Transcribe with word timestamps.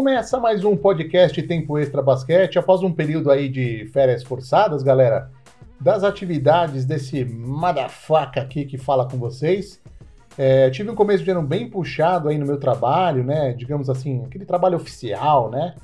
Começa 0.00 0.40
mais 0.40 0.64
um 0.64 0.74
podcast 0.74 1.42
Tempo 1.42 1.78
Extra 1.78 2.00
Basquete, 2.00 2.58
após 2.58 2.82
um 2.82 2.90
período 2.90 3.30
aí 3.30 3.50
de 3.50 3.86
férias 3.92 4.22
forçadas, 4.22 4.82
galera, 4.82 5.30
das 5.78 6.02
atividades 6.02 6.86
desse 6.86 7.22
madafaca 7.22 8.40
aqui 8.40 8.64
que 8.64 8.78
fala 8.78 9.06
com 9.06 9.18
vocês. 9.18 9.78
É, 10.38 10.70
tive 10.70 10.88
um 10.88 10.94
começo 10.94 11.22
de 11.22 11.30
ano 11.30 11.42
bem 11.42 11.68
puxado 11.68 12.30
aí 12.30 12.38
no 12.38 12.46
meu 12.46 12.58
trabalho, 12.58 13.22
né? 13.22 13.52
Digamos 13.52 13.90
assim, 13.90 14.24
aquele 14.24 14.46
trabalho 14.46 14.76
oficial, 14.76 15.50
né? 15.50 15.74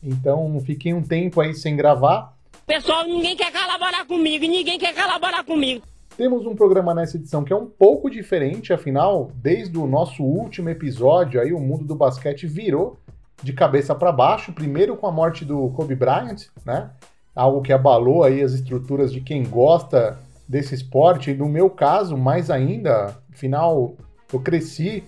Então 0.00 0.56
fiquei 0.60 0.94
um 0.94 1.02
tempo 1.02 1.40
aí 1.40 1.52
sem 1.52 1.74
gravar. 1.74 2.32
Pessoal, 2.64 3.02
ninguém 3.02 3.36
quer 3.36 3.50
colaborar 3.50 4.06
comigo, 4.06 4.46
ninguém 4.46 4.78
quer 4.78 4.94
colaborar 4.94 5.42
comigo. 5.42 5.82
Temos 6.16 6.46
um 6.46 6.54
programa 6.54 6.94
nessa 6.94 7.16
edição 7.16 7.42
que 7.42 7.52
é 7.52 7.56
um 7.56 7.66
pouco 7.66 8.08
diferente, 8.08 8.72
afinal, 8.72 9.32
desde 9.34 9.76
o 9.76 9.84
nosso 9.84 10.22
último 10.22 10.68
episódio, 10.68 11.40
aí 11.40 11.52
o 11.52 11.58
mundo 11.58 11.84
do 11.84 11.96
basquete 11.96 12.46
virou 12.46 12.96
de 13.42 13.52
cabeça 13.52 13.94
para 13.94 14.12
baixo, 14.12 14.52
primeiro 14.52 14.96
com 14.96 15.06
a 15.06 15.12
morte 15.12 15.44
do 15.44 15.68
Kobe 15.70 15.94
Bryant, 15.94 16.46
né? 16.64 16.90
Algo 17.34 17.62
que 17.62 17.72
abalou 17.72 18.22
aí 18.22 18.42
as 18.42 18.52
estruturas 18.52 19.12
de 19.12 19.20
quem 19.20 19.42
gosta 19.42 20.18
desse 20.48 20.74
esporte, 20.74 21.34
no 21.34 21.48
meu 21.48 21.68
caso, 21.68 22.16
mais 22.16 22.50
ainda, 22.50 23.16
afinal, 23.32 23.94
eu 24.32 24.40
cresci 24.40 25.02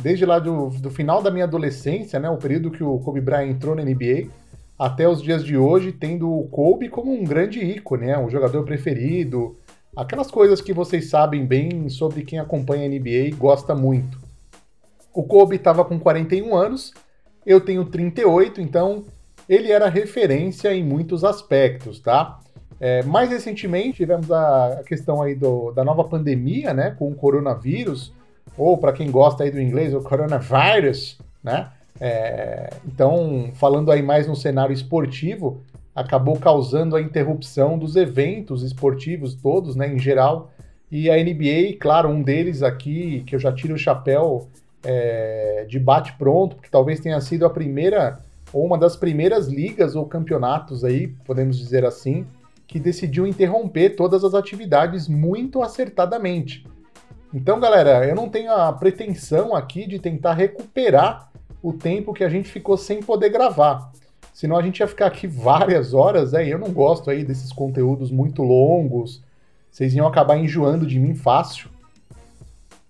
desde 0.00 0.24
lá 0.24 0.38
do, 0.38 0.68
do 0.68 0.90
final 0.90 1.22
da 1.22 1.30
minha 1.30 1.44
adolescência, 1.44 2.20
né? 2.20 2.30
O 2.30 2.36
período 2.36 2.70
que 2.70 2.84
o 2.84 2.98
Kobe 2.98 3.20
Bryant 3.20 3.50
entrou 3.50 3.74
na 3.74 3.82
NBA, 3.82 4.28
até 4.78 5.08
os 5.08 5.22
dias 5.22 5.44
de 5.44 5.56
hoje, 5.56 5.92
tendo 5.92 6.30
o 6.30 6.48
Kobe 6.48 6.88
como 6.88 7.12
um 7.12 7.24
grande 7.24 7.60
ícone, 7.60 8.06
né? 8.06 8.18
Um 8.18 8.30
jogador 8.30 8.64
preferido, 8.64 9.56
Aquelas 9.94 10.30
coisas 10.30 10.62
que 10.62 10.72
vocês 10.72 11.10
sabem 11.10 11.44
bem 11.44 11.90
sobre 11.90 12.24
quem 12.24 12.38
acompanha 12.38 12.86
a 12.86 12.88
NBA 12.88 13.28
e 13.28 13.30
gosta 13.30 13.74
muito. 13.74 14.18
O 15.12 15.22
Kobe 15.22 15.56
estava 15.56 15.84
com 15.84 15.98
41 15.98 16.56
anos, 16.56 16.94
eu 17.46 17.60
tenho 17.60 17.84
38, 17.84 18.60
então 18.60 19.04
ele 19.48 19.70
era 19.70 19.88
referência 19.88 20.74
em 20.74 20.82
muitos 20.82 21.24
aspectos, 21.24 22.00
tá? 22.00 22.38
É, 22.80 23.02
mais 23.04 23.30
recentemente 23.30 23.98
tivemos 23.98 24.30
a, 24.30 24.80
a 24.80 24.82
questão 24.82 25.22
aí 25.22 25.34
do, 25.34 25.70
da 25.72 25.84
nova 25.84 26.02
pandemia, 26.04 26.74
né, 26.74 26.94
com 26.98 27.08
o 27.08 27.14
coronavírus, 27.14 28.12
ou 28.56 28.76
para 28.76 28.92
quem 28.92 29.10
gosta 29.10 29.44
aí 29.44 29.50
do 29.50 29.60
inglês, 29.60 29.94
o 29.94 30.00
coronavirus, 30.00 31.18
né? 31.42 31.70
É, 32.00 32.70
então, 32.84 33.50
falando 33.54 33.92
aí 33.92 34.02
mais 34.02 34.26
no 34.26 34.34
cenário 34.34 34.72
esportivo, 34.72 35.62
acabou 35.94 36.38
causando 36.38 36.96
a 36.96 37.00
interrupção 37.00 37.78
dos 37.78 37.94
eventos 37.96 38.62
esportivos 38.62 39.34
todos, 39.34 39.76
né, 39.76 39.92
em 39.92 39.98
geral. 39.98 40.50
E 40.90 41.08
a 41.08 41.16
NBA, 41.16 41.76
claro, 41.78 42.08
um 42.08 42.22
deles 42.22 42.62
aqui, 42.62 43.22
que 43.26 43.36
eu 43.36 43.38
já 43.38 43.52
tiro 43.52 43.74
o 43.74 43.78
chapéu 43.78 44.48
é, 44.84 45.66
de 45.68 45.78
bate-pronto, 45.78 46.56
porque 46.56 46.70
talvez 46.70 47.00
tenha 47.00 47.20
sido 47.20 47.46
a 47.46 47.50
primeira, 47.50 48.20
ou 48.52 48.64
uma 48.64 48.78
das 48.78 48.96
primeiras 48.96 49.48
ligas 49.48 49.94
ou 49.94 50.06
campeonatos 50.06 50.84
aí, 50.84 51.08
podemos 51.24 51.58
dizer 51.58 51.84
assim, 51.84 52.26
que 52.66 52.80
decidiu 52.80 53.26
interromper 53.26 53.90
todas 53.90 54.24
as 54.24 54.34
atividades 54.34 55.08
muito 55.08 55.62
acertadamente. 55.62 56.66
Então, 57.34 57.58
galera, 57.58 58.06
eu 58.06 58.14
não 58.14 58.28
tenho 58.28 58.52
a 58.52 58.72
pretensão 58.72 59.54
aqui 59.54 59.86
de 59.86 59.98
tentar 59.98 60.34
recuperar 60.34 61.30
o 61.62 61.72
tempo 61.72 62.12
que 62.12 62.24
a 62.24 62.28
gente 62.28 62.50
ficou 62.50 62.76
sem 62.76 63.00
poder 63.00 63.30
gravar. 63.30 63.92
Senão 64.32 64.56
a 64.56 64.62
gente 64.62 64.80
ia 64.80 64.88
ficar 64.88 65.06
aqui 65.06 65.26
várias 65.26 65.94
horas, 65.94 66.32
né? 66.32 66.46
E 66.46 66.50
eu 66.50 66.58
não 66.58 66.70
gosto 66.72 67.10
aí 67.10 67.24
desses 67.24 67.52
conteúdos 67.52 68.10
muito 68.10 68.42
longos. 68.42 69.22
Vocês 69.70 69.94
iam 69.94 70.06
acabar 70.06 70.36
enjoando 70.36 70.86
de 70.86 70.98
mim 70.98 71.14
fácil. 71.14 71.70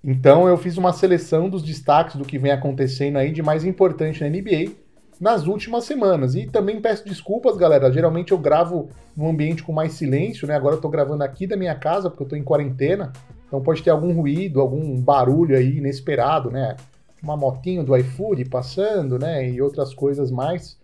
Então 0.04 0.48
eu 0.48 0.56
fiz 0.56 0.76
uma 0.76 0.92
seleção 0.92 1.48
dos 1.48 1.62
destaques 1.62 2.16
do 2.16 2.24
que 2.24 2.38
vem 2.38 2.50
acontecendo 2.50 3.18
aí 3.18 3.30
de 3.30 3.42
mais 3.42 3.64
importante 3.64 4.20
na 4.20 4.28
NBA 4.28 4.72
nas 5.20 5.46
últimas 5.46 5.84
semanas. 5.84 6.34
E 6.34 6.46
também 6.46 6.80
peço 6.80 7.04
desculpas, 7.04 7.56
galera. 7.56 7.92
Geralmente 7.92 8.32
eu 8.32 8.38
gravo 8.38 8.88
num 9.16 9.28
ambiente 9.28 9.62
com 9.62 9.72
mais 9.72 9.92
silêncio, 9.92 10.48
né? 10.48 10.56
Agora 10.56 10.74
eu 10.74 10.80
tô 10.80 10.88
gravando 10.88 11.22
aqui 11.22 11.46
da 11.46 11.56
minha 11.56 11.74
casa 11.74 12.10
porque 12.10 12.24
eu 12.24 12.28
tô 12.28 12.34
em 12.34 12.42
quarentena. 12.42 13.12
Então 13.46 13.62
pode 13.62 13.82
ter 13.82 13.90
algum 13.90 14.12
ruído, 14.12 14.60
algum 14.60 15.00
barulho 15.00 15.56
aí 15.56 15.78
inesperado, 15.78 16.50
né? 16.50 16.76
Uma 17.22 17.36
motinho 17.36 17.84
do 17.84 17.96
iFood 17.96 18.46
passando, 18.46 19.18
né? 19.18 19.48
E 19.48 19.62
outras 19.62 19.94
coisas 19.94 20.30
mais. 20.32 20.76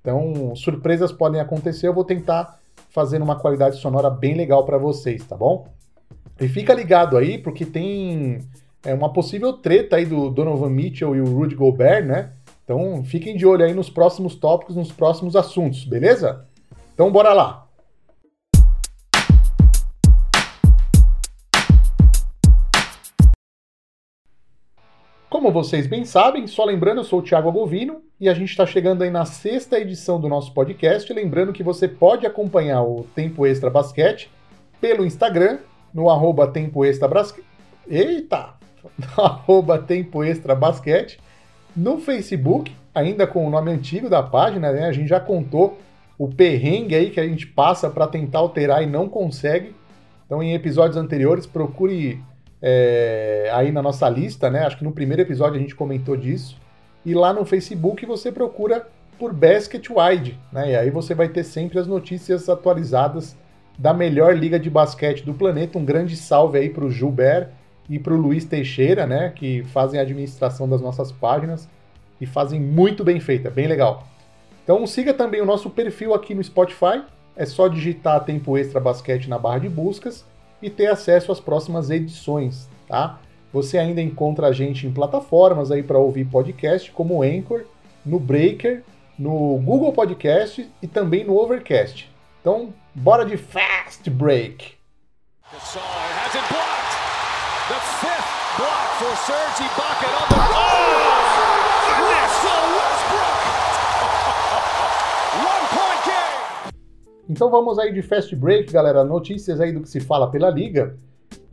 Então, 0.00 0.54
surpresas 0.54 1.12
podem 1.12 1.40
acontecer, 1.40 1.88
eu 1.88 1.94
vou 1.94 2.04
tentar 2.04 2.58
fazer 2.90 3.22
uma 3.22 3.36
qualidade 3.36 3.76
sonora 3.76 4.10
bem 4.10 4.34
legal 4.34 4.64
para 4.66 4.76
vocês, 4.76 5.24
tá 5.24 5.34
bom? 5.34 5.66
E 6.38 6.46
fica 6.46 6.74
ligado 6.74 7.16
aí, 7.16 7.38
porque 7.38 7.64
tem 7.64 8.40
é, 8.84 8.92
uma 8.92 9.12
possível 9.12 9.54
treta 9.54 9.96
aí 9.96 10.04
do 10.04 10.28
Donovan 10.28 10.70
Mitchell 10.70 11.16
e 11.16 11.20
o 11.20 11.24
Rudy 11.24 11.54
Gobert, 11.54 12.04
né? 12.04 12.32
Então, 12.64 13.02
fiquem 13.04 13.36
de 13.36 13.46
olho 13.46 13.64
aí 13.64 13.74
nos 13.74 13.90
próximos 13.90 14.34
tópicos, 14.34 14.76
nos 14.76 14.92
próximos 14.92 15.34
assuntos, 15.36 15.84
beleza? 15.84 16.46
Então, 16.92 17.10
bora 17.10 17.32
lá! 17.32 17.64
Como 25.28 25.50
vocês 25.50 25.86
bem 25.86 26.04
sabem, 26.04 26.46
só 26.46 26.64
lembrando, 26.64 27.00
eu 27.00 27.04
sou 27.04 27.18
o 27.18 27.22
Thiago 27.22 27.48
Agovino 27.48 28.02
e 28.20 28.28
a 28.28 28.34
gente 28.34 28.50
está 28.50 28.64
chegando 28.64 29.02
aí 29.02 29.10
na 29.10 29.24
sexta 29.24 29.78
edição 29.78 30.20
do 30.20 30.28
nosso 30.28 30.54
podcast. 30.54 31.12
Lembrando 31.12 31.52
que 31.52 31.62
você 31.62 31.88
pode 31.88 32.24
acompanhar 32.24 32.82
o 32.82 33.04
Tempo 33.14 33.44
Extra 33.44 33.68
Basquete 33.68 34.30
pelo 34.80 35.04
Instagram, 35.04 35.58
no 35.92 36.08
arroba 36.08 36.46
Tempo 36.46 36.84
Extra 36.84 37.08
Basquete. 37.08 37.44
Eita! 37.86 38.63
Arroba 39.16 39.78
Tempo 39.78 40.22
Extra 40.22 40.54
Basquete. 40.54 41.18
No 41.76 41.98
Facebook, 41.98 42.74
ainda 42.94 43.26
com 43.26 43.46
o 43.46 43.50
nome 43.50 43.70
antigo 43.70 44.08
da 44.08 44.22
página, 44.22 44.72
né? 44.72 44.86
A 44.86 44.92
gente 44.92 45.08
já 45.08 45.18
contou 45.18 45.78
o 46.16 46.28
perrengue 46.28 46.94
aí 46.94 47.10
que 47.10 47.18
a 47.18 47.26
gente 47.26 47.46
passa 47.46 47.90
para 47.90 48.06
tentar 48.06 48.38
alterar 48.38 48.82
e 48.82 48.86
não 48.86 49.08
consegue. 49.08 49.74
Então, 50.26 50.42
em 50.42 50.54
episódios 50.54 50.96
anteriores, 50.96 51.46
procure 51.46 52.22
é, 52.62 53.50
aí 53.52 53.72
na 53.72 53.82
nossa 53.82 54.08
lista, 54.08 54.48
né? 54.48 54.64
Acho 54.64 54.78
que 54.78 54.84
no 54.84 54.92
primeiro 54.92 55.22
episódio 55.22 55.56
a 55.56 55.60
gente 55.60 55.74
comentou 55.74 56.16
disso. 56.16 56.56
E 57.04 57.12
lá 57.12 57.32
no 57.32 57.44
Facebook 57.44 58.06
você 58.06 58.32
procura 58.32 58.86
por 59.18 59.32
Basket 59.32 59.84
Wide, 59.90 60.38
né? 60.52 60.70
E 60.70 60.76
aí 60.76 60.90
você 60.90 61.14
vai 61.14 61.28
ter 61.28 61.44
sempre 61.44 61.78
as 61.78 61.86
notícias 61.86 62.48
atualizadas 62.48 63.36
da 63.76 63.92
melhor 63.92 64.36
liga 64.36 64.58
de 64.58 64.70
basquete 64.70 65.24
do 65.24 65.34
planeta. 65.34 65.78
Um 65.78 65.84
grande 65.84 66.16
salve 66.16 66.58
aí 66.58 66.70
para 66.70 66.84
o 66.84 66.90
Gilbert 66.90 67.48
e 67.88 67.98
para 67.98 68.14
o 68.14 68.16
Luiz 68.16 68.44
Teixeira, 68.44 69.06
né? 69.06 69.32
Que 69.34 69.62
fazem 69.64 69.98
a 69.98 70.02
administração 70.02 70.68
das 70.68 70.80
nossas 70.80 71.12
páginas 71.12 71.68
e 72.20 72.26
fazem 72.26 72.60
muito 72.60 73.04
bem 73.04 73.20
feita, 73.20 73.50
bem 73.50 73.66
legal. 73.66 74.06
Então 74.62 74.86
siga 74.86 75.12
também 75.12 75.40
o 75.40 75.46
nosso 75.46 75.68
perfil 75.68 76.14
aqui 76.14 76.34
no 76.34 76.42
Spotify. 76.42 77.02
É 77.36 77.44
só 77.44 77.68
digitar 77.68 78.24
Tempo 78.24 78.56
Extra 78.56 78.80
Basquete 78.80 79.28
na 79.28 79.38
barra 79.38 79.58
de 79.58 79.68
buscas 79.68 80.24
e 80.62 80.70
ter 80.70 80.86
acesso 80.86 81.32
às 81.32 81.40
próximas 81.40 81.90
edições, 81.90 82.68
tá? 82.88 83.18
Você 83.52 83.76
ainda 83.76 84.00
encontra 84.00 84.48
a 84.48 84.52
gente 84.52 84.86
em 84.86 84.92
plataformas 84.92 85.70
aí 85.70 85.82
para 85.82 85.98
ouvir 85.98 86.24
podcast 86.24 86.90
como 86.92 87.18
o 87.18 87.22
Anchor, 87.22 87.64
no 88.04 88.18
Breaker, 88.18 88.82
no 89.18 89.58
Google 89.58 89.92
Podcast 89.92 90.68
e 90.82 90.86
também 90.86 91.24
no 91.24 91.36
Overcast. 91.36 92.10
Então, 92.40 92.72
bora 92.94 93.24
de 93.24 93.36
Fast 93.36 94.08
Break! 94.10 94.74
For 95.50 96.73
Serge 99.26 99.64
Ibaka 99.64 100.06
on 100.20 100.28
the... 100.28 100.36
Oh! 100.36 100.84
Westbrook! 102.12 103.44
Então 107.30 107.50
vamos 107.50 107.78
aí 107.78 107.90
de 107.90 108.02
fast 108.02 108.36
break, 108.36 108.70
galera. 108.70 109.02
Notícias 109.02 109.62
aí 109.62 109.72
do 109.72 109.80
que 109.80 109.88
se 109.88 109.98
fala 109.98 110.30
pela 110.30 110.50
liga. 110.50 110.98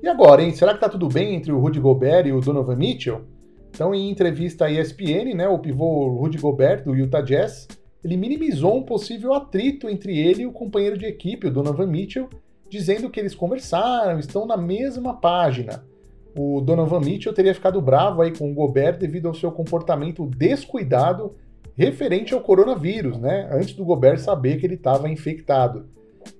E 0.04 0.07
agora, 0.10 0.44
hein? 0.44 0.51
Será 0.51 0.74
que 0.74 0.81
tá 0.81 0.90
tudo 0.90 1.07
bem 1.07 1.34
entre 1.34 1.54
o 1.54 1.60
Rudy 1.60 1.80
Gobert 1.80 2.28
e 2.28 2.34
o 2.34 2.42
Donovan 2.42 2.75
Mitchell? 2.75 3.22
Então, 3.69 3.95
em 3.95 4.10
entrevista 4.10 4.66
à 4.66 4.69
ESPN, 4.69 5.34
né, 5.34 5.48
o 5.48 5.57
pivô 5.57 6.10
Rudy 6.10 6.40
Gobert 6.40 6.84
do 6.84 6.94
Utah 6.94 7.22
Jazz, 7.22 7.69
ele 8.04 8.18
minimizou 8.18 8.75
um 8.75 8.84
possível 8.84 9.34
atrito 9.34 9.90
entre 9.90 10.19
ele 10.19 10.42
e 10.44 10.45
o 10.45 10.51
companheiro 10.51 10.98
de 10.98 11.06
equipe, 11.06 11.48
o 11.48 11.51
Donovan 11.51 11.88
Mitchell, 11.88 12.28
dizendo 12.69 13.10
que 13.10 13.18
eles 13.18 13.34
conversaram, 13.34 14.19
estão 14.19 14.45
na 14.45 14.57
mesma 14.57 15.13
página. 15.13 15.90
O 16.38 16.62
Donovan 16.62 17.01
Mitchell 17.01 17.33
teria 17.33 17.54
ficado 17.54 17.81
bravo 17.81 18.22
aí 18.22 18.31
com 18.36 18.50
o 18.50 18.54
Gobert 18.54 18.98
devido 18.98 19.28
ao 19.28 19.33
seu 19.33 19.51
comportamento 19.51 20.25
descuidado 20.25 21.36
referente 21.75 22.33
ao 22.33 22.42
coronavírus, 22.42 23.18
né? 23.18 23.50
Antes 23.51 23.74
do 23.74 23.86
Gobert 23.86 24.19
saber 24.19 24.57
que 24.57 24.66
ele 24.66 24.75
estava 24.75 25.10
infectado. 25.10 25.86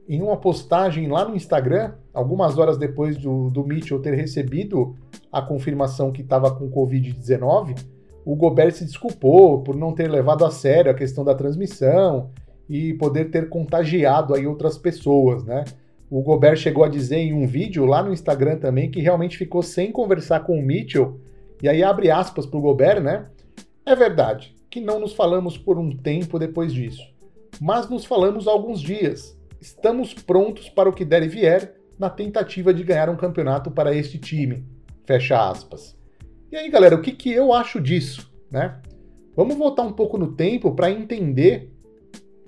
Em 0.08 0.22
uma 0.22 0.38
postagem 0.38 1.08
lá 1.08 1.28
no 1.28 1.36
Instagram, 1.36 1.94
algumas 2.14 2.58
horas 2.58 2.78
depois 2.78 3.18
do, 3.18 3.50
do 3.50 3.66
Mitchell 3.66 4.02
ter 4.02 4.14
recebido 4.14 4.96
a 5.32 5.42
confirmação 5.42 6.12
que 6.12 6.22
estava 6.22 6.54
com 6.54 6.70
Covid-19, 6.70 7.78
o 8.24 8.36
Gobert 8.36 8.74
se 8.74 8.86
desculpou 8.86 9.64
por 9.64 9.76
não 9.76 9.94
ter 9.94 10.10
levado 10.10 10.46
a 10.46 10.52
sério 10.52 10.92
a 10.92 10.96
questão 10.96 11.24
da 11.24 11.34
transmissão 11.34 12.30
e 12.70 12.94
poder 12.94 13.32
ter 13.32 13.50
contagiado 13.50 14.36
aí 14.36 14.46
outras 14.46 14.78
pessoas, 14.78 15.44
né? 15.44 15.64
O 16.12 16.22
Gobert 16.22 16.58
chegou 16.58 16.84
a 16.84 16.90
dizer 16.90 17.20
em 17.20 17.32
um 17.32 17.48
vídeo 17.48 17.86
lá 17.86 18.04
no 18.04 18.12
Instagram 18.12 18.58
também 18.58 18.92
que 18.92 19.00
realmente 19.00 19.38
ficou 19.38 19.64
sem 19.64 19.94
conversar 19.94 20.42
com 20.42 20.60
o 20.60 20.62
Mitchell. 20.62 21.22
E 21.64 21.70
aí 21.70 21.82
abre 21.82 22.12
aspas 22.12 22.46
para 22.46 22.60
o 22.60 22.62
Gobert, 22.62 23.02
né? 23.02 23.28
É 23.86 23.96
verdade. 23.96 24.54
que 24.70 24.82
não 24.82 25.00
nos 25.00 25.14
falamos 25.14 25.58
por 25.58 25.78
um 25.78 25.96
tempo 25.96 26.38
depois 26.38 26.74
disso, 26.74 27.02
mas 27.60 27.90
nos 27.90 28.06
falamos 28.06 28.48
alguns 28.48 28.82
dias. 28.82 29.38
Estamos 29.60 30.14
prontos 30.14 30.70
para 30.70 30.90
o 30.90 30.94
que 30.94 31.06
der 31.06 31.24
e 31.24 31.28
vier 31.30 31.76
na 31.98 32.10
tentativa 32.10 32.74
de 32.74 32.84
ganhar 32.84 33.10
um 33.10 33.16
campeonato 33.16 33.72
para 33.72 33.96
este 33.96 34.18
time. 34.18 34.66
Fecha 35.06 35.50
aspas. 35.50 35.98
E 36.52 36.58
aí, 36.58 36.70
galera, 36.70 36.96
o 36.96 37.02
que, 37.02 37.12
que 37.12 37.32
eu 37.32 37.54
acho 37.54 37.80
disso, 37.80 38.30
né? 38.50 38.80
Vamos 39.36 39.56
voltar 39.56 39.84
um 39.84 39.94
pouco 39.94 40.18
no 40.18 40.34
tempo 40.34 40.74
para 40.74 40.92
entender 40.92 41.72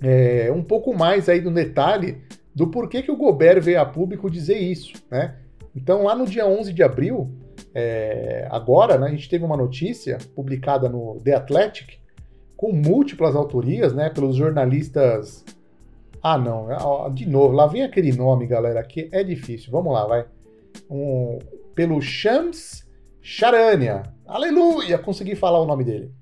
é, 0.02 0.50
um 0.50 0.62
pouco 0.62 0.94
mais 0.94 1.28
aí 1.28 1.40
no 1.40 1.50
detalhe 1.50 2.22
do 2.54 2.68
porquê 2.68 3.02
que 3.02 3.10
o 3.10 3.16
Gobert 3.16 3.60
veio 3.60 3.80
a 3.80 3.84
público 3.84 4.30
dizer 4.30 4.58
isso, 4.58 4.92
né? 5.10 5.36
Então, 5.74 6.04
lá 6.04 6.14
no 6.14 6.24
dia 6.24 6.46
11 6.46 6.72
de 6.72 6.82
abril, 6.82 7.34
é, 7.74 8.46
agora, 8.50 8.96
né, 8.96 9.08
a 9.08 9.10
gente 9.10 9.28
teve 9.28 9.44
uma 9.44 9.56
notícia 9.56 10.18
publicada 10.34 10.88
no 10.88 11.20
The 11.24 11.34
Athletic 11.34 11.98
com 12.56 12.72
múltiplas 12.72 13.34
autorias, 13.34 13.92
né, 13.92 14.08
pelos 14.08 14.36
jornalistas. 14.36 15.44
Ah, 16.22 16.38
não, 16.38 16.70
é, 16.70 17.10
de 17.10 17.28
novo, 17.28 17.54
lá 17.54 17.66
vem 17.66 17.82
aquele 17.82 18.12
nome, 18.12 18.46
galera, 18.46 18.82
que 18.84 19.08
é 19.12 19.24
difícil. 19.24 19.72
Vamos 19.72 19.92
lá, 19.92 20.06
vai. 20.06 20.24
Um, 20.88 21.38
pelo 21.74 22.00
Shams 22.00 22.84
Charania. 23.20 24.04
Aleluia! 24.26 24.98
Consegui 24.98 25.34
falar 25.34 25.60
o 25.60 25.66
nome 25.66 25.82
dele. 25.82 26.12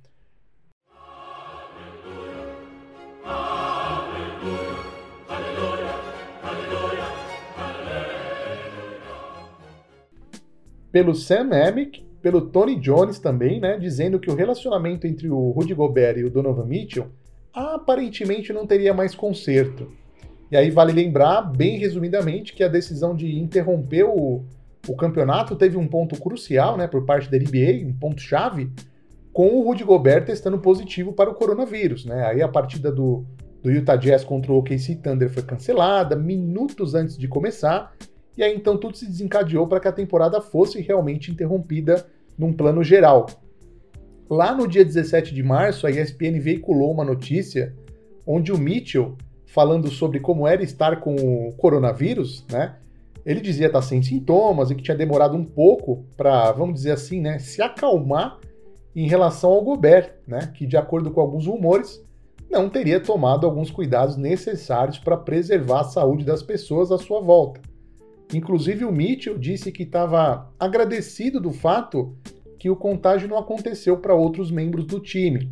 Pelo 10.92 11.14
Sam 11.14 11.48
Amick, 11.66 12.04
pelo 12.20 12.42
Tony 12.42 12.76
Jones 12.76 13.18
também, 13.18 13.58
né, 13.58 13.78
dizendo 13.78 14.20
que 14.20 14.30
o 14.30 14.34
relacionamento 14.34 15.06
entre 15.06 15.28
o 15.28 15.50
Rudy 15.50 15.74
Gobert 15.74 16.18
e 16.18 16.24
o 16.24 16.30
Donovan 16.30 16.66
Mitchell 16.66 17.08
aparentemente 17.52 18.52
não 18.52 18.66
teria 18.66 18.94
mais 18.94 19.14
conserto. 19.14 19.90
E 20.50 20.56
aí 20.56 20.70
vale 20.70 20.92
lembrar, 20.92 21.42
bem 21.42 21.78
resumidamente, 21.78 22.52
que 22.52 22.62
a 22.62 22.68
decisão 22.68 23.16
de 23.16 23.38
interromper 23.38 24.04
o, 24.04 24.44
o 24.86 24.96
campeonato 24.96 25.56
teve 25.56 25.78
um 25.78 25.88
ponto 25.88 26.20
crucial, 26.20 26.76
né, 26.76 26.86
por 26.86 27.04
parte 27.04 27.30
da 27.30 27.38
NBA, 27.38 27.88
um 27.88 27.94
ponto 27.98 28.20
chave, 28.20 28.70
com 29.32 29.48
o 29.48 29.64
Rudy 29.64 29.82
Gobert 29.82 30.26
testando 30.26 30.58
positivo 30.58 31.12
para 31.12 31.30
o 31.30 31.34
coronavírus, 31.34 32.04
né? 32.04 32.26
Aí 32.26 32.42
a 32.42 32.48
partida 32.48 32.92
do, 32.92 33.24
do 33.62 33.70
Utah 33.70 33.96
Jazz 33.96 34.24
contra 34.24 34.52
o 34.52 34.58
OKC 34.58 34.96
Thunder 34.96 35.30
foi 35.30 35.42
cancelada 35.42 36.14
minutos 36.14 36.94
antes 36.94 37.16
de 37.16 37.26
começar 37.26 37.94
e 38.36 38.42
aí 38.42 38.54
então 38.54 38.76
tudo 38.76 38.96
se 38.96 39.06
desencadeou 39.06 39.66
para 39.66 39.80
que 39.80 39.88
a 39.88 39.92
temporada 39.92 40.40
fosse 40.40 40.80
realmente 40.80 41.30
interrompida 41.30 42.06
num 42.38 42.52
plano 42.52 42.82
geral. 42.82 43.26
Lá 44.28 44.54
no 44.54 44.66
dia 44.66 44.84
17 44.84 45.34
de 45.34 45.42
março, 45.42 45.86
a 45.86 45.90
ESPN 45.90 46.40
veiculou 46.40 46.90
uma 46.90 47.04
notícia 47.04 47.74
onde 48.26 48.52
o 48.52 48.58
Mitchell, 48.58 49.16
falando 49.46 49.90
sobre 49.90 50.20
como 50.20 50.46
era 50.46 50.62
estar 50.62 51.00
com 51.00 51.14
o 51.14 51.52
coronavírus, 51.52 52.46
né? 52.50 52.76
Ele 53.24 53.40
dizia 53.40 53.66
estar 53.66 53.82
sem 53.82 54.02
sintomas 54.02 54.70
e 54.70 54.74
que 54.74 54.82
tinha 54.82 54.96
demorado 54.96 55.36
um 55.36 55.44
pouco 55.44 56.04
para, 56.16 56.50
vamos 56.52 56.74
dizer 56.74 56.92
assim, 56.92 57.20
né, 57.20 57.38
se 57.38 57.62
acalmar 57.62 58.38
em 58.96 59.06
relação 59.06 59.50
ao 59.50 59.62
Gobert, 59.62 60.12
né, 60.26 60.52
que 60.54 60.66
de 60.66 60.76
acordo 60.76 61.10
com 61.10 61.20
alguns 61.20 61.46
rumores, 61.46 62.02
não 62.50 62.68
teria 62.68 63.00
tomado 63.00 63.46
alguns 63.46 63.70
cuidados 63.70 64.16
necessários 64.16 64.98
para 64.98 65.16
preservar 65.16 65.80
a 65.80 65.84
saúde 65.84 66.24
das 66.24 66.42
pessoas 66.42 66.90
à 66.90 66.98
sua 66.98 67.20
volta. 67.20 67.60
Inclusive, 68.32 68.84
o 68.84 68.92
Mitchell 68.92 69.38
disse 69.38 69.70
que 69.70 69.82
estava 69.82 70.50
agradecido 70.58 71.38
do 71.38 71.52
fato 71.52 72.16
que 72.58 72.70
o 72.70 72.76
contágio 72.76 73.28
não 73.28 73.36
aconteceu 73.36 73.96
para 73.96 74.14
outros 74.14 74.50
membros 74.50 74.86
do 74.86 75.00
time. 75.00 75.50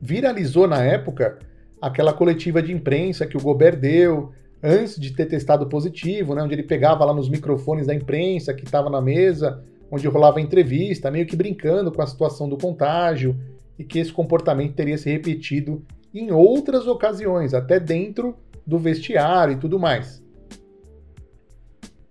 Viralizou 0.00 0.66
na 0.66 0.82
época 0.82 1.38
aquela 1.80 2.12
coletiva 2.12 2.62
de 2.62 2.72
imprensa 2.72 3.26
que 3.26 3.36
o 3.36 3.40
Gobert 3.40 3.78
deu 3.78 4.32
antes 4.62 4.98
de 4.98 5.12
ter 5.12 5.26
testado 5.26 5.66
positivo, 5.66 6.34
né, 6.34 6.42
onde 6.42 6.54
ele 6.54 6.62
pegava 6.62 7.04
lá 7.04 7.12
nos 7.12 7.28
microfones 7.28 7.86
da 7.86 7.94
imprensa 7.94 8.54
que 8.54 8.64
estava 8.64 8.88
na 8.88 9.00
mesa, 9.00 9.62
onde 9.90 10.08
rolava 10.08 10.38
a 10.38 10.42
entrevista, 10.42 11.10
meio 11.10 11.26
que 11.26 11.36
brincando 11.36 11.92
com 11.92 12.00
a 12.00 12.06
situação 12.06 12.48
do 12.48 12.56
contágio 12.56 13.36
e 13.78 13.84
que 13.84 13.98
esse 13.98 14.10
comportamento 14.10 14.74
teria 14.74 14.96
se 14.96 15.10
repetido 15.10 15.84
em 16.14 16.30
outras 16.30 16.86
ocasiões, 16.86 17.52
até 17.52 17.78
dentro 17.78 18.34
do 18.66 18.78
vestiário 18.78 19.52
e 19.52 19.58
tudo 19.58 19.78
mais. 19.78 20.23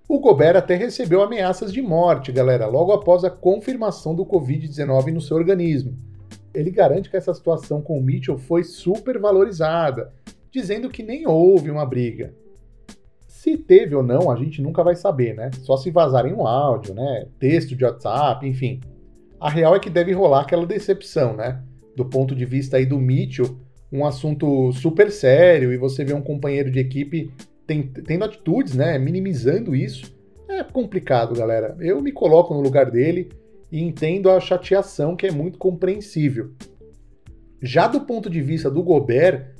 O 0.07 0.19
Gobert 0.19 0.57
até 0.57 0.75
recebeu 0.75 1.21
ameaças 1.21 1.71
de 1.71 1.81
morte, 1.81 2.31
galera, 2.31 2.67
logo 2.67 2.91
após 2.91 3.23
a 3.23 3.29
confirmação 3.29 4.13
do 4.13 4.25
Covid-19 4.25 5.13
no 5.13 5.21
seu 5.21 5.37
organismo. 5.37 5.97
Ele 6.53 6.69
garante 6.69 7.09
que 7.09 7.15
essa 7.15 7.33
situação 7.33 7.81
com 7.81 7.97
o 7.97 8.03
Mitchell 8.03 8.37
foi 8.37 8.63
super 8.63 9.17
valorizada, 9.17 10.13
dizendo 10.51 10.89
que 10.89 11.01
nem 11.01 11.25
houve 11.25 11.71
uma 11.71 11.85
briga. 11.85 12.33
Se 13.25 13.57
teve 13.57 13.95
ou 13.95 14.03
não, 14.03 14.29
a 14.29 14.35
gente 14.35 14.61
nunca 14.61 14.83
vai 14.83 14.95
saber, 14.95 15.35
né? 15.35 15.49
Só 15.61 15.77
se 15.77 15.89
vazarem 15.89 16.33
um 16.33 16.45
áudio, 16.45 16.93
né? 16.93 17.27
Texto 17.39 17.75
de 17.75 17.85
WhatsApp, 17.85 18.45
enfim. 18.45 18.81
A 19.39 19.49
real 19.49 19.75
é 19.75 19.79
que 19.79 19.89
deve 19.89 20.11
rolar 20.11 20.41
aquela 20.41 20.65
decepção, 20.65 21.35
né? 21.35 21.61
Do 21.95 22.05
ponto 22.05 22.35
de 22.35 22.45
vista 22.45 22.77
aí 22.77 22.85
do 22.85 22.99
Mitchell, 22.99 23.57
um 23.91 24.05
assunto 24.05 24.71
super 24.73 25.11
sério 25.11 25.71
e 25.71 25.77
você 25.77 26.03
vê 26.03 26.13
um 26.13 26.21
companheiro 26.21 26.69
de 26.69 26.79
equipe 26.79 27.31
tendo 27.65 28.25
atitudes, 28.25 28.75
né, 28.75 28.97
minimizando 28.97 29.75
isso, 29.75 30.13
é 30.47 30.63
complicado, 30.63 31.35
galera. 31.35 31.75
Eu 31.79 32.01
me 32.01 32.11
coloco 32.11 32.53
no 32.53 32.61
lugar 32.61 32.91
dele 32.91 33.29
e 33.71 33.81
entendo 33.81 34.29
a 34.29 34.39
chateação 34.39 35.15
que 35.15 35.25
é 35.25 35.31
muito 35.31 35.57
compreensível. 35.57 36.51
Já 37.61 37.87
do 37.87 38.01
ponto 38.01 38.29
de 38.29 38.41
vista 38.41 38.69
do 38.69 38.83
Gobert, 38.83 39.53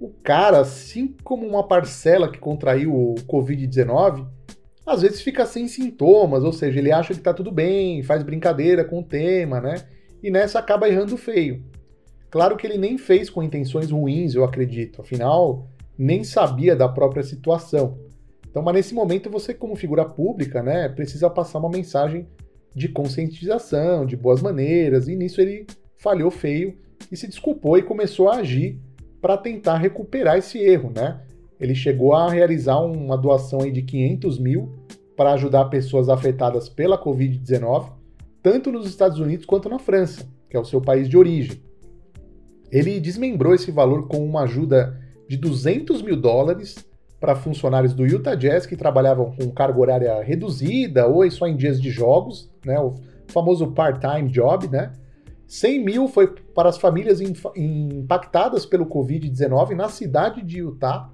o 0.00 0.08
cara, 0.08 0.60
assim 0.60 1.14
como 1.22 1.46
uma 1.46 1.66
parcela 1.66 2.30
que 2.30 2.38
contraiu 2.38 2.94
o 2.94 3.14
Covid-19, 3.26 4.26
às 4.86 5.02
vezes 5.02 5.20
fica 5.20 5.44
sem 5.44 5.68
sintomas, 5.68 6.42
ou 6.42 6.52
seja, 6.52 6.78
ele 6.78 6.90
acha 6.90 7.14
que 7.14 7.20
tá 7.20 7.34
tudo 7.34 7.52
bem, 7.52 8.02
faz 8.02 8.22
brincadeira 8.22 8.82
com 8.82 9.00
o 9.00 9.04
tema, 9.04 9.60
né? 9.60 9.74
E 10.22 10.30
nessa 10.30 10.58
acaba 10.58 10.88
errando 10.88 11.16
feio. 11.16 11.62
Claro 12.30 12.56
que 12.56 12.66
ele 12.66 12.78
nem 12.78 12.96
fez 12.96 13.28
com 13.28 13.42
intenções 13.42 13.90
ruins, 13.90 14.34
eu 14.34 14.42
acredito. 14.42 15.02
Afinal, 15.02 15.68
nem 15.98 16.24
sabia 16.24 16.74
da 16.74 16.88
própria 16.88 17.22
situação. 17.22 17.98
Então, 18.48 18.62
mas 18.62 18.74
nesse 18.74 18.94
momento 18.94 19.30
você, 19.30 19.54
como 19.54 19.76
figura 19.76 20.04
pública, 20.04 20.62
né, 20.62 20.88
precisa 20.88 21.30
passar 21.30 21.58
uma 21.58 21.70
mensagem 21.70 22.26
de 22.74 22.88
conscientização, 22.88 24.04
de 24.04 24.16
boas 24.16 24.42
maneiras, 24.42 25.08
e 25.08 25.16
nisso 25.16 25.40
ele 25.40 25.66
falhou 25.96 26.30
feio 26.30 26.76
e 27.10 27.16
se 27.16 27.26
desculpou 27.26 27.78
e 27.78 27.82
começou 27.82 28.28
a 28.28 28.36
agir 28.36 28.80
para 29.20 29.36
tentar 29.36 29.76
recuperar 29.76 30.38
esse 30.38 30.58
erro, 30.58 30.90
né? 30.94 31.20
Ele 31.60 31.74
chegou 31.74 32.14
a 32.14 32.30
realizar 32.30 32.78
uma 32.80 33.18
doação 33.18 33.60
aí 33.60 33.70
de 33.70 33.82
500 33.82 34.38
mil 34.38 34.72
para 35.14 35.32
ajudar 35.34 35.66
pessoas 35.66 36.08
afetadas 36.08 36.68
pela 36.68 37.02
Covid-19, 37.02 37.92
tanto 38.42 38.72
nos 38.72 38.86
Estados 38.86 39.18
Unidos 39.18 39.44
quanto 39.44 39.68
na 39.68 39.78
França, 39.78 40.26
que 40.48 40.56
é 40.56 40.60
o 40.60 40.64
seu 40.64 40.80
país 40.80 41.08
de 41.08 41.18
origem. 41.18 41.60
Ele 42.72 42.98
desmembrou 42.98 43.54
esse 43.54 43.70
valor 43.70 44.08
com 44.08 44.24
uma 44.24 44.42
ajuda 44.44 44.98
de 45.30 45.36
200 45.36 46.02
mil 46.02 46.16
dólares 46.16 46.84
para 47.20 47.36
funcionários 47.36 47.94
do 47.94 48.04
Utah 48.04 48.34
Jazz 48.34 48.66
que 48.66 48.76
trabalhavam 48.76 49.30
com 49.30 49.48
carga 49.52 49.78
horária 49.78 50.20
reduzida 50.24 51.06
ou 51.06 51.30
só 51.30 51.46
em 51.46 51.54
dias 51.54 51.80
de 51.80 51.88
jogos, 51.88 52.50
né, 52.66 52.80
o 52.80 52.96
famoso 53.28 53.70
part-time 53.70 54.28
job, 54.28 54.66
né? 54.66 54.90
100 55.46 55.84
mil 55.84 56.08
foi 56.08 56.26
para 56.26 56.68
as 56.68 56.78
famílias 56.78 57.20
impactadas 57.20 58.66
pelo 58.66 58.86
Covid-19 58.86 59.76
na 59.76 59.88
cidade 59.88 60.42
de 60.42 60.58
Utah 60.58 61.08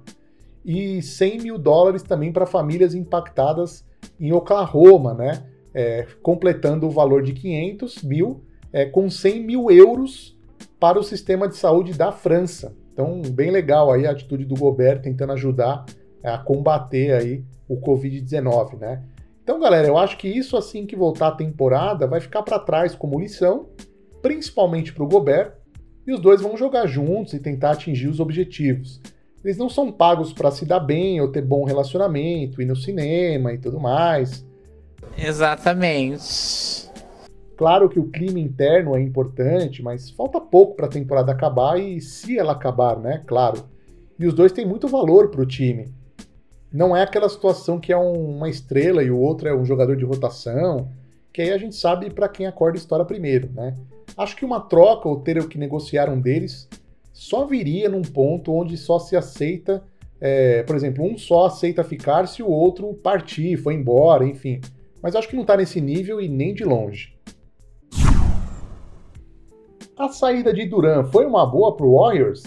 e 0.65 0.99
100 0.99 1.41
mil 1.41 1.59
dólares 1.59 2.01
também 2.01 2.31
para 2.31 2.47
famílias 2.47 2.95
impactadas 2.95 3.85
em 4.19 4.33
Oklahoma, 4.33 5.13
né? 5.13 5.43
É, 5.75 6.07
completando 6.23 6.87
o 6.87 6.91
valor 6.91 7.21
de 7.21 7.33
500 7.33 8.01
mil, 8.01 8.43
é, 8.73 8.83
com 8.85 9.11
100 9.11 9.43
mil 9.43 9.69
euros 9.69 10.35
para 10.79 10.99
o 10.99 11.03
sistema 11.03 11.47
de 11.47 11.55
saúde 11.55 11.93
da 11.93 12.11
França. 12.11 12.75
Então, 12.97 13.21
bem 13.21 13.51
legal 13.51 13.91
aí 13.91 14.07
a 14.07 14.11
atitude 14.11 14.43
do 14.43 14.55
Gobert 14.55 15.03
tentando 15.03 15.31
ajudar 15.33 15.85
a 16.23 16.35
combater 16.39 17.13
aí 17.13 17.43
o 17.69 17.79
Covid-19, 17.79 18.79
né? 18.79 19.03
Então, 19.43 19.59
galera, 19.59 19.87
eu 19.87 19.99
acho 19.99 20.17
que 20.17 20.27
isso 20.27 20.57
assim 20.57 20.83
que 20.87 20.95
voltar 20.95 21.27
a 21.27 21.35
temporada 21.35 22.07
vai 22.07 22.19
ficar 22.19 22.41
para 22.41 22.57
trás 22.57 22.95
como 22.95 23.19
lição, 23.19 23.67
principalmente 24.19 24.91
para 24.91 25.03
o 25.03 25.07
Gobert, 25.07 25.51
e 26.07 26.11
os 26.11 26.19
dois 26.19 26.41
vão 26.41 26.57
jogar 26.57 26.87
juntos 26.87 27.33
e 27.33 27.39
tentar 27.39 27.73
atingir 27.73 28.07
os 28.07 28.19
objetivos. 28.19 28.99
Eles 29.45 29.57
não 29.57 29.69
são 29.69 29.91
pagos 29.91 30.33
para 30.33 30.49
se 30.49 30.65
dar 30.65 30.79
bem 30.79 31.21
ou 31.21 31.31
ter 31.31 31.43
bom 31.43 31.65
relacionamento, 31.65 32.63
ir 32.63 32.65
no 32.65 32.75
cinema 32.75 33.53
e 33.53 33.59
tudo 33.59 33.79
mais. 33.79 34.43
Exatamente. 35.15 36.86
Claro 37.57 37.89
que 37.89 37.99
o 37.99 38.07
clima 38.07 38.39
interno 38.39 38.95
é 38.95 39.01
importante, 39.01 39.81
mas 39.81 40.11
falta 40.11 40.39
pouco 40.39 40.75
para 40.75 40.85
a 40.85 40.89
temporada 40.89 41.31
acabar 41.31 41.79
e 41.79 41.99
se 41.99 42.37
ela 42.37 42.51
acabar, 42.51 42.99
né? 42.99 43.23
Claro. 43.25 43.63
E 44.19 44.27
os 44.27 44.33
dois 44.35 44.51
têm 44.51 44.63
muito 44.63 44.87
valor 44.87 45.29
para 45.29 45.41
o 45.41 45.45
time. 45.45 45.91
Não 46.71 46.95
é 46.95 47.01
aquela 47.01 47.27
situação 47.27 47.79
que 47.79 47.91
é 47.91 47.97
um, 47.97 48.37
uma 48.37 48.47
estrela 48.47 49.01
e 49.01 49.09
o 49.09 49.17
outro 49.17 49.47
é 49.47 49.55
um 49.55 49.65
jogador 49.65 49.97
de 49.97 50.05
rotação, 50.05 50.87
que 51.33 51.41
aí 51.41 51.51
a 51.51 51.57
gente 51.57 51.75
sabe 51.75 52.11
para 52.11 52.29
quem 52.29 52.45
acorda 52.45 52.77
história 52.77 53.03
primeiro, 53.03 53.49
né? 53.51 53.73
Acho 54.15 54.35
que 54.35 54.45
uma 54.45 54.59
troca 54.59 55.09
ou 55.09 55.19
ter 55.19 55.39
o 55.39 55.47
que 55.47 55.57
negociar 55.57 56.09
um 56.09 56.21
deles 56.21 56.69
só 57.11 57.43
viria 57.43 57.89
num 57.89 58.03
ponto 58.03 58.53
onde 58.53 58.77
só 58.77 58.99
se 58.99 59.15
aceita, 59.15 59.83
é, 60.21 60.61
por 60.61 60.75
exemplo, 60.75 61.03
um 61.03 61.17
só 61.17 61.47
aceita 61.47 61.83
ficar 61.83 62.27
se 62.27 62.43
o 62.43 62.49
outro 62.49 62.93
partir, 62.93 63.57
foi 63.57 63.73
embora, 63.73 64.23
enfim. 64.23 64.61
Mas 65.01 65.15
acho 65.15 65.27
que 65.27 65.35
não 65.35 65.41
está 65.41 65.57
nesse 65.57 65.81
nível 65.81 66.21
e 66.21 66.27
nem 66.27 66.53
de 66.53 66.63
longe. 66.63 67.16
A 69.97 70.09
saída 70.09 70.53
de 70.53 70.63
Duran 70.63 71.05
foi 71.05 71.25
uma 71.25 71.43
boa 71.43 71.75
para 71.75 71.83
o 71.83 71.99
Warriors? 71.99 72.43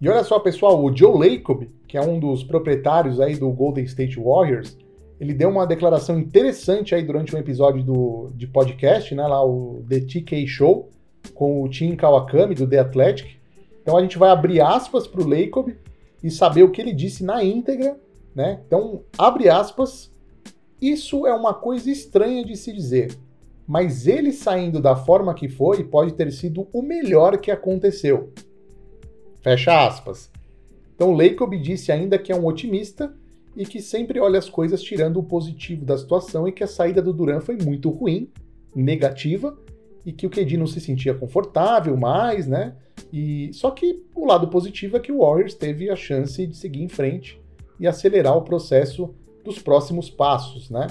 E 0.00 0.08
olha 0.08 0.24
só, 0.24 0.40
pessoal, 0.40 0.82
o 0.82 0.94
Joe 0.94 1.16
Lacob, 1.16 1.70
que 1.86 1.96
é 1.96 2.00
um 2.00 2.18
dos 2.18 2.42
proprietários 2.42 3.20
aí 3.20 3.36
do 3.36 3.48
Golden 3.52 3.84
State 3.84 4.18
Warriors, 4.18 4.76
ele 5.20 5.32
deu 5.32 5.50
uma 5.50 5.68
declaração 5.68 6.18
interessante 6.18 6.92
aí 6.92 7.04
durante 7.04 7.36
um 7.36 7.38
episódio 7.38 7.84
do, 7.84 8.32
de 8.34 8.48
podcast, 8.48 9.14
né, 9.14 9.24
lá 9.24 9.40
o 9.44 9.84
The 9.88 10.00
TK 10.00 10.48
Show, 10.48 10.90
com 11.32 11.62
o 11.62 11.68
Tim 11.68 11.94
Kawakami 11.94 12.56
do 12.56 12.66
The 12.66 12.80
Athletic. 12.80 13.36
Então 13.80 13.96
a 13.96 14.02
gente 14.02 14.18
vai 14.18 14.30
abrir 14.30 14.60
aspas 14.60 15.06
para 15.06 15.22
o 15.22 15.28
Lacob 15.28 15.76
e 16.24 16.28
saber 16.28 16.64
o 16.64 16.72
que 16.72 16.80
ele 16.80 16.92
disse 16.92 17.22
na 17.22 17.44
íntegra, 17.44 17.96
né? 18.34 18.62
Então, 18.66 19.02
abre 19.16 19.48
aspas. 19.48 20.10
Isso 20.82 21.24
é 21.24 21.32
uma 21.32 21.54
coisa 21.54 21.88
estranha 21.88 22.44
de 22.44 22.56
se 22.56 22.72
dizer, 22.72 23.16
mas 23.70 24.08
ele 24.08 24.32
saindo 24.32 24.80
da 24.80 24.96
forma 24.96 25.32
que 25.32 25.48
foi 25.48 25.84
pode 25.84 26.14
ter 26.14 26.32
sido 26.32 26.66
o 26.72 26.82
melhor 26.82 27.38
que 27.38 27.52
aconteceu. 27.52 28.32
Fecha 29.40 29.86
aspas. 29.86 30.28
Então, 30.92 31.12
Lacob 31.12 31.56
disse 31.56 31.92
ainda 31.92 32.18
que 32.18 32.32
é 32.32 32.36
um 32.36 32.46
otimista 32.46 33.14
e 33.56 33.64
que 33.64 33.80
sempre 33.80 34.18
olha 34.18 34.40
as 34.40 34.50
coisas 34.50 34.82
tirando 34.82 35.20
o 35.20 35.22
positivo 35.22 35.84
da 35.84 35.96
situação 35.96 36.48
e 36.48 36.52
que 36.52 36.64
a 36.64 36.66
saída 36.66 37.00
do 37.00 37.12
Duran 37.12 37.38
foi 37.38 37.56
muito 37.58 37.90
ruim, 37.90 38.28
negativa, 38.74 39.56
e 40.04 40.10
que 40.12 40.26
o 40.26 40.30
KD 40.30 40.56
não 40.56 40.66
se 40.66 40.80
sentia 40.80 41.14
confortável 41.14 41.96
mais, 41.96 42.48
né? 42.48 42.74
E 43.12 43.52
só 43.52 43.70
que 43.70 44.02
o 44.16 44.26
lado 44.26 44.48
positivo 44.48 44.96
é 44.96 45.00
que 45.00 45.12
o 45.12 45.20
Warriors 45.20 45.54
teve 45.54 45.88
a 45.90 45.94
chance 45.94 46.44
de 46.44 46.56
seguir 46.56 46.82
em 46.82 46.88
frente 46.88 47.40
e 47.78 47.86
acelerar 47.86 48.36
o 48.36 48.42
processo 48.42 49.14
dos 49.44 49.60
próximos 49.60 50.10
passos, 50.10 50.68
né? 50.70 50.88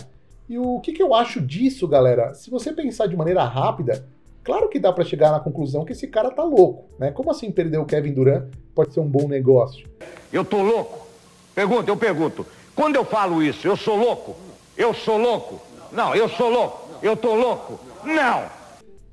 E 0.49 0.57
o 0.57 0.79
que, 0.79 0.93
que 0.93 1.03
eu 1.03 1.13
acho 1.13 1.39
disso, 1.39 1.87
galera? 1.87 2.33
Se 2.33 2.49
você 2.49 2.73
pensar 2.73 3.05
de 3.05 3.15
maneira 3.15 3.43
rápida, 3.43 4.03
claro 4.43 4.67
que 4.67 4.79
dá 4.79 4.91
para 4.91 5.05
chegar 5.05 5.31
na 5.31 5.39
conclusão 5.39 5.85
que 5.85 5.91
esse 5.91 6.07
cara 6.07 6.31
tá 6.31 6.43
louco, 6.43 6.89
né? 6.97 7.11
Como 7.11 7.29
assim 7.29 7.51
perder 7.51 7.77
o 7.77 7.85
Kevin 7.85 8.13
Durant 8.13 8.45
pode 8.73 8.91
ser 8.91 8.99
um 8.99 9.07
bom 9.07 9.27
negócio? 9.27 9.87
Eu 10.33 10.43
tô 10.43 10.63
louco? 10.63 11.05
Pergunta, 11.53 11.91
eu 11.91 11.95
pergunto. 11.95 12.47
Quando 12.75 12.95
eu 12.95 13.05
falo 13.05 13.43
isso, 13.43 13.67
eu 13.67 13.77
sou 13.77 13.95
louco? 13.95 14.35
Eu 14.75 14.91
sou 14.91 15.19
louco? 15.19 15.61
Não, 15.91 16.15
eu 16.15 16.27
sou 16.27 16.49
louco. 16.49 16.89
Eu 17.03 17.15
tô 17.15 17.35
louco? 17.35 17.79
Não! 18.03 18.45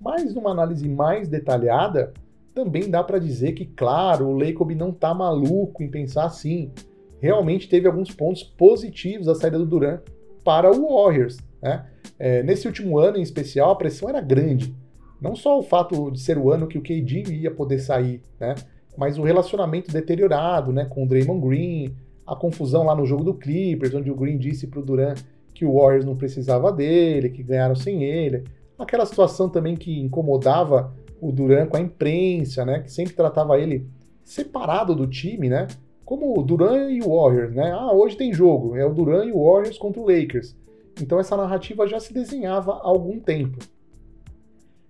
Mas 0.00 0.34
numa 0.34 0.52
análise 0.52 0.88
mais 0.88 1.28
detalhada, 1.28 2.14
também 2.54 2.88
dá 2.88 3.04
para 3.04 3.18
dizer 3.18 3.52
que, 3.52 3.66
claro, 3.66 4.26
o 4.26 4.38
Lacob 4.38 4.74
não 4.74 4.90
tá 4.90 5.12
maluco 5.12 5.82
em 5.82 5.90
pensar 5.90 6.24
assim. 6.24 6.72
Realmente 7.20 7.68
teve 7.68 7.86
alguns 7.86 8.10
pontos 8.10 8.42
positivos 8.42 9.28
a 9.28 9.34
saída 9.34 9.58
do 9.58 9.66
Duran 9.66 9.98
para 10.46 10.70
o 10.70 10.94
Warriors. 10.94 11.38
Né? 11.60 11.84
É, 12.16 12.40
nesse 12.44 12.68
último 12.68 12.98
ano, 12.98 13.18
em 13.18 13.22
especial, 13.22 13.72
a 13.72 13.76
pressão 13.76 14.08
era 14.08 14.20
grande. 14.20 14.72
Não 15.20 15.34
só 15.34 15.58
o 15.58 15.62
fato 15.62 16.08
de 16.12 16.20
ser 16.20 16.38
o 16.38 16.52
ano 16.52 16.68
que 16.68 16.78
o 16.78 16.82
KD 16.82 17.24
ia 17.32 17.50
poder 17.50 17.80
sair, 17.80 18.22
né? 18.38 18.54
mas 18.96 19.18
o 19.18 19.24
relacionamento 19.24 19.92
deteriorado 19.92 20.72
né, 20.72 20.84
com 20.84 21.02
o 21.02 21.08
Draymond 21.08 21.44
Green, 21.44 21.96
a 22.24 22.36
confusão 22.36 22.84
lá 22.84 22.94
no 22.94 23.04
jogo 23.04 23.24
do 23.24 23.34
Clippers, 23.34 23.92
onde 23.92 24.08
o 24.08 24.14
Green 24.14 24.38
disse 24.38 24.68
para 24.68 24.78
o 24.78 24.84
Durant 24.84 25.18
que 25.52 25.64
o 25.64 25.80
Warriors 25.80 26.04
não 26.04 26.14
precisava 26.14 26.70
dele, 26.70 27.30
que 27.30 27.42
ganharam 27.42 27.74
sem 27.74 28.04
ele. 28.04 28.44
Aquela 28.78 29.04
situação 29.04 29.48
também 29.48 29.74
que 29.74 30.00
incomodava 30.00 30.94
o 31.20 31.32
Durant 31.32 31.68
com 31.68 31.76
a 31.76 31.80
imprensa, 31.80 32.64
né, 32.64 32.80
que 32.80 32.92
sempre 32.92 33.14
tratava 33.14 33.58
ele 33.58 33.88
separado 34.22 34.94
do 34.94 35.06
time, 35.06 35.48
né? 35.48 35.66
Como 36.06 36.38
o 36.38 36.42
Durant 36.42 36.88
e 36.88 37.02
o 37.02 37.14
Warriors, 37.14 37.52
né? 37.52 37.72
Ah, 37.72 37.92
hoje 37.92 38.16
tem 38.16 38.32
jogo, 38.32 38.76
é 38.76 38.86
o 38.86 38.94
Durant 38.94 39.28
e 39.28 39.32
o 39.32 39.44
Warriors 39.44 39.76
contra 39.76 40.00
o 40.00 40.08
Lakers. 40.08 40.56
Então 41.02 41.18
essa 41.18 41.36
narrativa 41.36 41.86
já 41.88 41.98
se 41.98 42.14
desenhava 42.14 42.74
há 42.74 42.86
algum 42.86 43.18
tempo. 43.18 43.58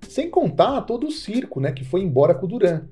Sem 0.07 0.31
contar 0.31 0.83
todo 0.83 1.07
o 1.07 1.11
circo, 1.11 1.59
né, 1.59 1.73
que 1.73 1.85
foi 1.85 2.03
embora 2.03 2.35
com 2.35 2.45
o 2.45 2.49
Durant. 2.49 2.85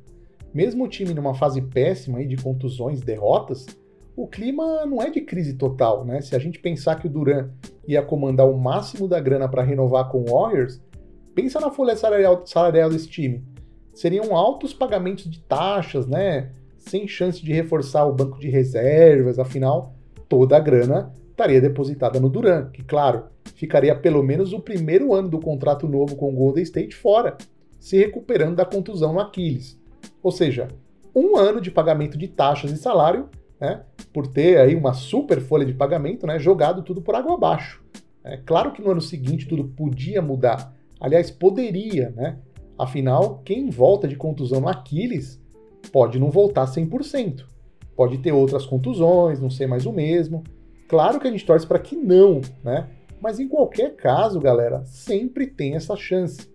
Mesmo 0.54 0.84
o 0.84 0.88
time 0.88 1.12
numa 1.12 1.34
fase 1.34 1.60
péssima 1.60 2.18
aí 2.18 2.26
de 2.26 2.36
contusões, 2.36 3.02
derrotas, 3.02 3.66
o 4.16 4.26
clima 4.26 4.86
não 4.86 5.02
é 5.02 5.10
de 5.10 5.20
crise 5.20 5.54
total, 5.54 6.04
né? 6.04 6.20
Se 6.20 6.34
a 6.34 6.38
gente 6.38 6.60
pensar 6.60 6.94
que 6.94 7.06
o 7.06 7.10
Duran 7.10 7.50
ia 7.86 8.00
comandar 8.00 8.48
o 8.48 8.56
máximo 8.56 9.06
da 9.08 9.20
grana 9.20 9.48
para 9.48 9.62
renovar 9.62 10.08
com 10.08 10.22
o 10.22 10.32
Warriors, 10.32 10.80
pensa 11.34 11.60
na 11.60 11.70
folha 11.70 11.96
salarial, 11.96 12.46
salarial 12.46 12.88
desse 12.88 13.08
time. 13.08 13.44
Seriam 13.92 14.34
altos 14.34 14.72
pagamentos 14.72 15.28
de 15.28 15.40
taxas, 15.40 16.06
né? 16.06 16.52
Sem 16.86 17.08
chance 17.08 17.42
de 17.42 17.52
reforçar 17.52 18.04
o 18.04 18.12
banco 18.12 18.38
de 18.38 18.48
reservas, 18.48 19.38
afinal, 19.38 19.94
toda 20.28 20.56
a 20.56 20.60
grana 20.60 21.12
estaria 21.30 21.60
depositada 21.60 22.20
no 22.20 22.28
Duran, 22.28 22.70
que, 22.70 22.82
claro, 22.82 23.24
ficaria 23.54 23.94
pelo 23.94 24.22
menos 24.22 24.52
o 24.52 24.60
primeiro 24.60 25.14
ano 25.14 25.28
do 25.28 25.40
contrato 25.40 25.88
novo 25.88 26.14
com 26.14 26.28
o 26.30 26.34
Golden 26.36 26.62
State 26.62 26.94
fora, 26.94 27.36
se 27.80 27.96
recuperando 27.96 28.56
da 28.56 28.64
contusão 28.64 29.12
no 29.12 29.20
Aquiles. 29.20 29.80
Ou 30.22 30.30
seja, 30.30 30.68
um 31.14 31.36
ano 31.36 31.60
de 31.60 31.70
pagamento 31.70 32.18
de 32.18 32.28
taxas 32.28 32.70
e 32.70 32.76
salário 32.76 33.28
né, 33.60 33.82
por 34.12 34.26
ter 34.26 34.58
aí 34.58 34.74
uma 34.74 34.92
super 34.92 35.40
folha 35.40 35.64
de 35.64 35.72
pagamento, 35.72 36.26
né, 36.26 36.38
jogado 36.38 36.82
tudo 36.82 37.00
por 37.00 37.14
água 37.14 37.34
abaixo. 37.34 37.82
É 38.22 38.36
claro 38.36 38.72
que 38.72 38.82
no 38.82 38.90
ano 38.90 39.00
seguinte 39.00 39.46
tudo 39.46 39.64
podia 39.64 40.22
mudar. 40.22 40.74
Aliás, 41.00 41.30
poderia, 41.30 42.10
né? 42.10 42.38
Afinal, 42.78 43.42
quem 43.44 43.68
volta 43.68 44.08
de 44.08 44.16
contusão 44.16 44.60
no 44.60 44.68
Aquiles 44.68 45.40
pode 45.94 46.18
não 46.18 46.28
voltar 46.28 46.66
100%. 46.66 47.44
Pode 47.94 48.18
ter 48.18 48.32
outras 48.32 48.66
contusões, 48.66 49.38
não 49.38 49.48
ser 49.48 49.68
mais 49.68 49.86
o 49.86 49.92
mesmo. 49.92 50.42
Claro 50.88 51.20
que 51.20 51.28
a 51.28 51.30
gente 51.30 51.46
torce 51.46 51.64
para 51.64 51.78
que 51.78 51.94
não, 51.94 52.40
né? 52.64 52.88
Mas 53.20 53.38
em 53.38 53.46
qualquer 53.46 53.94
caso, 53.94 54.40
galera, 54.40 54.84
sempre 54.86 55.46
tem 55.46 55.76
essa 55.76 55.94
chance. 55.94 56.52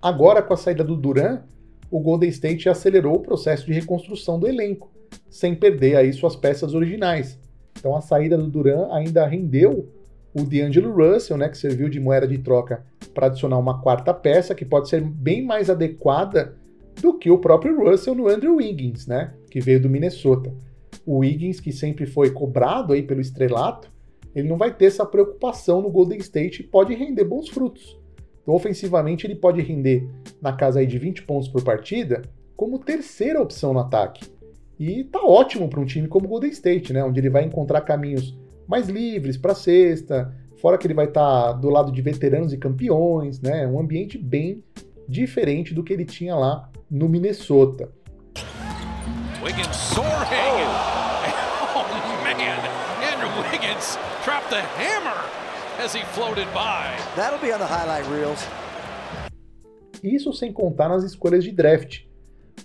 Agora, 0.00 0.40
com 0.42 0.54
a 0.54 0.56
saída 0.56 0.82
do 0.82 0.96
Duran, 0.96 1.42
o 1.90 2.00
Golden 2.00 2.30
State 2.30 2.66
acelerou 2.66 3.16
o 3.16 3.20
processo 3.20 3.66
de 3.66 3.74
reconstrução 3.74 4.40
do 4.40 4.48
elenco 4.48 4.90
sem 5.28 5.54
perder 5.54 5.96
aí 5.96 6.10
suas 6.10 6.34
peças 6.34 6.72
originais. 6.74 7.38
Então 7.78 7.94
a 7.94 8.00
saída 8.00 8.38
do 8.38 8.48
Duran 8.48 8.88
ainda 8.90 9.26
rendeu 9.26 9.92
o 10.32 10.44
D'Angelo 10.44 10.94
Russell, 10.94 11.36
né, 11.36 11.50
que 11.50 11.58
serviu 11.58 11.90
de 11.90 12.00
moeda 12.00 12.26
de 12.26 12.38
troca 12.38 12.86
para 13.12 13.26
adicionar 13.26 13.58
uma 13.58 13.82
quarta 13.82 14.14
peça 14.14 14.54
que 14.54 14.64
pode 14.64 14.88
ser 14.88 15.02
bem 15.02 15.44
mais 15.44 15.68
adequada 15.68 16.56
do 17.00 17.14
que 17.14 17.30
o 17.30 17.38
próprio 17.38 17.76
Russell 17.78 18.14
no 18.14 18.28
Andrew 18.28 18.56
Wiggins, 18.56 19.06
né, 19.06 19.34
que 19.50 19.60
veio 19.60 19.80
do 19.80 19.88
Minnesota. 19.88 20.52
O 21.06 21.18
Wiggins, 21.18 21.60
que 21.60 21.72
sempre 21.72 22.06
foi 22.06 22.30
cobrado 22.30 22.92
aí 22.92 23.02
pelo 23.02 23.20
estrelato, 23.20 23.90
ele 24.34 24.48
não 24.48 24.56
vai 24.56 24.74
ter 24.74 24.86
essa 24.86 25.06
preocupação 25.06 25.80
no 25.80 25.90
Golden 25.90 26.18
State 26.18 26.62
e 26.62 26.66
pode 26.66 26.94
render 26.94 27.24
bons 27.24 27.48
frutos. 27.48 27.98
Então, 28.42 28.54
ofensivamente, 28.54 29.26
ele 29.26 29.34
pode 29.34 29.60
render 29.60 30.08
na 30.40 30.52
casa 30.52 30.80
aí 30.80 30.86
de 30.86 30.98
20 30.98 31.22
pontos 31.24 31.48
por 31.48 31.62
partida 31.62 32.22
como 32.56 32.78
terceira 32.78 33.40
opção 33.40 33.72
no 33.72 33.78
ataque. 33.78 34.26
E 34.78 35.04
tá 35.04 35.20
ótimo 35.22 35.68
para 35.68 35.80
um 35.80 35.84
time 35.84 36.08
como 36.08 36.26
o 36.26 36.28
Golden 36.28 36.50
State, 36.50 36.92
né? 36.92 37.02
Onde 37.04 37.20
ele 37.20 37.30
vai 37.30 37.44
encontrar 37.44 37.80
caminhos 37.80 38.38
mais 38.66 38.88
livres 38.88 39.36
para 39.36 39.54
sexta, 39.54 40.32
fora 40.56 40.78
que 40.78 40.86
ele 40.86 40.94
vai 40.94 41.06
estar 41.06 41.48
tá 41.48 41.52
do 41.52 41.68
lado 41.68 41.90
de 41.90 42.00
veteranos 42.00 42.52
e 42.52 42.58
campeões, 42.58 43.40
né? 43.40 43.66
Um 43.66 43.80
ambiente 43.80 44.16
bem 44.16 44.62
diferente 45.08 45.72
do 45.72 45.82
que 45.82 45.92
ele 45.92 46.04
tinha 46.04 46.34
lá 46.36 46.70
no 46.90 47.08
Minnesota. 47.08 47.90
Wiggins 49.42 49.76
soaring. 49.76 50.08
Oh 51.74 52.24
man, 52.24 52.60
Andrew 53.00 53.30
Wiggins 53.50 53.96
dropped 54.24 54.50
the 54.50 54.60
hammer 54.60 55.16
as 55.82 55.94
he 55.94 56.02
floated 56.12 56.46
by. 56.52 56.96
That'll 57.16 57.38
be 57.38 57.52
on 57.52 57.58
the 57.58 57.66
highlight 57.66 58.06
reels. 58.10 58.44
Isso 60.02 60.32
sem 60.32 60.52
contar 60.52 60.88
nas 60.88 61.04
escolhas 61.04 61.42
de 61.42 61.52
draft 61.52 62.08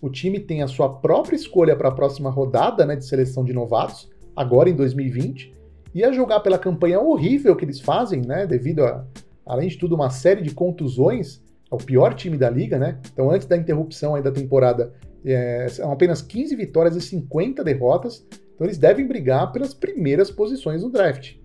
o 0.02 0.10
time 0.10 0.40
tem 0.40 0.62
a 0.62 0.68
sua 0.68 0.90
própria 0.90 1.36
escolha 1.36 1.76
para 1.76 1.90
a 1.90 1.92
próxima 1.92 2.30
rodada 2.30 2.86
né, 2.86 2.96
de 2.96 3.06
seleção 3.06 3.44
de 3.44 3.54
novatos, 3.54 4.10
agora 4.36 4.70
em 4.70 4.76
2020, 4.76 5.54
e 5.94 6.04
a 6.04 6.12
jogar 6.12 6.40
pela 6.40 6.58
campanha 6.58 7.00
horrível 7.00 7.56
que 7.56 7.66
eles 7.66 7.80
fazem, 7.80 8.22
né, 8.22 8.46
devido 8.46 8.84
a, 8.84 9.06
além 9.46 9.70
de 9.70 9.78
tudo, 9.78 9.96
uma 9.96 10.10
série 10.10 10.42
de 10.42 10.52
contusões, 10.52 11.42
é 11.74 11.75
o 11.75 11.86
pior 11.86 12.13
time 12.13 12.38
da 12.38 12.50
liga, 12.50 12.77
né? 12.77 13.00
Então, 13.12 13.32
antes 13.32 13.48
da 13.48 13.58
interrupção 13.58 14.22
da 14.22 14.32
temporada, 14.32 14.94
é, 15.25 15.68
são 15.70 15.92
apenas 15.92 16.22
15 16.22 16.56
vitórias 16.56 16.96
e 16.96 17.01
50 17.01 17.63
derrotas, 17.63 18.25
então 18.53 18.68
eles 18.68 18.77
devem 18.77 19.08
brigar 19.08 19.51
pelas 19.51 19.74
primeiras 19.74 20.30
posições 20.30 20.84
no 20.84 20.89
draft. 20.89 21.36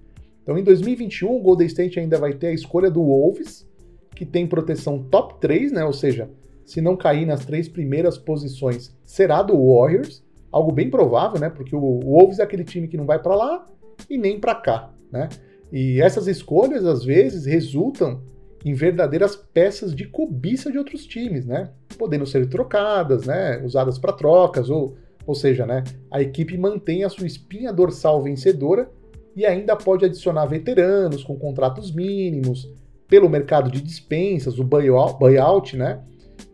Então, 0.42 0.58
em 0.58 0.62
2021, 0.62 1.34
o 1.34 1.40
Golden 1.40 1.66
State 1.66 1.98
ainda 1.98 2.18
vai 2.18 2.34
ter 2.34 2.48
a 2.48 2.52
escolha 2.52 2.90
do 2.90 3.02
Wolves, 3.02 3.66
que 4.14 4.26
tem 4.26 4.46
proteção 4.46 5.02
top 5.04 5.40
3, 5.40 5.72
né? 5.72 5.84
Ou 5.84 5.92
seja, 5.92 6.28
se 6.64 6.80
não 6.80 6.96
cair 6.96 7.24
nas 7.24 7.46
três 7.46 7.68
primeiras 7.68 8.18
posições, 8.18 8.94
será 9.04 9.42
do 9.42 9.54
Warriors, 9.54 10.22
algo 10.52 10.72
bem 10.72 10.90
provável, 10.90 11.40
né? 11.40 11.48
Porque 11.48 11.74
o 11.74 12.00
Wolves 12.00 12.38
é 12.38 12.42
aquele 12.42 12.64
time 12.64 12.88
que 12.88 12.96
não 12.96 13.06
vai 13.06 13.18
para 13.18 13.34
lá 13.34 13.66
e 14.10 14.18
nem 14.18 14.38
para 14.38 14.54
cá, 14.54 14.90
né? 15.10 15.28
E 15.72 16.00
essas 16.00 16.26
escolhas 16.26 16.84
às 16.84 17.04
vezes 17.04 17.46
resultam 17.46 18.22
em 18.64 18.74
verdadeiras 18.74 19.36
peças 19.36 19.94
de 19.94 20.06
cobiça 20.06 20.70
de 20.70 20.78
outros 20.78 21.06
times, 21.06 21.44
né? 21.44 21.70
Podendo 21.96 22.26
ser 22.26 22.48
trocadas, 22.48 23.26
né? 23.26 23.62
Usadas 23.64 23.98
para 23.98 24.12
trocas, 24.12 24.68
ou, 24.68 24.96
ou 25.26 25.34
seja, 25.34 25.64
né? 25.64 25.84
A 26.10 26.20
equipe 26.20 26.56
mantém 26.56 27.04
a 27.04 27.08
sua 27.08 27.26
espinha 27.26 27.72
dorsal 27.72 28.22
vencedora 28.22 28.90
e 29.36 29.46
ainda 29.46 29.76
pode 29.76 30.04
adicionar 30.04 30.46
veteranos 30.46 31.22
com 31.22 31.36
contratos 31.36 31.92
mínimos, 31.92 32.68
pelo 33.06 33.28
mercado 33.28 33.70
de 33.70 33.80
dispensas, 33.80 34.58
o 34.58 34.64
buyout, 34.64 35.76
né? 35.76 36.02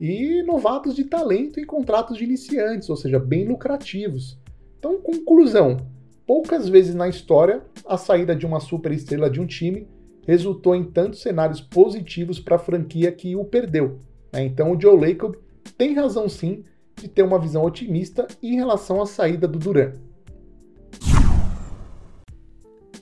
E 0.00 0.42
novatos 0.42 0.94
de 0.94 1.04
talento 1.04 1.58
em 1.58 1.64
contratos 1.64 2.16
de 2.16 2.24
iniciantes, 2.24 2.88
ou 2.88 2.96
seja, 2.96 3.18
bem 3.18 3.46
lucrativos. 3.46 4.38
Então, 4.78 5.00
conclusão: 5.00 5.78
poucas 6.26 6.68
vezes 6.68 6.94
na 6.94 7.08
história 7.08 7.62
a 7.86 7.96
saída 7.96 8.36
de 8.36 8.46
uma 8.46 8.60
superestrela 8.60 9.28
de 9.28 9.40
um 9.40 9.46
time 9.46 9.88
resultou 10.26 10.74
em 10.74 10.84
tantos 10.84 11.22
cenários 11.22 11.60
positivos 11.60 12.38
para 12.38 12.56
a 12.56 12.58
franquia 12.58 13.12
que 13.12 13.36
o 13.36 13.44
perdeu. 13.44 13.98
Né? 14.32 14.44
Então, 14.44 14.72
o 14.72 14.80
Joe 14.80 14.98
Lacob 14.98 15.36
tem 15.76 15.94
razão 15.94 16.28
sim 16.28 16.64
de 16.96 17.08
ter 17.08 17.22
uma 17.22 17.38
visão 17.38 17.64
otimista 17.64 18.26
em 18.42 18.56
relação 18.56 19.02
à 19.02 19.06
saída 19.06 19.48
do 19.48 19.58
Duran. 19.58 19.92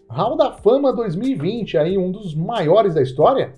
Hall 0.09 0.37
da 0.37 0.53
Fama 0.53 0.93
2020, 0.93 1.79
aí 1.79 1.97
um 1.97 2.11
dos 2.13 2.35
maiores 2.35 2.95
da 2.95 3.03
história? 3.03 3.55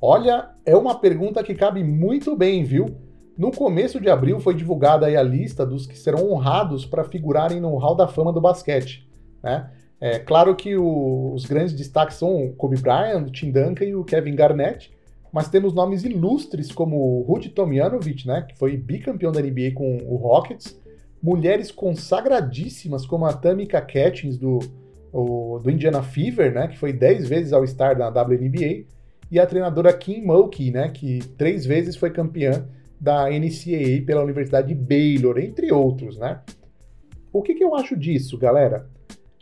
Olha, 0.00 0.50
é 0.64 0.76
uma 0.76 0.98
pergunta 0.98 1.42
que 1.42 1.54
cabe 1.54 1.82
muito 1.82 2.36
bem, 2.36 2.62
viu? 2.62 2.86
No 3.36 3.50
começo 3.50 4.00
de 4.00 4.08
abril 4.10 4.38
foi 4.38 4.54
divulgada 4.54 5.06
a 5.06 5.22
lista 5.22 5.64
dos 5.64 5.86
que 5.86 5.98
serão 5.98 6.30
honrados 6.30 6.84
para 6.84 7.02
figurarem 7.02 7.60
no 7.60 7.76
Hall 7.78 7.96
da 7.96 8.06
Fama 8.06 8.32
do 8.32 8.40
basquete. 8.40 9.08
Né? 9.42 9.70
É 10.02 10.18
claro 10.18 10.56
que 10.56 10.76
o, 10.76 11.32
os 11.32 11.46
grandes 11.46 11.72
destaques 11.72 12.16
são 12.16 12.46
o 12.46 12.52
Kobe 12.54 12.76
Bryant, 12.76 13.22
o 13.22 13.30
Tim 13.30 13.52
Duncan 13.52 13.84
e 13.84 13.94
o 13.94 14.02
Kevin 14.02 14.34
Garnett, 14.34 14.92
mas 15.32 15.48
temos 15.48 15.72
nomes 15.72 16.02
ilustres 16.02 16.72
como 16.72 17.22
Rudy 17.22 17.50
Tomjanovic, 17.50 18.26
né, 18.26 18.42
que 18.42 18.58
foi 18.58 18.76
bicampeão 18.76 19.30
da 19.30 19.40
NBA 19.40 19.70
com 19.76 19.98
o 19.98 20.16
Rockets, 20.16 20.76
mulheres 21.22 21.70
consagradíssimas 21.70 23.06
como 23.06 23.26
a 23.26 23.32
Tamika 23.32 23.80
Catchings 23.80 24.36
do 24.36 24.58
o, 25.12 25.60
do 25.62 25.70
Indiana 25.70 26.02
Fever, 26.02 26.52
né, 26.52 26.66
que 26.66 26.78
foi 26.78 26.92
10 26.92 27.28
vezes 27.28 27.52
ao 27.52 27.64
star 27.64 27.96
da 27.96 28.08
WNBA, 28.08 28.84
e 29.30 29.38
a 29.38 29.46
treinadora 29.46 29.92
Kim 29.92 30.22
Mulkey, 30.22 30.72
né, 30.72 30.88
que 30.88 31.20
três 31.38 31.64
vezes 31.64 31.94
foi 31.94 32.10
campeã 32.10 32.66
da 33.00 33.30
NCAA 33.30 34.04
pela 34.04 34.24
Universidade 34.24 34.66
de 34.66 34.74
Baylor, 34.74 35.38
entre 35.38 35.72
outros, 35.72 36.18
né? 36.18 36.40
O 37.32 37.40
que, 37.40 37.54
que 37.54 37.64
eu 37.64 37.74
acho 37.74 37.96
disso, 37.96 38.36
galera? 38.36 38.90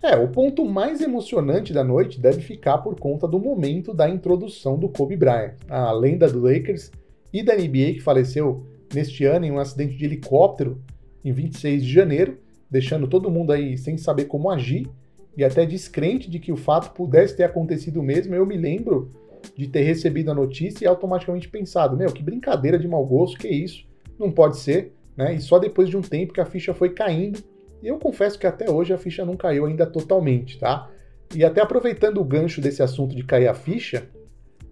É, 0.03 0.17
o 0.17 0.29
ponto 0.29 0.65
mais 0.65 1.03
emocionante 1.03 1.75
da 1.75 1.85
noite 1.85 2.19
deve 2.19 2.41
ficar 2.41 2.79
por 2.79 2.99
conta 2.99 3.29
do 3.29 3.39
momento 3.39 3.93
da 3.93 4.09
introdução 4.09 4.79
do 4.79 4.89
Kobe 4.89 5.15
Bryant, 5.15 5.55
a 5.69 5.93
lenda 5.93 6.27
do 6.27 6.41
Lakers 6.41 6.91
e 7.31 7.43
da 7.43 7.55
NBA 7.55 7.95
que 7.95 8.01
faleceu 8.01 8.65
neste 8.95 9.27
ano 9.27 9.45
em 9.45 9.53
um 9.53 9.59
acidente 9.59 9.95
de 9.95 10.05
helicóptero 10.05 10.81
em 11.23 11.33
26 11.33 11.85
de 11.85 11.93
janeiro, 11.93 12.39
deixando 12.71 13.07
todo 13.07 13.31
mundo 13.31 13.53
aí 13.53 13.77
sem 13.77 13.99
saber 13.99 14.25
como 14.25 14.51
agir 14.51 14.89
e 15.37 15.45
até 15.45 15.67
descrente 15.67 16.31
de 16.31 16.39
que 16.39 16.51
o 16.51 16.57
fato 16.57 16.95
pudesse 16.95 17.37
ter 17.37 17.45
acontecido 17.45 18.03
mesmo. 18.03 18.35
Eu 18.35 18.47
me 18.47 18.57
lembro 18.57 19.11
de 19.55 19.69
ter 19.69 19.83
recebido 19.83 20.31
a 20.31 20.35
notícia 20.35 20.85
e 20.85 20.89
automaticamente 20.89 21.49
pensado: 21.49 21.97
meu, 21.97 22.11
que 22.11 22.23
brincadeira 22.23 22.79
de 22.79 22.89
mau 22.89 23.05
gosto, 23.05 23.39
que 23.39 23.49
isso? 23.49 23.87
Não 24.19 24.31
pode 24.31 24.59
ser, 24.59 24.95
né? 25.17 25.35
E 25.35 25.41
só 25.41 25.59
depois 25.59 25.89
de 25.91 25.97
um 25.97 26.03
tempo 26.03 26.33
que 26.33 26.41
a 26.41 26.47
ficha 26.47 26.73
foi 26.73 26.91
caindo. 26.91 27.43
E 27.83 27.89
eu 27.89 27.99
confesso 27.99 28.39
que 28.39 28.47
até 28.47 28.71
hoje 28.71 28.93
a 28.93 28.99
ficha 28.99 29.25
não 29.25 29.37
caiu 29.37 29.67
ainda 29.67 29.87
totalmente, 29.87 30.59
tá? 30.59 30.91
E 31.35 31.45
até 31.45 31.61
aproveitando 31.61 32.21
o 32.21 32.25
gancho 32.25 32.61
desse 32.61 32.83
assunto 32.83 33.15
de 33.15 33.23
cair 33.23 33.49
a 33.49 33.55
ficha, 33.55 34.09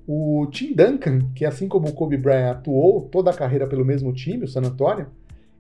o 0.07 0.47
Tim 0.51 0.75
Duncan, 0.75 1.31
que 1.35 1.45
assim 1.45 1.69
como 1.69 1.89
o 1.89 1.93
Kobe 1.93 2.17
Bryant 2.17 2.53
atuou 2.53 3.03
toda 3.03 3.31
a 3.31 3.35
carreira 3.35 3.67
pelo 3.67 3.85
mesmo 3.85 4.13
time, 4.13 4.45
o 4.45 4.49
San 4.49 4.63
Antonio, 4.63 5.09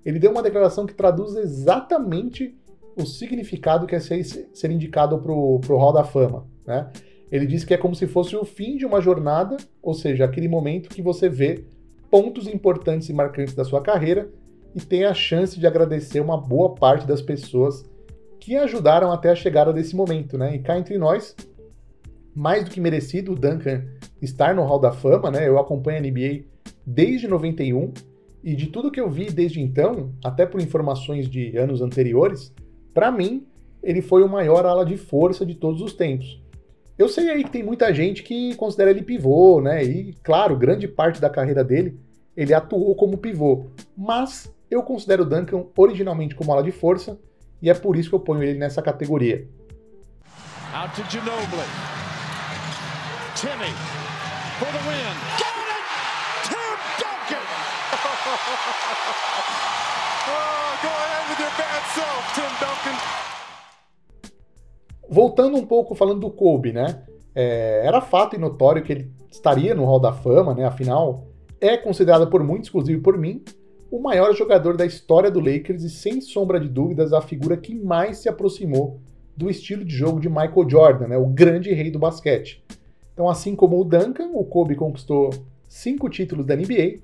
ele 0.05 0.19
deu 0.19 0.31
uma 0.31 0.43
declaração 0.43 0.87
que 0.87 0.95
traduz 0.95 1.35
exatamente 1.37 2.57
o 2.97 3.05
significado 3.05 3.87
que 3.87 3.95
é 3.95 4.01
ser, 4.01 4.25
ser 4.25 4.71
indicado 4.71 5.19
para 5.19 5.33
o 5.33 5.77
Hall 5.77 5.93
da 5.93 6.03
Fama. 6.03 6.47
Né? 6.67 6.89
Ele 7.31 7.47
diz 7.47 7.65
que 7.65 7.75
é 7.75 7.77
como 7.77 7.95
se 7.95 8.07
fosse 8.07 8.35
o 8.35 8.45
fim 8.45 8.77
de 8.77 8.87
uma 8.87 9.01
jornada, 9.01 9.57
ou 9.83 9.95
seja, 9.95 10.25
aquele 10.25 10.49
momento 10.49 10.89
que 10.89 11.03
você 11.03 11.29
vê 11.29 11.65
pontos 12.11 12.49
importantes 12.49 13.09
e 13.09 13.13
marcantes 13.13 13.55
da 13.55 13.65
sua 13.65 13.83
carreira 13.83 14.31
e 14.75 14.81
tem 14.81 15.05
a 15.05 15.15
chance 15.15 15.59
de 15.59 15.67
agradecer 15.67 16.21
uma 16.21 16.37
boa 16.37 16.75
parte 16.75 17.07
das 17.07 17.23
pessoas 17.23 17.85
que 18.39 18.57
ajudaram 18.57 19.11
até 19.11 19.31
a 19.31 19.35
chegada 19.35 19.73
desse 19.73 19.97
momento. 19.97 20.39
Né? 20.39 20.57
E 20.57 20.59
cá 20.59 20.79
entre 20.79 20.99
nós, 20.99 21.35
mais 22.35 22.65
do 22.65 22.71
que 22.71 22.81
merecido 22.81 23.33
o 23.33 23.35
Duncan 23.35 23.85
estar 24.23 24.55
no 24.55 24.63
Hall 24.63 24.79
da 24.79 24.93
Fama, 24.93 25.31
né? 25.31 25.49
Eu 25.49 25.59
acompanho 25.59 25.99
a 25.99 26.01
NBA 26.01 26.45
desde 26.87 27.27
91 27.29 27.93
e 28.43 28.55
de 28.55 28.69
tudo 28.69 28.91
que 28.91 29.01
eu 29.01 29.11
vi 29.11 29.27
desde 29.31 29.61
então, 29.61 30.13
até 30.25 30.47
por 30.47 30.61
informações 30.61 31.29
de 31.29 31.57
anos 31.57 31.83
anteriores, 31.83 32.55
para 32.95 33.11
mim, 33.11 33.47
ele 33.83 34.01
foi 34.01 34.23
o 34.23 34.29
maior 34.29 34.65
ala 34.65 34.85
de 34.85 34.97
força 34.97 35.45
de 35.45 35.55
todos 35.55 35.83
os 35.83 35.93
tempos. 35.93 36.41
Eu 36.97 37.09
sei 37.09 37.31
aí 37.31 37.45
que 37.45 37.51
tem 37.51 37.63
muita 37.63 37.93
gente 37.93 38.23
que 38.23 38.55
considera 38.57 38.91
ele 38.91 39.03
pivô, 39.03 39.61
né? 39.61 39.85
E, 39.85 40.15
claro, 40.23 40.57
grande 40.57 40.89
parte 40.89 41.21
da 41.21 41.31
carreira 41.31 41.63
dele 41.63 41.99
ele 42.39 42.55
atuou 42.55 42.95
como 42.95 43.19
pivô. 43.19 43.67
Mas 43.97 44.55
eu 44.71 44.83
considero 44.83 45.23
o 45.23 45.27
Duncan 45.27 45.65
originalmente 45.77 46.35
como 46.35 46.53
ala 46.53 46.63
de 46.63 46.73
força 46.73 47.19
e 47.61 47.71
é 47.71 47.75
por 47.75 47.97
isso 47.97 48.09
que 48.11 48.15
eu 48.15 48.21
ponho 48.21 48.43
ele 48.43 48.59
nessa 48.59 48.83
categoria. 48.83 49.49
Out 50.75 50.95
to 50.95 51.03
Ginobili. 51.11 51.65
Timmy 53.35 53.73
for 54.59 54.69
the 54.69 54.79
win. 54.87 55.17
Got 55.39 55.57
it! 55.73 55.85
Tim 56.45 56.79
Duncan! 57.01 57.41
oh, 60.29 60.71
go 60.83 60.89
ahead 60.89 61.25
with 61.31 61.41
your 61.41 61.55
bad 61.57 61.83
self, 61.95 62.23
Tim 62.35 62.51
Voltando 65.11 65.57
um 65.57 65.65
pouco 65.65 65.95
falando 65.95 66.21
do 66.21 66.31
Kobe, 66.31 66.73
né? 66.73 67.03
É, 67.35 67.83
era 67.85 68.01
fato 68.01 68.37
e 68.37 68.39
notório 68.39 68.83
que 68.83 68.93
ele 68.93 69.11
estaria 69.31 69.75
no 69.75 69.85
Hall 69.85 70.01
da 70.01 70.13
Fama, 70.13 70.55
né? 70.55 70.65
Afinal, 70.67 71.27
é 71.61 71.77
considerado 71.77 72.29
por 72.29 72.43
muitos, 72.43 72.69
inclusive 72.69 73.01
por 73.01 73.17
mim, 73.17 73.43
o 73.91 74.01
maior 74.01 74.35
jogador 74.35 74.77
da 74.77 74.85
história 74.85 75.31
do 75.31 75.41
Lakers 75.41 75.83
e, 75.83 75.91
sem 75.91 76.21
sombra 76.21 76.61
de 76.61 76.69
dúvidas, 76.69 77.13
a 77.13 77.21
figura 77.21 77.57
que 77.57 77.75
mais 77.75 78.19
se 78.19 78.29
aproximou 78.29 79.01
do 79.37 79.49
estilo 79.49 79.85
de 79.85 79.95
jogo 79.95 80.21
de 80.21 80.29
Michael 80.29 80.69
Jordan, 80.69 81.09
né? 81.09 81.17
o 81.17 81.27
grande 81.27 81.73
rei 81.73 81.91
do 81.91 81.99
basquete. 81.99 82.63
Então, 83.15 83.29
assim 83.29 83.57
como 83.57 83.81
o 83.81 83.85
Duncan, 83.85 84.31
o 84.35 84.45
Kobe 84.45 84.75
conquistou 84.75 85.31
cinco 85.69 86.09
títulos 86.09 86.45
da 86.45 86.57
NBA, 86.57 87.01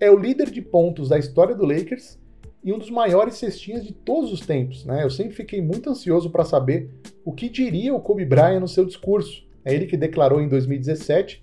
é 0.00 0.10
o 0.10 0.18
líder 0.18 0.50
de 0.50 0.62
pontos 0.62 1.08
da 1.08 1.18
história 1.18 1.54
do 1.54 1.66
Lakers 1.66 2.18
e 2.62 2.72
um 2.72 2.78
dos 2.78 2.90
maiores 2.90 3.34
cestinhas 3.34 3.84
de 3.84 3.92
todos 3.92 4.32
os 4.32 4.40
tempos. 4.40 4.84
Né? 4.84 5.02
Eu 5.02 5.10
sempre 5.10 5.34
fiquei 5.34 5.60
muito 5.60 5.90
ansioso 5.90 6.30
para 6.30 6.44
saber 6.44 6.90
o 7.24 7.32
que 7.32 7.48
diria 7.48 7.94
o 7.94 8.00
Kobe 8.00 8.24
Bryant 8.24 8.60
no 8.60 8.68
seu 8.68 8.84
discurso. 8.84 9.46
É 9.64 9.74
ele 9.74 9.86
que 9.86 9.96
declarou 9.96 10.40
em 10.40 10.48
2017 10.48 11.42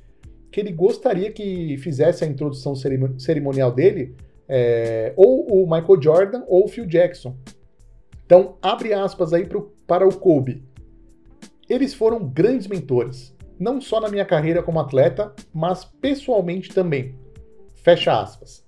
que 0.51 0.60
ele 0.60 0.71
gostaria 0.71 1.31
que 1.31 1.77
fizesse 1.79 2.23
a 2.23 2.27
introdução 2.27 2.73
cerimonial 3.17 3.73
dele 3.73 4.15
é, 4.47 5.13
ou 5.15 5.63
o 5.63 5.63
Michael 5.63 6.01
Jordan 6.01 6.43
ou 6.47 6.65
o 6.65 6.67
Phil 6.67 6.86
Jackson. 6.86 7.36
Então, 8.25 8.58
abre 8.62 8.93
aspas 8.93 9.34
aí 9.34 9.45
pro, 9.45 9.73
para 9.86 10.08
o 10.08 10.15
Kobe. 10.15 10.63
Eles 11.69 11.93
foram 11.93 12.27
grandes 12.27 12.67
mentores, 12.67 13.36
não 13.60 13.79
só 13.81 13.99
na 13.99 14.10
minha 14.10 14.25
carreira 14.25 14.62
como 14.62 14.79
atleta, 14.79 15.34
mas 15.53 15.86
pessoalmente 15.86 16.73
também. 16.73 17.15
Fecha 17.75 18.19
aspas. 18.19 18.63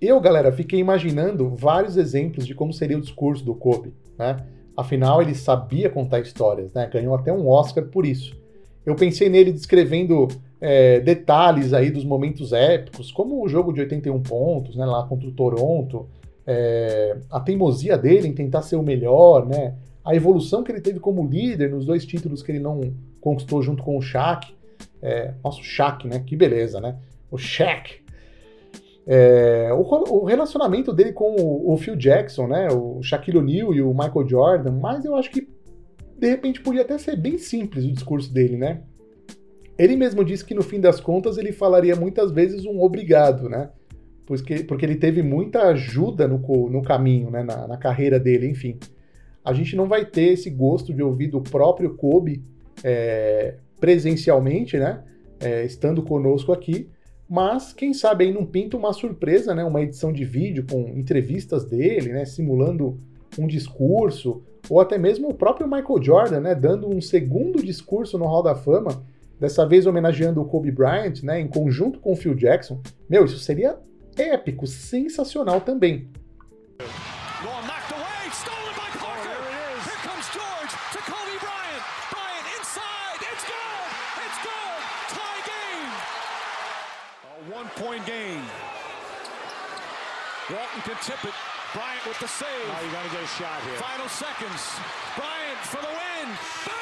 Eu, 0.00 0.20
galera, 0.20 0.52
fiquei 0.52 0.78
imaginando 0.78 1.50
vários 1.50 1.96
exemplos 1.96 2.46
de 2.46 2.54
como 2.54 2.72
seria 2.72 2.96
o 2.96 3.00
discurso 3.00 3.44
do 3.44 3.54
Kobe, 3.54 3.92
né? 4.16 4.36
Afinal, 4.76 5.20
ele 5.20 5.34
sabia 5.34 5.90
contar 5.90 6.20
histórias, 6.20 6.72
né? 6.72 6.86
Ganhou 6.86 7.14
até 7.14 7.32
um 7.32 7.48
Oscar 7.48 7.84
por 7.86 8.06
isso. 8.06 8.40
Eu 8.86 8.94
pensei 8.94 9.28
nele 9.28 9.50
descrevendo 9.50 10.28
é, 10.60 11.00
detalhes 11.00 11.72
aí 11.72 11.90
dos 11.90 12.04
momentos 12.04 12.52
épicos, 12.52 13.12
como 13.12 13.42
o 13.42 13.48
jogo 13.48 13.72
de 13.72 13.80
81 13.80 14.22
pontos, 14.22 14.76
né? 14.76 14.84
Lá 14.84 15.04
contra 15.04 15.28
o 15.28 15.32
Toronto, 15.32 16.08
é, 16.46 17.16
a 17.30 17.40
teimosia 17.40 17.96
dele 17.96 18.28
em 18.28 18.32
tentar 18.32 18.62
ser 18.62 18.76
o 18.76 18.82
melhor, 18.82 19.46
né? 19.46 19.74
A 20.04 20.14
evolução 20.14 20.62
que 20.62 20.72
ele 20.72 20.80
teve 20.80 20.98
como 20.98 21.26
líder 21.26 21.70
nos 21.70 21.84
dois 21.86 22.04
títulos 22.04 22.42
que 22.42 22.50
ele 22.50 22.60
não 22.60 22.80
conquistou 23.20 23.62
junto 23.62 23.82
com 23.82 23.96
o 23.96 24.02
Shaq. 24.02 24.54
É, 25.00 25.34
nossa, 25.44 25.60
o 25.60 25.64
Shaq, 25.64 26.08
né? 26.08 26.22
Que 26.26 26.34
beleza, 26.34 26.80
né? 26.80 26.96
O 27.30 27.38
Shaq. 27.38 28.00
É, 29.06 29.70
o, 29.72 29.80
o, 29.80 30.24
relacionamento 30.24 30.92
dele 30.92 31.12
com 31.12 31.34
o, 31.36 31.72
o, 31.72 31.76
Phil 31.78 31.96
Jackson, 31.96 32.46
né, 32.46 32.68
o 32.70 33.02
Shaquille 33.02 33.38
O'Neal 33.38 33.72
e 33.72 33.80
o 33.80 33.94
Michael 33.94 34.28
Jordan, 34.28 34.72
mas 34.72 35.02
eu 35.02 35.16
acho 35.16 35.30
que 35.30 35.48
de 36.18 36.28
repente 36.28 36.60
podia 36.60 36.82
até 36.82 36.98
ser 36.98 37.16
bem 37.16 37.38
simples 37.38 37.86
o 37.86 37.92
discurso 37.92 38.30
dele, 38.30 38.58
né? 38.58 38.82
Ele 39.78 39.96
mesmo 39.96 40.24
disse 40.24 40.44
que 40.44 40.54
no 40.54 40.62
fim 40.62 40.80
das 40.80 41.00
contas 41.00 41.38
ele 41.38 41.52
falaria 41.52 41.94
muitas 41.94 42.32
vezes 42.32 42.64
um 42.64 42.80
obrigado, 42.82 43.48
né? 43.48 43.70
Porque, 44.26 44.64
porque 44.64 44.84
ele 44.84 44.96
teve 44.96 45.22
muita 45.22 45.62
ajuda 45.68 46.26
no, 46.26 46.38
no 46.68 46.82
caminho, 46.82 47.30
né, 47.30 47.42
na, 47.42 47.66
na 47.66 47.76
carreira 47.78 48.20
dele, 48.20 48.48
enfim. 48.48 48.78
A 49.42 49.54
gente 49.54 49.74
não 49.74 49.86
vai 49.86 50.04
ter 50.04 50.32
esse 50.32 50.50
gosto 50.50 50.92
de 50.92 51.02
ouvir 51.02 51.28
do 51.28 51.40
próprio 51.40 51.94
Kobe 51.94 52.42
é, 52.84 53.54
presencialmente, 53.80 54.76
né? 54.76 55.02
é, 55.40 55.64
estando 55.64 56.02
conosco 56.02 56.52
aqui. 56.52 56.88
Mas 57.28 57.72
quem 57.72 57.92
sabe 57.92 58.24
aí 58.24 58.32
não 58.32 58.46
pinta 58.46 58.76
uma 58.76 58.92
surpresa, 58.92 59.54
né? 59.54 59.62
Uma 59.64 59.82
edição 59.82 60.12
de 60.12 60.24
vídeo 60.24 60.64
com 60.68 60.88
entrevistas 60.88 61.64
dele, 61.64 62.12
né? 62.12 62.24
Simulando 62.24 62.98
um 63.38 63.46
discurso, 63.46 64.42
ou 64.68 64.80
até 64.80 64.96
mesmo 64.96 65.28
o 65.28 65.34
próprio 65.34 65.68
Michael 65.68 66.02
Jordan, 66.02 66.40
né? 66.40 66.54
Dando 66.54 66.88
um 66.88 67.00
segundo 67.00 67.62
discurso 67.62 68.16
no 68.18 68.24
Hall 68.24 68.42
da 68.42 68.54
Fama, 68.54 69.02
dessa 69.40 69.66
vez 69.66 69.86
homenageando 69.86 70.40
o 70.40 70.44
Kobe 70.44 70.70
Bryant, 70.70 71.22
né? 71.22 71.40
Em 71.40 71.48
conjunto 71.48 72.00
com 72.00 72.12
o 72.12 72.16
Phil 72.16 72.34
Jackson. 72.34 72.80
Meu, 73.08 73.24
isso 73.24 73.38
seria 73.38 73.78
épico, 74.16 74.66
sensacional 74.66 75.60
também. 75.60 76.10
Walton 90.50 90.80
can 90.80 90.96
tip 91.02 91.22
it. 91.24 91.34
Bryant 91.74 92.06
with 92.06 92.18
the 92.20 92.28
save. 92.28 92.48
Oh, 92.48 92.84
you 92.84 92.90
got 92.90 93.04
to 93.04 93.10
get 93.10 93.22
a 93.22 93.26
shot 93.26 93.60
here. 93.68 93.76
Final 93.76 94.08
seconds. 94.08 94.80
Bryant 95.14 95.60
for 95.68 95.82
the 95.82 95.92
win. 95.92 96.77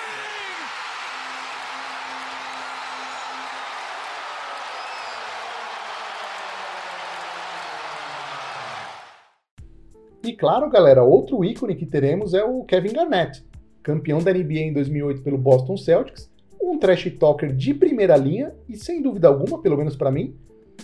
E 10.27 10.33
claro, 10.33 10.69
galera, 10.69 11.05
outro 11.05 11.45
ícone 11.45 11.77
que 11.77 11.87
teremos 11.87 12.35
é 12.35 12.43
o 12.43 12.65
Kevin 12.65 12.95
Garnett, 12.95 13.45
campeão 13.81 14.19
da 14.19 14.35
NBA 14.35 14.59
em 14.59 14.73
2008 14.73 15.23
pelo 15.23 15.39
Boston 15.39 15.77
Celtics, 15.77 16.29
um 16.61 16.77
trash 16.79 17.17
talker 17.17 17.55
de 17.55 17.73
primeira 17.73 18.17
linha 18.17 18.53
e 18.69 18.77
sem 18.77 19.01
dúvida 19.01 19.29
alguma, 19.29 19.63
pelo 19.63 19.77
menos 19.77 19.95
para 19.95 20.11
mim, 20.11 20.35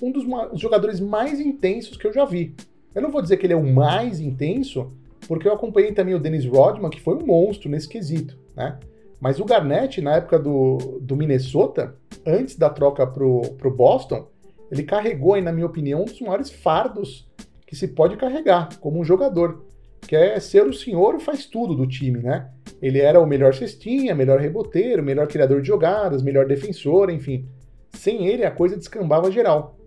um 0.01 0.13
dos 0.13 0.25
jogadores 0.61 1.01
mais 1.01 1.41
intensos 1.41 1.97
que 1.97 2.07
eu 2.07 2.13
já 2.13 2.25
vi. 2.25 2.55
Eu 2.95 3.03
não 3.03 3.11
vou 3.11 3.21
dizer 3.21 3.37
que 3.37 3.45
ele 3.45 3.53
é 3.53 3.57
o 3.57 3.67
mais 3.67 4.21
intenso, 4.21 4.93
porque 5.27 5.49
eu 5.49 5.53
acompanhei 5.53 5.91
também 5.91 6.15
o 6.15 6.21
Dennis 6.21 6.47
Rodman, 6.47 6.89
que 6.89 7.01
foi 7.01 7.17
um 7.17 7.27
monstro 7.27 7.69
nesse 7.69 7.89
quesito, 7.89 8.39
né? 8.55 8.79
Mas 9.21 9.41
o 9.41 9.45
Garnett, 9.45 10.01
na 10.01 10.15
época 10.19 10.39
do, 10.39 11.01
do 11.01 11.17
Minnesota, 11.17 11.97
antes 12.25 12.57
da 12.57 12.71
troca 12.71 13.05
pro, 13.09 13.41
pro 13.59 13.75
Boston, 13.75 14.29
ele 14.71 14.85
carregou, 14.85 15.35
aí, 15.35 15.43
na 15.43 15.53
minha 15.53 15.67
opinião, 15.67 16.03
um 16.03 16.05
dos 16.05 16.21
maiores 16.21 16.49
fardos 16.49 17.29
que 17.73 17.77
se 17.77 17.89
pode 17.89 18.19
carregar 18.19 18.69
como 18.81 19.01
um 19.01 19.05
jogador, 19.05 19.65
que 20.03 20.15
é 20.15 20.39
ser 20.39 20.67
o 20.67 20.75
senhor 20.75 21.19
faz 21.21 21.47
tudo 21.47 21.75
do 21.75 21.87
time, 21.87 22.19
né? 22.19 22.51
Ele 22.83 23.01
era 23.01 23.19
o 23.19 23.27
melhor 23.27 23.55
cestinha, 23.55 24.15
melhor 24.15 24.39
reboteiro, 24.39 25.03
melhor 25.03 25.27
criador 25.27 25.63
de 25.63 25.69
jogadas, 25.69 26.23
melhor 26.23 26.45
defensor, 26.47 27.09
enfim. 27.09 27.49
Sem 27.95 28.27
ele, 28.27 28.45
a 28.45 28.51
coisa 28.51 28.77
descambava 28.77 29.33
geral 29.33 29.79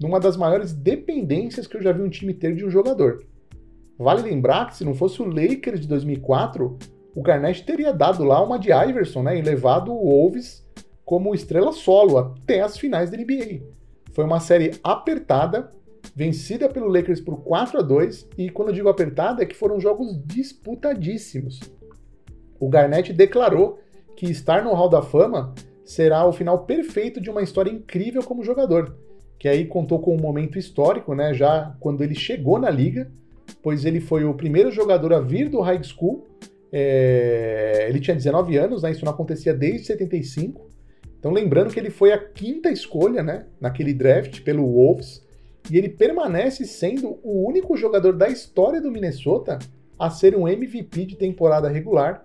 numa 0.00 0.18
das 0.18 0.36
maiores 0.36 0.72
dependências 0.72 1.68
que 1.68 1.76
eu 1.76 1.80
já 1.80 1.92
vi 1.92 2.02
um 2.02 2.08
time 2.08 2.34
ter 2.34 2.56
de 2.56 2.66
um 2.66 2.70
jogador. 2.70 3.24
Vale 3.96 4.22
lembrar 4.22 4.66
que 4.66 4.76
se 4.76 4.84
não 4.84 4.94
fosse 4.94 5.22
o 5.22 5.24
Lakers 5.24 5.80
de 5.80 5.86
2004, 5.86 6.76
o 7.14 7.22
Garnett 7.22 7.64
teria 7.64 7.92
dado 7.92 8.24
lá 8.24 8.42
uma 8.42 8.58
de 8.58 8.72
Iverson 8.72 9.22
né, 9.22 9.38
e 9.38 9.42
levado 9.42 9.92
o 9.92 10.08
Wolves 10.08 10.66
como 11.04 11.36
estrela 11.36 11.70
solo 11.70 12.18
até 12.18 12.62
as 12.62 12.76
finais 12.76 13.10
da 13.10 13.16
NBA. 13.16 13.62
Foi 14.10 14.24
uma 14.24 14.40
série 14.40 14.72
apertada, 14.82 15.70
vencida 16.14 16.68
pelo 16.68 16.88
Lakers 16.88 17.20
por 17.20 17.42
4 17.42 17.78
a 17.78 17.82
2 17.82 18.28
e 18.36 18.50
quando 18.50 18.68
eu 18.68 18.74
digo 18.74 18.88
apertada 18.88 19.42
é 19.42 19.46
que 19.46 19.56
foram 19.56 19.80
jogos 19.80 20.18
disputadíssimos. 20.24 21.60
O 22.58 22.68
Garnett 22.68 23.12
declarou 23.12 23.78
que 24.16 24.26
estar 24.26 24.64
no 24.64 24.72
Hall 24.72 24.88
da 24.88 25.02
Fama 25.02 25.54
será 25.84 26.26
o 26.26 26.32
final 26.32 26.64
perfeito 26.64 27.20
de 27.20 27.30
uma 27.30 27.42
história 27.42 27.70
incrível 27.70 28.22
como 28.22 28.42
jogador 28.42 28.94
que 29.38 29.48
aí 29.48 29.64
contou 29.64 30.00
com 30.00 30.14
um 30.14 30.20
momento 30.20 30.58
histórico, 30.58 31.14
né, 31.14 31.32
já 31.32 31.74
quando 31.78 32.02
ele 32.02 32.14
chegou 32.14 32.58
na 32.58 32.68
liga, 32.68 33.10
pois 33.62 33.84
ele 33.84 34.00
foi 34.00 34.24
o 34.24 34.34
primeiro 34.34 34.70
jogador 34.70 35.12
a 35.12 35.20
vir 35.20 35.48
do 35.48 35.60
high 35.60 35.82
school. 35.82 36.26
É, 36.72 37.86
ele 37.88 38.00
tinha 38.00 38.16
19 38.16 38.56
anos, 38.58 38.82
né, 38.82 38.90
isso 38.90 39.04
não 39.04 39.12
acontecia 39.12 39.54
desde 39.54 39.86
75. 39.86 40.68
Então, 41.18 41.32
lembrando 41.32 41.72
que 41.72 41.78
ele 41.78 41.90
foi 41.90 42.12
a 42.12 42.18
quinta 42.18 42.70
escolha 42.70 43.22
né, 43.22 43.46
naquele 43.60 43.94
draft 43.94 44.42
pelo 44.42 44.66
Wolves, 44.66 45.24
e 45.70 45.76
ele 45.76 45.88
permanece 45.88 46.64
sendo 46.64 47.18
o 47.22 47.46
único 47.46 47.76
jogador 47.76 48.12
da 48.16 48.28
história 48.28 48.80
do 48.80 48.90
Minnesota 48.90 49.58
a 49.98 50.10
ser 50.10 50.36
um 50.36 50.48
MVP 50.48 51.04
de 51.04 51.16
temporada 51.16 51.68
regular 51.68 52.22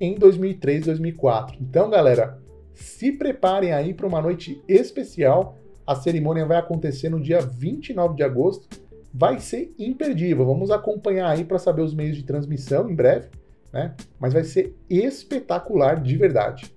em 0.00 0.14
2003-2004. 0.16 1.56
Então, 1.60 1.90
galera, 1.90 2.38
se 2.74 3.12
preparem 3.12 3.72
aí 3.72 3.94
para 3.94 4.06
uma 4.06 4.20
noite 4.20 4.62
especial 4.68 5.56
a 5.86 5.94
cerimônia 5.94 6.46
vai 6.46 6.56
acontecer 6.56 7.10
no 7.10 7.20
dia 7.20 7.40
29 7.40 8.16
de 8.16 8.22
agosto. 8.22 8.82
Vai 9.12 9.38
ser 9.38 9.74
imperdível. 9.78 10.44
Vamos 10.46 10.70
acompanhar 10.70 11.28
aí 11.28 11.44
para 11.44 11.58
saber 11.58 11.82
os 11.82 11.94
meios 11.94 12.16
de 12.16 12.24
transmissão 12.24 12.90
em 12.90 12.94
breve, 12.94 13.28
né? 13.72 13.94
Mas 14.18 14.32
vai 14.32 14.44
ser 14.44 14.74
espetacular 14.88 16.00
de 16.02 16.16
verdade. 16.16 16.72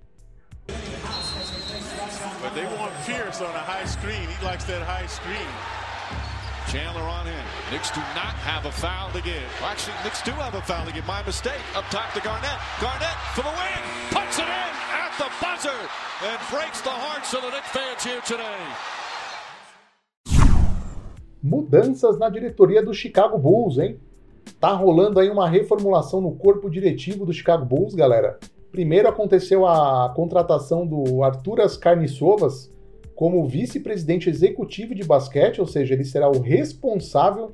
But 0.68 2.54
they 2.54 2.66
want 2.78 2.94
Pierce 3.06 3.42
on 3.42 3.48
a 3.48 3.64
high 3.64 3.88
screen. 3.88 4.28
He 4.28 4.46
likes 4.46 4.66
that 4.66 4.84
high 4.84 5.08
screen. 5.08 5.77
Chandler 6.68 7.08
on 7.08 7.26
in. 7.28 7.46
Knicks 7.72 7.92
do 7.92 8.02
not 8.14 8.36
have 8.44 8.66
a 8.66 8.72
foul 8.72 9.10
to 9.14 9.22
give. 9.22 9.48
Actually, 9.64 9.96
Knicks 10.04 10.22
do 10.22 10.32
have 10.32 10.54
a 10.54 10.62
foul 10.62 10.86
to 10.86 10.92
give. 10.92 11.08
My 11.08 11.24
mistake. 11.24 11.64
Up 11.74 11.86
top 11.90 12.12
to 12.14 12.20
Garnett. 12.20 12.60
Garnett 12.82 13.16
for 13.34 13.44
the 13.44 13.56
win. 13.56 13.82
Puts 14.12 14.38
it 14.38 14.44
in 14.44 14.72
at 14.92 15.16
the 15.16 15.32
buzzer 15.40 15.80
and 16.28 16.40
breaks 16.52 16.82
the 16.82 16.92
hearts 16.92 17.34
of 17.34 17.42
the 17.42 17.52
Knicks 17.52 17.72
fans 17.72 18.04
here 18.04 18.22
today. 18.22 18.68
Mudanças 21.42 22.20
na 22.20 22.30
diretoria 22.30 22.84
do 22.84 22.94
Chicago 22.94 23.38
Bulls, 23.38 23.78
hein? 23.78 23.98
Tá 24.60 24.74
rolando 24.74 25.22
aí 25.22 25.30
uma 25.30 25.48
reformulação 25.48 26.20
no 26.20 26.36
corpo 26.36 26.70
diretivo 26.70 27.26
do 27.26 27.32
Chicago 27.32 27.64
Bulls, 27.64 27.96
galera. 27.96 28.38
Primeiro 28.74 29.08
aconteceu 29.08 29.66
a 29.66 30.12
contratação 30.14 30.86
do 30.86 31.24
Arturas 31.24 31.78
Carniçovas 31.78 32.70
como 33.18 33.48
vice-presidente 33.48 34.30
executivo 34.30 34.94
de 34.94 35.04
basquete, 35.04 35.60
ou 35.60 35.66
seja, 35.66 35.96
ele 35.96 36.06
será 36.06 36.30
o 36.30 36.40
responsável 36.40 37.52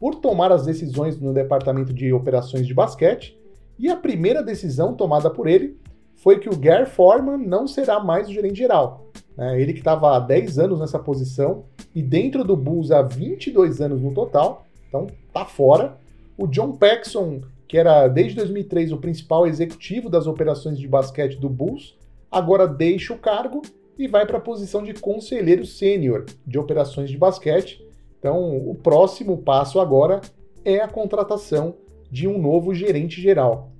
por 0.00 0.16
tomar 0.16 0.50
as 0.50 0.66
decisões 0.66 1.20
no 1.20 1.32
departamento 1.32 1.94
de 1.94 2.12
operações 2.12 2.66
de 2.66 2.74
basquete. 2.74 3.38
E 3.78 3.88
a 3.88 3.94
primeira 3.94 4.42
decisão 4.42 4.92
tomada 4.92 5.30
por 5.30 5.46
ele 5.46 5.78
foi 6.16 6.40
que 6.40 6.48
o 6.48 6.56
Gary 6.56 6.86
Foreman 6.86 7.38
não 7.38 7.68
será 7.68 8.00
mais 8.00 8.28
o 8.28 8.32
gerente 8.32 8.58
geral. 8.58 9.06
Né? 9.36 9.62
Ele 9.62 9.72
que 9.72 9.78
estava 9.78 10.16
há 10.16 10.18
10 10.18 10.58
anos 10.58 10.80
nessa 10.80 10.98
posição 10.98 11.62
e 11.94 12.02
dentro 12.02 12.42
do 12.42 12.56
Bulls 12.56 12.90
há 12.90 13.00
22 13.00 13.80
anos 13.80 14.02
no 14.02 14.12
total, 14.12 14.66
então 14.88 15.06
tá 15.32 15.44
fora. 15.44 15.96
O 16.36 16.48
John 16.48 16.72
Paxson, 16.72 17.40
que 17.68 17.78
era 17.78 18.08
desde 18.08 18.34
2003 18.34 18.90
o 18.90 18.96
principal 18.96 19.46
executivo 19.46 20.10
das 20.10 20.26
operações 20.26 20.76
de 20.76 20.88
basquete 20.88 21.38
do 21.38 21.48
Bulls, 21.48 21.96
agora 22.32 22.66
deixa 22.66 23.14
o 23.14 23.18
cargo 23.18 23.62
e 23.98 24.08
vai 24.08 24.26
para 24.26 24.38
a 24.38 24.40
posição 24.40 24.82
de 24.82 24.94
conselheiro 24.94 25.64
sênior 25.64 26.24
de 26.46 26.58
operações 26.58 27.10
de 27.10 27.16
basquete. 27.16 27.84
Então, 28.18 28.56
o 28.68 28.74
próximo 28.74 29.38
passo 29.38 29.78
agora 29.78 30.20
é 30.64 30.80
a 30.80 30.88
contratação 30.88 31.76
de 32.10 32.26
um 32.26 32.40
novo 32.40 32.74
gerente 32.74 33.20
geral. 33.20 33.70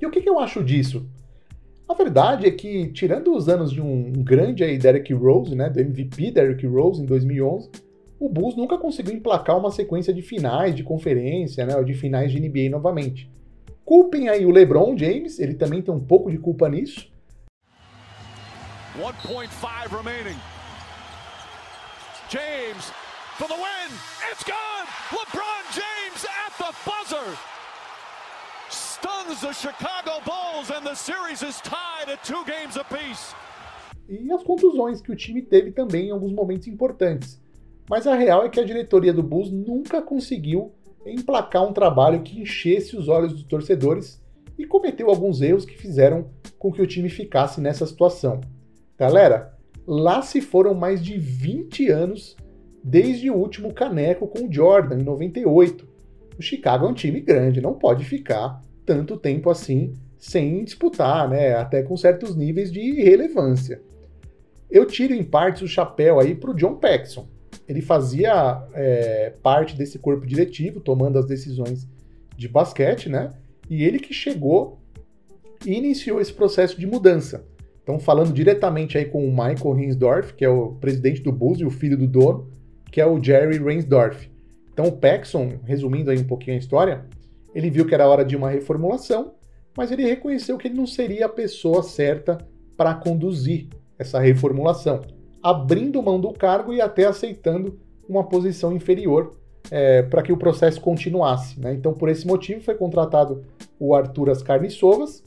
E 0.00 0.06
o 0.06 0.10
que, 0.10 0.20
que 0.20 0.28
eu 0.28 0.38
acho 0.38 0.62
disso? 0.62 1.08
A 1.88 1.94
verdade 1.94 2.46
é 2.46 2.50
que, 2.50 2.88
tirando 2.88 3.34
os 3.34 3.48
anos 3.48 3.72
de 3.72 3.80
um 3.80 4.12
grande 4.12 4.62
aí 4.62 4.76
Derrick 4.76 5.12
Rose, 5.14 5.54
né, 5.54 5.70
do 5.70 5.80
MVP 5.80 6.30
Derrick 6.30 6.66
Rose 6.66 7.02
em 7.02 7.06
2011, 7.06 7.70
o 8.20 8.28
Bulls 8.28 8.56
nunca 8.56 8.76
conseguiu 8.76 9.14
emplacar 9.14 9.58
uma 9.58 9.70
sequência 9.70 10.12
de 10.12 10.20
finais 10.20 10.74
de 10.74 10.82
conferência, 10.82 11.64
né, 11.64 11.76
ou 11.76 11.84
de 11.84 11.94
finais 11.94 12.30
de 12.30 12.40
NBA 12.40 12.68
novamente. 12.68 13.30
Culpem 13.84 14.28
aí 14.28 14.44
o 14.44 14.50
LeBron 14.50 14.96
James, 14.98 15.38
ele 15.38 15.54
também 15.54 15.80
tem 15.80 15.94
um 15.94 16.00
pouco 16.00 16.30
de 16.30 16.36
culpa 16.36 16.68
nisso. 16.68 17.10
1.5 18.98 19.96
remaining. 19.96 20.36
James 22.28 22.90
for 23.38 23.46
the 23.46 23.54
win. 23.54 23.90
It's 24.32 24.42
gone. 24.42 24.86
LeBron 25.10 25.62
James 25.70 26.26
at 26.26 26.52
the 26.58 26.74
buzzer 26.84 27.38
stuns 28.68 29.40
the 29.40 29.52
Chicago 29.52 30.20
Bulls 30.24 30.72
and 30.76 30.84
the 30.84 30.96
series 30.96 31.44
is 31.44 31.60
tied 31.60 32.08
at 32.08 32.24
two 32.24 32.44
games 32.44 32.76
apiece. 32.76 33.36
E 34.08 34.32
as 34.32 34.42
contusões 34.42 35.00
que 35.00 35.12
o 35.12 35.16
time 35.16 35.42
teve 35.42 35.70
também 35.70 36.08
em 36.08 36.10
alguns 36.10 36.32
momentos 36.32 36.66
importantes. 36.66 37.40
Mas 37.88 38.04
a 38.04 38.16
real 38.16 38.44
é 38.44 38.48
que 38.48 38.58
a 38.58 38.64
diretoria 38.64 39.12
do 39.12 39.22
Bulls 39.22 39.52
nunca 39.52 40.02
conseguiu 40.02 40.72
emplacar 41.06 41.64
um 41.64 41.72
trabalho 41.72 42.22
que 42.22 42.40
enchesse 42.40 42.96
os 42.96 43.06
olhos 43.06 43.32
dos 43.32 43.44
torcedores 43.44 44.20
e 44.58 44.66
cometeu 44.66 45.08
alguns 45.08 45.40
erros 45.40 45.64
que 45.64 45.78
fizeram 45.78 46.28
com 46.58 46.72
que 46.72 46.82
o 46.82 46.86
time 46.86 47.08
ficasse 47.08 47.60
nessa 47.60 47.86
situação. 47.86 48.40
Galera, 48.98 49.54
lá 49.86 50.22
se 50.22 50.40
foram 50.40 50.74
mais 50.74 51.00
de 51.00 51.16
20 51.16 51.88
anos 51.88 52.36
desde 52.82 53.30
o 53.30 53.36
último 53.36 53.72
caneco 53.72 54.26
com 54.26 54.48
o 54.48 54.52
Jordan, 54.52 54.98
em 54.98 55.04
98. 55.04 55.86
O 56.36 56.42
Chicago 56.42 56.84
é 56.84 56.88
um 56.88 56.94
time 56.94 57.20
grande, 57.20 57.60
não 57.60 57.74
pode 57.74 58.04
ficar 58.04 58.60
tanto 58.84 59.16
tempo 59.16 59.50
assim 59.50 59.94
sem 60.18 60.64
disputar, 60.64 61.28
né? 61.28 61.54
Até 61.54 61.82
com 61.82 61.96
certos 61.96 62.34
níveis 62.34 62.72
de 62.72 63.02
relevância. 63.02 63.80
eu 64.68 64.84
tiro 64.84 65.14
em 65.14 65.22
partes 65.22 65.62
o 65.62 65.68
chapéu 65.68 66.18
aí 66.18 66.34
para 66.34 66.50
o 66.50 66.54
John 66.54 66.74
Paxson. 66.74 67.28
Ele 67.68 67.80
fazia 67.80 68.66
é, 68.74 69.32
parte 69.42 69.76
desse 69.76 69.98
corpo 69.98 70.26
diretivo, 70.26 70.80
tomando 70.80 71.18
as 71.18 71.26
decisões 71.26 71.86
de 72.36 72.48
basquete, 72.48 73.08
né? 73.08 73.32
E 73.70 73.84
ele 73.84 74.00
que 74.00 74.12
chegou 74.12 74.80
e 75.64 75.74
iniciou 75.74 76.20
esse 76.20 76.32
processo 76.32 76.80
de 76.80 76.86
mudança. 76.86 77.46
Então, 77.88 77.98
falando 77.98 78.34
diretamente 78.34 78.98
aí 78.98 79.06
com 79.06 79.26
o 79.26 79.30
Michael 79.30 79.72
Reinsdorf, 79.72 80.34
que 80.34 80.44
é 80.44 80.48
o 80.50 80.72
presidente 80.72 81.22
do 81.22 81.32
Bulls 81.32 81.58
e 81.58 81.64
o 81.64 81.70
filho 81.70 81.96
do 81.96 82.06
dono, 82.06 82.46
que 82.92 83.00
é 83.00 83.06
o 83.06 83.18
Jerry 83.18 83.56
Reinsdorf. 83.56 84.30
Então, 84.70 84.88
o 84.88 84.92
Paxson, 84.92 85.54
resumindo 85.64 86.10
aí 86.10 86.18
um 86.18 86.26
pouquinho 86.26 86.56
a 86.56 86.58
história, 86.58 87.06
ele 87.54 87.70
viu 87.70 87.86
que 87.86 87.94
era 87.94 88.06
hora 88.06 88.26
de 88.26 88.36
uma 88.36 88.50
reformulação, 88.50 89.32
mas 89.74 89.90
ele 89.90 90.04
reconheceu 90.04 90.58
que 90.58 90.68
ele 90.68 90.74
não 90.74 90.86
seria 90.86 91.24
a 91.24 91.30
pessoa 91.30 91.82
certa 91.82 92.36
para 92.76 92.92
conduzir 92.92 93.68
essa 93.98 94.18
reformulação, 94.18 95.00
abrindo 95.42 96.02
mão 96.02 96.20
do 96.20 96.34
cargo 96.34 96.74
e 96.74 96.82
até 96.82 97.06
aceitando 97.06 97.80
uma 98.06 98.22
posição 98.22 98.70
inferior 98.70 99.38
é, 99.70 100.02
para 100.02 100.20
que 100.20 100.30
o 100.30 100.36
processo 100.36 100.78
continuasse. 100.78 101.58
Né? 101.58 101.72
Então, 101.72 101.94
por 101.94 102.10
esse 102.10 102.26
motivo, 102.26 102.60
foi 102.60 102.74
contratado 102.74 103.46
o 103.80 103.94
Arthur 103.94 104.28
Ascarnissovas. 104.28 105.24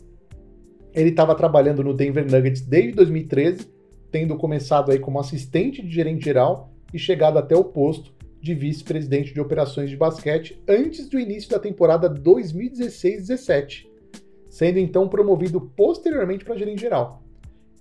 Ele 0.93 1.09
estava 1.09 1.35
trabalhando 1.35 1.83
no 1.83 1.93
Denver 1.93 2.29
Nuggets 2.29 2.61
desde 2.61 2.91
2013, 2.91 3.67
tendo 4.11 4.35
começado 4.35 4.91
aí 4.91 4.99
como 4.99 5.19
assistente 5.19 5.81
de 5.81 5.89
gerente 5.89 6.25
geral 6.25 6.73
e 6.93 6.99
chegado 6.99 7.37
até 7.37 7.55
o 7.55 7.63
posto 7.63 8.13
de 8.41 8.53
vice-presidente 8.53 9.33
de 9.33 9.39
operações 9.39 9.89
de 9.89 9.95
basquete 9.95 10.61
antes 10.67 11.07
do 11.07 11.19
início 11.19 11.49
da 11.49 11.59
temporada 11.59 12.09
2016-17, 12.09 13.85
sendo 14.49 14.79
então 14.79 15.07
promovido 15.07 15.61
posteriormente 15.61 16.43
para 16.43 16.57
gerente 16.57 16.81
geral. 16.81 17.21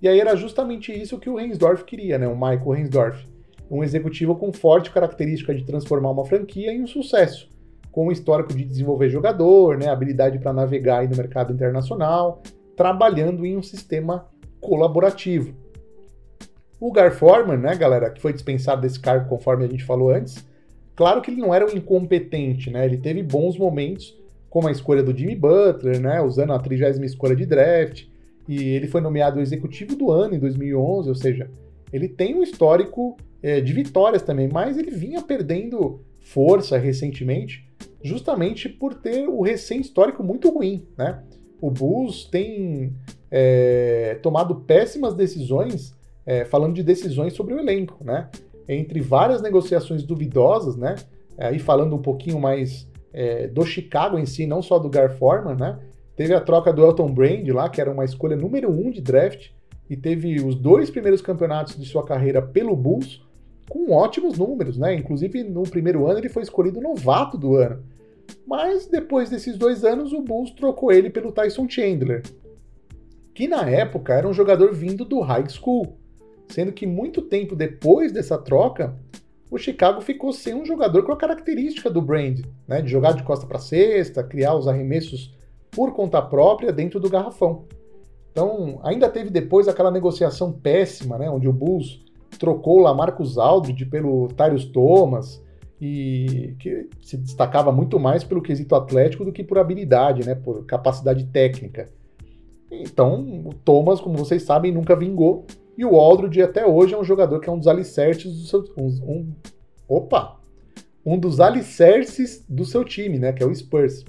E 0.02 0.08
aí 0.08 0.20
era 0.20 0.36
justamente 0.36 0.92
isso 0.92 1.18
que 1.18 1.28
o 1.28 1.36
Reinsdorf 1.36 1.84
queria, 1.84 2.18
né? 2.18 2.28
O 2.28 2.34
Michael 2.34 2.70
Reinsdorf. 2.70 3.26
Um 3.70 3.82
executivo 3.82 4.34
com 4.36 4.52
forte 4.52 4.90
característica 4.90 5.54
de 5.54 5.64
transformar 5.64 6.10
uma 6.10 6.24
franquia 6.24 6.72
em 6.72 6.82
um 6.82 6.86
sucesso, 6.86 7.48
com 7.92 8.08
um 8.08 8.12
histórico 8.12 8.54
de 8.54 8.64
desenvolver 8.64 9.08
jogador, 9.08 9.78
né? 9.78 9.88
habilidade 9.88 10.38
para 10.38 10.52
navegar 10.52 11.08
no 11.08 11.16
mercado 11.16 11.52
internacional, 11.52 12.42
trabalhando 12.80 13.44
em 13.44 13.58
um 13.58 13.62
sistema 13.62 14.26
colaborativo. 14.58 15.54
O 16.80 16.90
Gar 16.90 17.12
Forman, 17.12 17.58
né, 17.58 17.76
galera, 17.76 18.08
que 18.08 18.22
foi 18.22 18.32
dispensado 18.32 18.80
desse 18.80 18.98
cargo 18.98 19.28
conforme 19.28 19.66
a 19.66 19.68
gente 19.68 19.84
falou 19.84 20.08
antes, 20.08 20.46
claro 20.96 21.20
que 21.20 21.30
ele 21.30 21.42
não 21.42 21.52
era 21.52 21.66
um 21.66 21.76
incompetente, 21.76 22.70
né? 22.70 22.86
Ele 22.86 22.96
teve 22.96 23.22
bons 23.22 23.58
momentos, 23.58 24.18
como 24.48 24.66
a 24.66 24.72
escolha 24.72 25.02
do 25.02 25.14
Jimmy 25.14 25.36
Butler, 25.36 26.00
né, 26.00 26.22
usando 26.22 26.54
a 26.54 26.58
trigésima 26.58 27.04
escolha 27.04 27.36
de 27.36 27.44
draft, 27.44 28.06
e 28.48 28.70
ele 28.70 28.88
foi 28.88 29.02
nomeado 29.02 29.42
executivo 29.42 29.94
do 29.94 30.10
ano 30.10 30.36
em 30.36 30.38
2011, 30.38 31.10
ou 31.10 31.14
seja, 31.14 31.50
ele 31.92 32.08
tem 32.08 32.34
um 32.34 32.42
histórico 32.42 33.14
é, 33.42 33.60
de 33.60 33.74
vitórias 33.74 34.22
também, 34.22 34.48
mas 34.50 34.78
ele 34.78 34.90
vinha 34.90 35.20
perdendo 35.20 36.00
força 36.18 36.78
recentemente, 36.78 37.62
justamente 38.02 38.70
por 38.70 38.94
ter 38.94 39.28
o 39.28 39.42
recém 39.42 39.82
histórico 39.82 40.24
muito 40.24 40.48
ruim, 40.48 40.88
né? 40.96 41.22
O 41.60 41.70
Bulls 41.70 42.24
tem 42.24 42.94
é, 43.30 44.18
tomado 44.22 44.54
péssimas 44.56 45.14
decisões, 45.14 45.94
é, 46.26 46.44
falando 46.44 46.74
de 46.74 46.82
decisões 46.82 47.34
sobre 47.34 47.54
o 47.54 47.58
elenco, 47.58 48.02
né? 48.04 48.28
Entre 48.68 49.00
várias 49.00 49.42
negociações 49.42 50.02
duvidosas, 50.02 50.76
né? 50.76 50.96
Aí 51.38 51.58
falando 51.58 51.96
um 51.96 52.02
pouquinho 52.02 52.38
mais 52.38 52.88
é, 53.12 53.46
do 53.48 53.64
Chicago 53.64 54.18
em 54.18 54.26
si, 54.26 54.46
não 54.46 54.62
só 54.62 54.78
do 54.78 54.88
Gar 54.88 55.10
Forman, 55.10 55.56
né? 55.56 55.78
Teve 56.16 56.34
a 56.34 56.40
troca 56.40 56.72
do 56.72 56.84
Elton 56.84 57.12
Brand 57.12 57.48
lá, 57.48 57.68
que 57.68 57.80
era 57.80 57.90
uma 57.90 58.04
escolha 58.04 58.36
número 58.36 58.70
um 58.70 58.90
de 58.90 59.00
draft, 59.00 59.50
e 59.88 59.96
teve 59.96 60.40
os 60.40 60.54
dois 60.54 60.90
primeiros 60.90 61.20
campeonatos 61.20 61.76
de 61.76 61.84
sua 61.86 62.04
carreira 62.04 62.40
pelo 62.40 62.76
Bulls, 62.76 63.22
com 63.68 63.92
ótimos 63.92 64.36
números, 64.38 64.76
né? 64.76 64.94
Inclusive, 64.94 65.42
no 65.44 65.62
primeiro 65.62 66.06
ano 66.06 66.18
ele 66.18 66.28
foi 66.28 66.42
escolhido 66.42 66.80
novato 66.80 67.38
do 67.38 67.56
ano. 67.56 67.82
Mas 68.46 68.86
depois 68.86 69.30
desses 69.30 69.56
dois 69.56 69.84
anos, 69.84 70.12
o 70.12 70.20
Bulls 70.20 70.50
trocou 70.52 70.92
ele 70.92 71.10
pelo 71.10 71.32
Tyson 71.32 71.68
Chandler, 71.68 72.22
que 73.34 73.46
na 73.46 73.68
época 73.68 74.14
era 74.14 74.28
um 74.28 74.32
jogador 74.32 74.72
vindo 74.72 75.04
do 75.04 75.20
high 75.20 75.48
school, 75.48 75.96
sendo 76.48 76.72
que 76.72 76.86
muito 76.86 77.22
tempo 77.22 77.54
depois 77.54 78.12
dessa 78.12 78.36
troca, 78.36 78.94
o 79.50 79.58
Chicago 79.58 80.00
ficou 80.00 80.32
sem 80.32 80.54
um 80.54 80.64
jogador 80.64 81.04
com 81.04 81.12
a 81.12 81.16
característica 81.16 81.90
do 81.90 82.00
Brand, 82.00 82.40
né? 82.68 82.80
De 82.80 82.88
jogar 82.88 83.12
de 83.12 83.22
costa 83.22 83.46
para 83.46 83.58
cesta, 83.58 84.22
criar 84.22 84.54
os 84.54 84.68
arremessos 84.68 85.34
por 85.70 85.92
conta 85.92 86.20
própria 86.22 86.72
dentro 86.72 87.00
do 87.00 87.10
garrafão. 87.10 87.64
Então, 88.30 88.80
ainda 88.82 89.08
teve 89.08 89.28
depois 89.30 89.66
aquela 89.66 89.90
negociação 89.90 90.52
péssima, 90.52 91.18
né, 91.18 91.28
onde 91.28 91.48
o 91.48 91.52
Bulls 91.52 92.00
trocou 92.38 92.78
lá 92.78 92.94
Marcos 92.94 93.36
Aldridge 93.38 93.84
pelo 93.86 94.28
Tyrius 94.28 94.64
Thomas, 94.66 95.42
e 95.80 96.54
que 96.58 96.88
se 97.00 97.16
destacava 97.16 97.72
muito 97.72 97.98
mais 97.98 98.22
pelo 98.22 98.42
quesito 98.42 98.74
atlético 98.74 99.24
do 99.24 99.32
que 99.32 99.42
por 99.42 99.58
habilidade, 99.58 100.26
né, 100.26 100.34
por 100.34 100.66
capacidade 100.66 101.24
técnica. 101.26 101.88
Então, 102.70 103.42
o 103.46 103.54
Thomas, 103.54 104.00
como 104.00 104.18
vocês 104.18 104.42
sabem, 104.42 104.70
nunca 104.70 104.94
vingou, 104.94 105.46
e 105.76 105.84
o 105.84 105.96
Aldridge 105.96 106.42
até 106.42 106.66
hoje 106.66 106.94
é 106.94 106.98
um 106.98 107.04
jogador 107.04 107.40
que 107.40 107.48
é 107.48 107.52
um 107.52 107.58
dos 107.58 107.66
alicerces 107.66 108.32
do 108.32 108.46
seu... 108.46 108.64
Um, 108.76 108.86
um, 108.86 109.32
opa! 109.88 110.38
Um 111.04 111.18
dos 111.18 111.40
alicerces 111.40 112.44
do 112.46 112.64
seu 112.64 112.84
time, 112.84 113.18
né, 113.18 113.32
que 113.32 113.42
é 113.42 113.46
o 113.46 113.54
Spurs. 113.54 114.04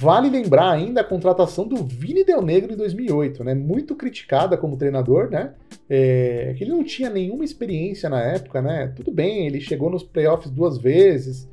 Vale 0.00 0.30
lembrar 0.30 0.70
ainda 0.70 1.02
a 1.02 1.04
contratação 1.04 1.68
do 1.68 1.76
Vini 1.84 2.24
Del 2.24 2.40
Negro 2.40 2.72
em 2.72 2.76
2008, 2.76 3.44
né? 3.44 3.52
Muito 3.52 3.94
criticada 3.94 4.56
como 4.56 4.78
treinador, 4.78 5.28
né? 5.28 5.52
É, 5.90 6.54
que 6.56 6.64
ele 6.64 6.70
não 6.70 6.82
tinha 6.82 7.10
nenhuma 7.10 7.44
experiência 7.44 8.08
na 8.08 8.18
época, 8.18 8.62
né? 8.62 8.94
Tudo 8.96 9.12
bem, 9.12 9.46
ele 9.46 9.60
chegou 9.60 9.90
nos 9.90 10.02
playoffs 10.02 10.50
duas 10.50 10.78
vezes, 10.78 11.46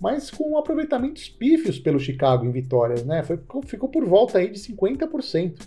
mas 0.00 0.32
com 0.32 0.58
aproveitamentos 0.58 1.28
pífios 1.28 1.78
pelo 1.78 2.00
Chicago 2.00 2.44
em 2.44 2.50
vitórias, 2.50 3.04
né? 3.04 3.22
Foi, 3.22 3.38
ficou 3.66 3.88
por 3.88 4.04
volta 4.04 4.38
aí 4.38 4.50
de 4.50 4.58
50%. 4.58 5.60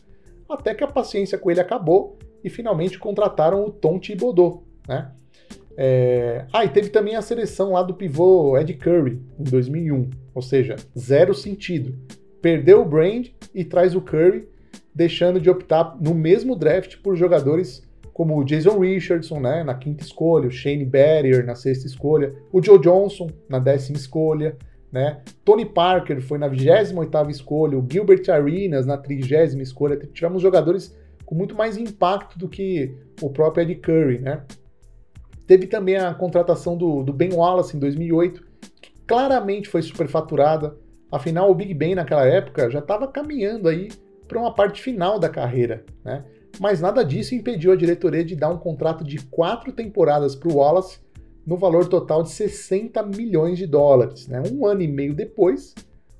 Até 0.49 0.75
que 0.75 0.83
a 0.83 0.87
paciência 0.87 1.37
com 1.37 1.49
ele 1.49 1.61
acabou 1.61 2.19
e 2.43 2.49
finalmente 2.49 2.99
contrataram 2.99 3.63
o 3.63 3.71
Tom 3.71 3.97
Thibodeau, 3.97 4.65
né? 4.85 5.09
É... 5.77 6.45
Ah, 6.51 6.65
e 6.65 6.69
teve 6.69 6.89
também 6.89 7.15
a 7.15 7.21
seleção 7.21 7.71
lá 7.71 7.81
do 7.81 7.93
pivô 7.93 8.57
Ed 8.57 8.73
Curry 8.73 9.21
em 9.39 9.43
2001, 9.43 10.09
ou 10.33 10.41
seja, 10.41 10.75
zero 10.97 11.33
sentido 11.33 11.97
perdeu 12.45 12.83
o 12.83 12.85
Brand 12.85 13.29
e 13.55 13.65
traz 13.65 13.95
o 13.95 14.01
Curry, 14.01 14.47
deixando 14.93 15.41
de 15.41 15.49
optar 15.49 15.97
no 15.99 16.13
mesmo 16.13 16.55
draft 16.55 16.97
por 16.97 17.15
jogadores 17.15 17.83
como 18.13 18.37
o 18.37 18.43
Jason 18.43 18.77
Richardson, 18.77 19.39
né, 19.39 19.63
na 19.63 19.73
quinta 19.73 20.03
escolha, 20.03 20.47
o 20.47 20.51
Shane 20.51 20.85
Barrier 20.85 21.43
na 21.43 21.55
sexta 21.55 21.87
escolha, 21.87 22.35
o 22.53 22.61
Joe 22.61 22.77
Johnson 22.77 23.31
na 23.49 23.57
décima 23.57 23.97
escolha, 23.97 24.55
né, 24.91 25.21
Tony 25.43 25.65
Parker 25.65 26.21
foi 26.21 26.37
na 26.37 26.47
28ª 26.47 27.31
escolha, 27.31 27.79
o 27.79 27.87
Gilbert 27.91 28.29
Arenas 28.29 28.85
na 28.85 28.95
trigésima 28.95 29.63
escolha, 29.63 29.97
tivemos 30.13 30.39
jogadores 30.39 30.95
com 31.25 31.33
muito 31.33 31.55
mais 31.55 31.77
impacto 31.77 32.37
do 32.37 32.47
que 32.47 32.95
o 33.23 33.29
próprio 33.31 33.63
Ed 33.63 33.73
Curry, 33.73 34.19
né. 34.19 34.43
Teve 35.47 35.65
também 35.65 35.97
a 35.97 36.13
contratação 36.13 36.77
do, 36.77 37.01
do 37.01 37.11
Ben 37.11 37.33
Wallace 37.33 37.75
em 37.75 37.79
2008, 37.79 38.45
que 38.79 38.91
claramente 39.07 39.67
foi 39.67 39.81
superfaturada, 39.81 40.77
Afinal, 41.11 41.49
o 41.49 41.55
Big 41.55 41.73
Ben 41.73 41.95
naquela 41.95 42.25
época 42.25 42.69
já 42.69 42.79
estava 42.79 43.07
caminhando 43.07 43.69
aí 43.69 43.89
para 44.27 44.39
uma 44.39 44.53
parte 44.53 44.81
final 44.81 45.19
da 45.19 45.29
carreira, 45.29 45.85
né? 46.03 46.25
Mas 46.59 46.79
nada 46.79 47.03
disso 47.03 47.35
impediu 47.35 47.71
a 47.71 47.75
diretoria 47.75 48.23
de 48.23 48.35
dar 48.35 48.49
um 48.49 48.57
contrato 48.57 49.03
de 49.03 49.17
quatro 49.17 49.71
temporadas 49.71 50.35
para 50.35 50.49
o 50.49 50.55
Wallace 50.55 50.99
no 51.45 51.57
valor 51.57 51.87
total 51.87 52.23
de 52.23 52.31
60 52.31 53.03
milhões 53.03 53.57
de 53.57 53.67
dólares. 53.67 54.27
Né? 54.27 54.41
Um 54.51 54.65
ano 54.65 54.81
e 54.81 54.87
meio 54.87 55.13
depois, 55.13 55.75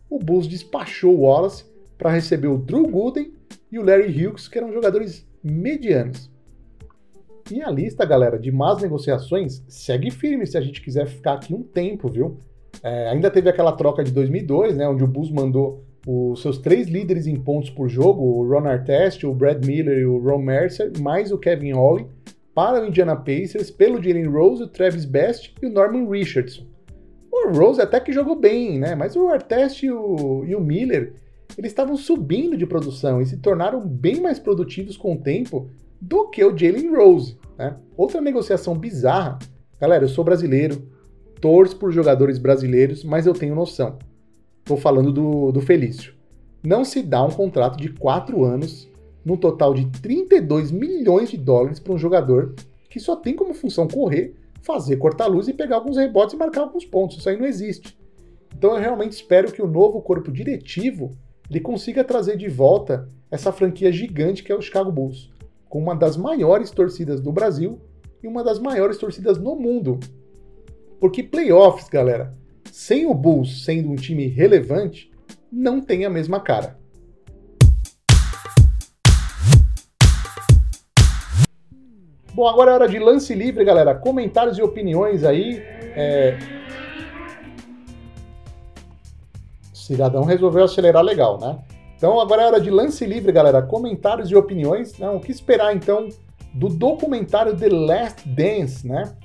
o 0.10 0.20
Bulls 0.20 0.48
despachou 0.48 1.16
o 1.16 1.22
Wallace 1.22 1.66
para 1.98 2.12
receber 2.12 2.48
o 2.48 2.58
Drew 2.58 2.86
Gooden 2.88 3.34
e 3.72 3.80
o 3.80 3.84
Larry 3.84 4.28
Hughes, 4.28 4.48
que 4.48 4.58
eram 4.58 4.74
jogadores 4.74 5.26
medianos. 5.44 6.30
E 7.52 7.62
a 7.62 7.70
lista, 7.70 8.06
galera, 8.06 8.38
de 8.40 8.52
más 8.52 8.82
negociações 8.82 9.64
segue 9.68 10.12
firme 10.12 10.46
se 10.46 10.58
a 10.58 10.62
gente 10.62 10.82
quiser 10.82 11.08
ficar 11.08 11.34
aqui 11.34 11.54
um 11.54 11.64
tempo, 11.64 12.10
viu? 12.10 12.40
É, 12.86 13.10
ainda 13.10 13.32
teve 13.32 13.50
aquela 13.50 13.72
troca 13.72 14.04
de 14.04 14.12
2002, 14.12 14.78
né, 14.78 14.88
onde 14.88 15.04
o 15.04 15.08
Bulls 15.08 15.32
mandou 15.32 15.84
os 16.06 16.40
seus 16.44 16.60
três 16.60 16.88
líderes 16.88 17.26
em 17.26 17.36
pontos 17.36 17.72
por 17.72 17.90
jogo, 17.90 18.22
o 18.22 18.48
Ron 18.48 18.68
Artest, 18.68 19.26
o 19.26 19.34
Brad 19.34 19.66
Miller 19.66 19.98
e 19.98 20.06
o 20.06 20.20
Ron 20.20 20.38
Mercer, 20.38 20.92
mais 21.00 21.32
o 21.32 21.38
Kevin 21.40 21.74
Ollie, 21.74 22.06
para 22.54 22.84
o 22.84 22.88
Indiana 22.88 23.16
Pacers 23.16 23.72
pelo 23.72 24.00
Jalen 24.02 24.28
Rose, 24.28 24.62
o 24.62 24.68
Travis 24.68 25.04
Best 25.04 25.56
e 25.64 25.66
o 25.66 25.72
Norman 25.72 26.08
Richardson. 26.08 26.64
O 27.32 27.50
Rose 27.50 27.82
até 27.82 28.00
que 28.00 28.14
jogou 28.14 28.36
bem, 28.36 28.78
né? 28.78 28.94
Mas 28.94 29.16
o 29.16 29.28
Artest 29.30 29.82
e 29.82 29.90
o, 29.90 30.46
e 30.46 30.56
o 30.56 30.62
Miller, 30.62 31.16
eles 31.58 31.72
estavam 31.72 31.98
subindo 31.98 32.56
de 32.56 32.68
produção 32.68 33.20
e 33.20 33.26
se 33.26 33.38
tornaram 33.38 33.82
bem 33.82 34.22
mais 34.22 34.38
produtivos 34.38 34.96
com 34.96 35.16
o 35.16 35.20
tempo 35.20 35.72
do 36.00 36.30
que 36.30 36.46
o 36.46 36.56
Jalen 36.56 36.96
Rose, 36.96 37.36
né? 37.58 37.78
Outra 37.98 38.22
negociação 38.22 38.78
bizarra. 38.78 39.40
Galera, 39.82 40.04
eu 40.04 40.10
sou 40.10 40.24
brasileiro, 40.24 40.94
torço 41.46 41.76
por 41.76 41.92
jogadores 41.92 42.40
brasileiros, 42.40 43.04
mas 43.04 43.28
eu 43.28 43.34
tenho 43.36 43.54
noção. 43.54 44.00
Estou 44.62 44.78
falando 44.78 45.14
do, 45.14 45.52
do 45.52 45.62
Felício. 45.62 46.16
Não 46.64 46.84
se 46.84 47.04
dá 47.04 47.24
um 47.24 47.30
contrato 47.30 47.78
de 47.78 47.90
quatro 47.90 48.44
anos 48.44 48.90
no 49.24 49.38
total 49.38 49.72
de 49.76 49.86
32 50.02 50.72
milhões 50.72 51.30
de 51.30 51.38
dólares 51.38 51.80
para 51.80 51.94
um 51.94 52.00
jogador 52.00 52.56
que 52.90 53.00
só 53.00 53.16
tem 53.16 53.36
como 53.36 53.54
função 53.54 53.88
correr, 53.88 54.34
fazer 54.64 54.98
cortar 54.98 55.28
luz 55.28 55.48
e 55.48 55.54
pegar 55.54 55.76
alguns 55.76 55.98
rebotes 55.98 56.34
e 56.34 56.38
marcar 56.38 56.62
alguns 56.62 56.84
pontos. 56.84 57.20
Isso 57.20 57.30
aí 57.30 57.38
não 57.38 57.46
existe. 57.46 57.96
Então 58.58 58.72
eu 58.72 58.82
realmente 58.82 59.12
espero 59.12 59.52
que 59.52 59.62
o 59.62 59.68
novo 59.68 60.02
corpo 60.02 60.32
diretivo 60.32 61.16
ele 61.48 61.60
consiga 61.60 62.04
trazer 62.04 62.38
de 62.38 62.50
volta 62.50 63.08
essa 63.30 63.52
franquia 63.52 63.92
gigante 63.92 64.44
que 64.44 64.52
é 64.52 64.56
o 64.56 64.62
Chicago 64.64 64.92
Bulls, 64.92 65.30
com 65.70 65.78
uma 65.78 65.96
das 65.96 66.18
maiores 66.18 66.72
torcidas 66.72 67.22
do 67.22 67.32
Brasil 67.32 67.80
e 68.24 68.28
uma 68.28 68.44
das 68.44 68.58
maiores 68.58 68.98
torcidas 68.98 69.38
no 69.38 69.56
mundo. 69.56 70.00
Porque 71.06 71.22
playoffs, 71.22 71.88
galera, 71.88 72.34
sem 72.72 73.06
o 73.06 73.14
Bulls 73.14 73.64
sendo 73.64 73.92
um 73.92 73.96
time 73.96 74.26
relevante, 74.26 75.12
não 75.52 75.80
tem 75.80 76.04
a 76.04 76.10
mesma 76.10 76.40
cara. 76.40 76.80
Bom, 82.34 82.48
agora 82.48 82.72
é 82.72 82.74
hora 82.74 82.90
de 82.90 82.98
lance 82.98 83.36
livre, 83.36 83.64
galera. 83.64 83.94
Comentários 83.94 84.58
e 84.58 84.64
opiniões 84.64 85.24
aí. 85.24 85.60
É... 85.96 86.40
Cidadão 89.72 90.24
resolveu 90.24 90.64
acelerar 90.64 91.04
legal, 91.04 91.40
né? 91.40 91.60
Então 91.96 92.20
agora 92.20 92.42
é 92.42 92.48
hora 92.48 92.60
de 92.60 92.72
lance 92.72 93.06
livre, 93.06 93.32
galera. 93.32 93.62
Comentários 93.62 94.32
e 94.32 94.36
opiniões. 94.36 94.98
Não, 94.98 95.18
o 95.18 95.20
que 95.20 95.32
esperar 95.32 95.76
então 95.76 96.10
do 96.52 96.68
documentário 96.68 97.56
The 97.56 97.70
Last 97.70 98.28
Dance, 98.28 98.88
né? 98.88 99.16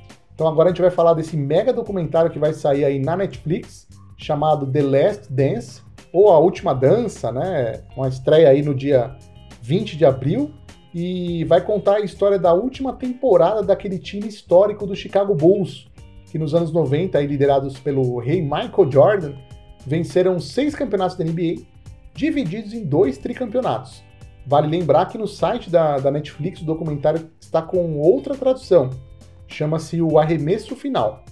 Então 0.40 0.48
agora 0.48 0.70
a 0.70 0.72
gente 0.72 0.80
vai 0.80 0.90
falar 0.90 1.12
desse 1.12 1.36
mega 1.36 1.70
documentário 1.70 2.30
que 2.30 2.38
vai 2.38 2.54
sair 2.54 2.82
aí 2.82 2.98
na 2.98 3.14
Netflix, 3.14 3.86
chamado 4.16 4.66
The 4.66 4.80
Last 4.80 5.30
Dance, 5.30 5.82
ou 6.14 6.30
A 6.30 6.38
Última 6.38 6.74
Dança, 6.74 7.30
né? 7.30 7.82
Uma 7.94 8.08
estreia 8.08 8.48
aí 8.48 8.62
no 8.62 8.74
dia 8.74 9.14
20 9.60 9.98
de 9.98 10.06
abril 10.06 10.50
e 10.94 11.44
vai 11.44 11.60
contar 11.60 11.96
a 11.96 12.00
história 12.00 12.38
da 12.38 12.54
última 12.54 12.94
temporada 12.94 13.62
daquele 13.62 13.98
time 13.98 14.26
histórico 14.26 14.86
do 14.86 14.96
Chicago 14.96 15.34
Bulls, 15.34 15.90
que 16.32 16.38
nos 16.38 16.54
anos 16.54 16.72
90, 16.72 17.18
aí, 17.18 17.26
liderados 17.26 17.78
pelo 17.78 18.18
rei 18.18 18.40
Michael 18.40 18.90
Jordan, 18.90 19.34
venceram 19.86 20.40
seis 20.40 20.74
campeonatos 20.74 21.18
da 21.18 21.24
NBA, 21.26 21.66
divididos 22.14 22.72
em 22.72 22.82
dois 22.82 23.18
tricampeonatos. 23.18 24.02
Vale 24.46 24.68
lembrar 24.68 25.04
que 25.04 25.18
no 25.18 25.28
site 25.28 25.68
da, 25.68 25.98
da 25.98 26.10
Netflix 26.10 26.62
o 26.62 26.64
documentário 26.64 27.30
está 27.38 27.60
com 27.60 27.98
outra 27.98 28.34
tradução, 28.34 28.88
chama-se 29.54 30.00
O 30.00 30.18
Arremesso 30.18 30.74
Final. 30.76 31.24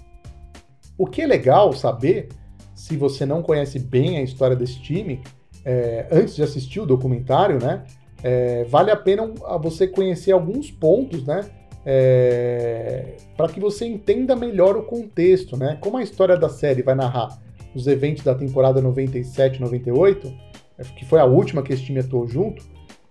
O 0.96 1.06
que 1.06 1.22
é 1.22 1.26
legal 1.26 1.72
saber, 1.72 2.28
se 2.74 2.96
você 2.96 3.24
não 3.24 3.42
conhece 3.42 3.78
bem 3.78 4.18
a 4.18 4.22
história 4.22 4.56
desse 4.56 4.80
time, 4.80 5.22
é, 5.64 6.06
antes 6.10 6.34
de 6.34 6.42
assistir 6.42 6.80
o 6.80 6.86
documentário, 6.86 7.58
né, 7.62 7.84
é, 8.22 8.64
vale 8.64 8.90
a 8.90 8.96
pena 8.96 9.30
você 9.60 9.86
conhecer 9.86 10.32
alguns 10.32 10.70
pontos, 10.70 11.24
né? 11.24 11.48
É, 11.86 13.16
para 13.36 13.48
que 13.48 13.60
você 13.60 13.86
entenda 13.86 14.34
melhor 14.34 14.76
o 14.76 14.82
contexto, 14.82 15.56
né? 15.56 15.78
Como 15.80 15.96
a 15.96 16.02
história 16.02 16.36
da 16.36 16.48
série 16.48 16.82
vai 16.82 16.94
narrar 16.94 17.38
os 17.74 17.86
eventos 17.86 18.24
da 18.24 18.34
temporada 18.34 18.82
97-98, 18.82 20.34
é, 20.76 20.84
que 20.84 21.04
foi 21.04 21.20
a 21.20 21.24
última 21.24 21.62
que 21.62 21.72
esse 21.72 21.84
time 21.84 22.00
atuou 22.00 22.26
junto, 22.26 22.64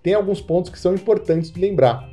tem 0.03 0.13
alguns 0.13 0.41
pontos 0.41 0.69
que 0.69 0.77
são 0.77 0.93
importantes 0.93 1.51
de 1.51 1.59
lembrar. 1.59 2.09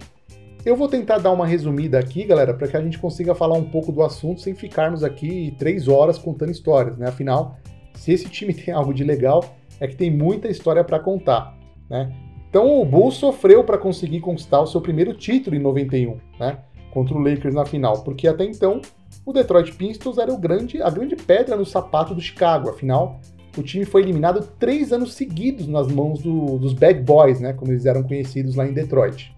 Eu 0.65 0.77
vou 0.77 0.89
tentar 0.89 1.19
dar 1.19 1.31
uma 1.31 1.47
resumida 1.47 1.99
aqui, 1.99 2.25
galera, 2.25 2.55
para 2.55 2.67
que 2.67 2.75
a 2.75 2.81
gente 2.81 2.99
consiga 2.99 3.35
falar 3.35 3.55
um 3.55 3.65
pouco 3.65 3.93
do 3.93 4.03
assunto 4.03 4.41
sem 4.41 4.55
ficarmos 4.55 5.05
aqui 5.05 5.55
três 5.59 5.89
horas 5.89 6.17
contando 6.17 6.51
histórias, 6.51 6.97
né? 6.97 7.07
Afinal, 7.07 7.59
se 7.93 8.13
esse 8.13 8.31
time 8.31 8.55
tem 8.55 8.73
algo 8.73 8.95
de 8.95 9.05
legal, 9.05 9.45
é 9.79 9.87
que 9.87 9.95
tem 9.95 10.11
muita 10.11 10.49
história 10.49 10.83
para 10.83 10.99
contar, 10.99 11.55
né? 11.91 12.11
Então 12.49 12.81
o 12.81 12.85
Bulls 12.87 13.17
sofreu 13.17 13.63
para 13.63 13.77
conseguir 13.77 14.21
conquistar 14.21 14.63
o 14.63 14.67
seu 14.67 14.81
primeiro 14.81 15.13
título 15.13 15.55
em 15.55 15.59
91, 15.59 16.17
né? 16.41 16.59
Contra 16.91 17.15
o 17.15 17.19
Lakers 17.19 17.55
na 17.55 17.67
final, 17.67 18.03
porque 18.03 18.27
até 18.27 18.45
então 18.45 18.81
o 19.27 19.35
Detroit 19.35 19.75
Pistons 19.75 20.17
era 20.17 20.33
o 20.33 20.39
grande, 20.39 20.81
a 20.81 20.89
grande 20.89 21.15
pedra 21.15 21.57
no 21.57 21.67
sapato 21.67 22.15
do 22.15 22.23
Chicago. 22.23 22.71
Afinal, 22.71 23.21
o 23.59 23.63
time 23.63 23.85
foi 23.85 24.01
eliminado 24.01 24.49
três 24.59 24.95
anos 24.95 25.13
seguidos 25.13 25.67
nas 25.67 25.89
mãos 25.89 26.23
do, 26.23 26.57
dos 26.59 26.73
Bad 26.73 27.01
Boys, 27.01 27.39
né? 27.39 27.53
Como 27.53 27.71
eles 27.71 27.85
eram 27.85 28.03
conhecidos 28.03 28.55
lá 28.55 28.67
em 28.67 28.73
Detroit. 28.73 29.35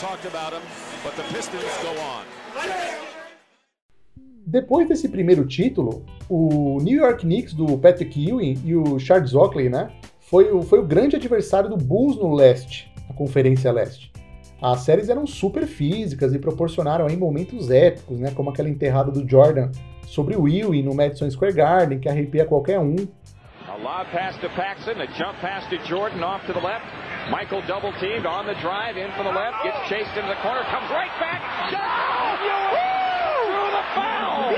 Talked 0.00 0.24
about 0.24 0.52
them, 0.52 0.62
but 1.04 1.14
the 1.14 1.22
Pistons 1.34 1.62
go 1.82 1.90
on. 2.00 2.24
Depois 4.46 4.88
desse 4.88 5.08
primeiro 5.08 5.46
título, 5.46 6.04
o 6.28 6.78
New 6.80 6.98
York 6.98 7.20
Knicks 7.20 7.52
do 7.52 7.78
Patrick 7.78 8.18
Ewing 8.18 8.58
e 8.64 8.74
o 8.74 8.98
Charles 8.98 9.34
Oakley, 9.34 9.68
né, 9.68 9.90
foi 10.18 10.50
o, 10.50 10.62
foi 10.62 10.78
o 10.78 10.86
grande 10.86 11.16
adversário 11.16 11.68
do 11.68 11.76
Bulls 11.76 12.16
no 12.16 12.32
leste, 12.32 12.90
na 13.08 13.14
Conferência 13.14 13.70
Leste. 13.70 14.10
As 14.60 14.80
séries 14.80 15.08
eram 15.08 15.26
super 15.26 15.66
físicas 15.66 16.34
e 16.34 16.38
proporcionaram 16.38 17.06
aí 17.06 17.16
momentos 17.16 17.70
épicos, 17.70 18.18
né, 18.18 18.32
como 18.34 18.50
aquela 18.50 18.68
enterrada 18.68 19.10
do 19.10 19.28
Jordan 19.28 19.70
sobre 20.06 20.34
o 20.34 20.48
Ewing 20.48 20.82
no 20.82 20.94
Madison 20.94 21.30
Square 21.30 21.54
Garden, 21.54 22.00
que 22.00 22.08
arrepia 22.08 22.46
qualquer 22.46 22.80
um, 22.80 22.96
lob 23.82 24.06
pass 24.12 24.36
to 24.38 24.48
Paxson, 24.50 25.00
a 25.00 25.06
jump 25.16 25.38
pass 25.40 25.66
to 25.68 25.78
Jordan 25.88 26.22
off 26.22 26.44
to 26.46 26.52
the 26.52 26.60
left. 26.60 27.09
Michael 27.28 27.62
double 27.66 27.92
teamed 28.00 28.24
on 28.24 28.46
the 28.46 28.54
drive, 28.54 28.96
in 28.96 29.10
from 29.12 29.26
the 29.26 29.32
left, 29.32 29.62
gets 29.62 29.76
chased 29.88 30.16
into 30.16 30.28
the 30.28 30.40
corner, 30.40 30.62
comes 30.70 30.88
right 30.90 31.12
back. 31.20 31.42
Down! 31.70 32.38
Through 33.44 33.70
the 33.76 33.84
foul! 33.94 34.54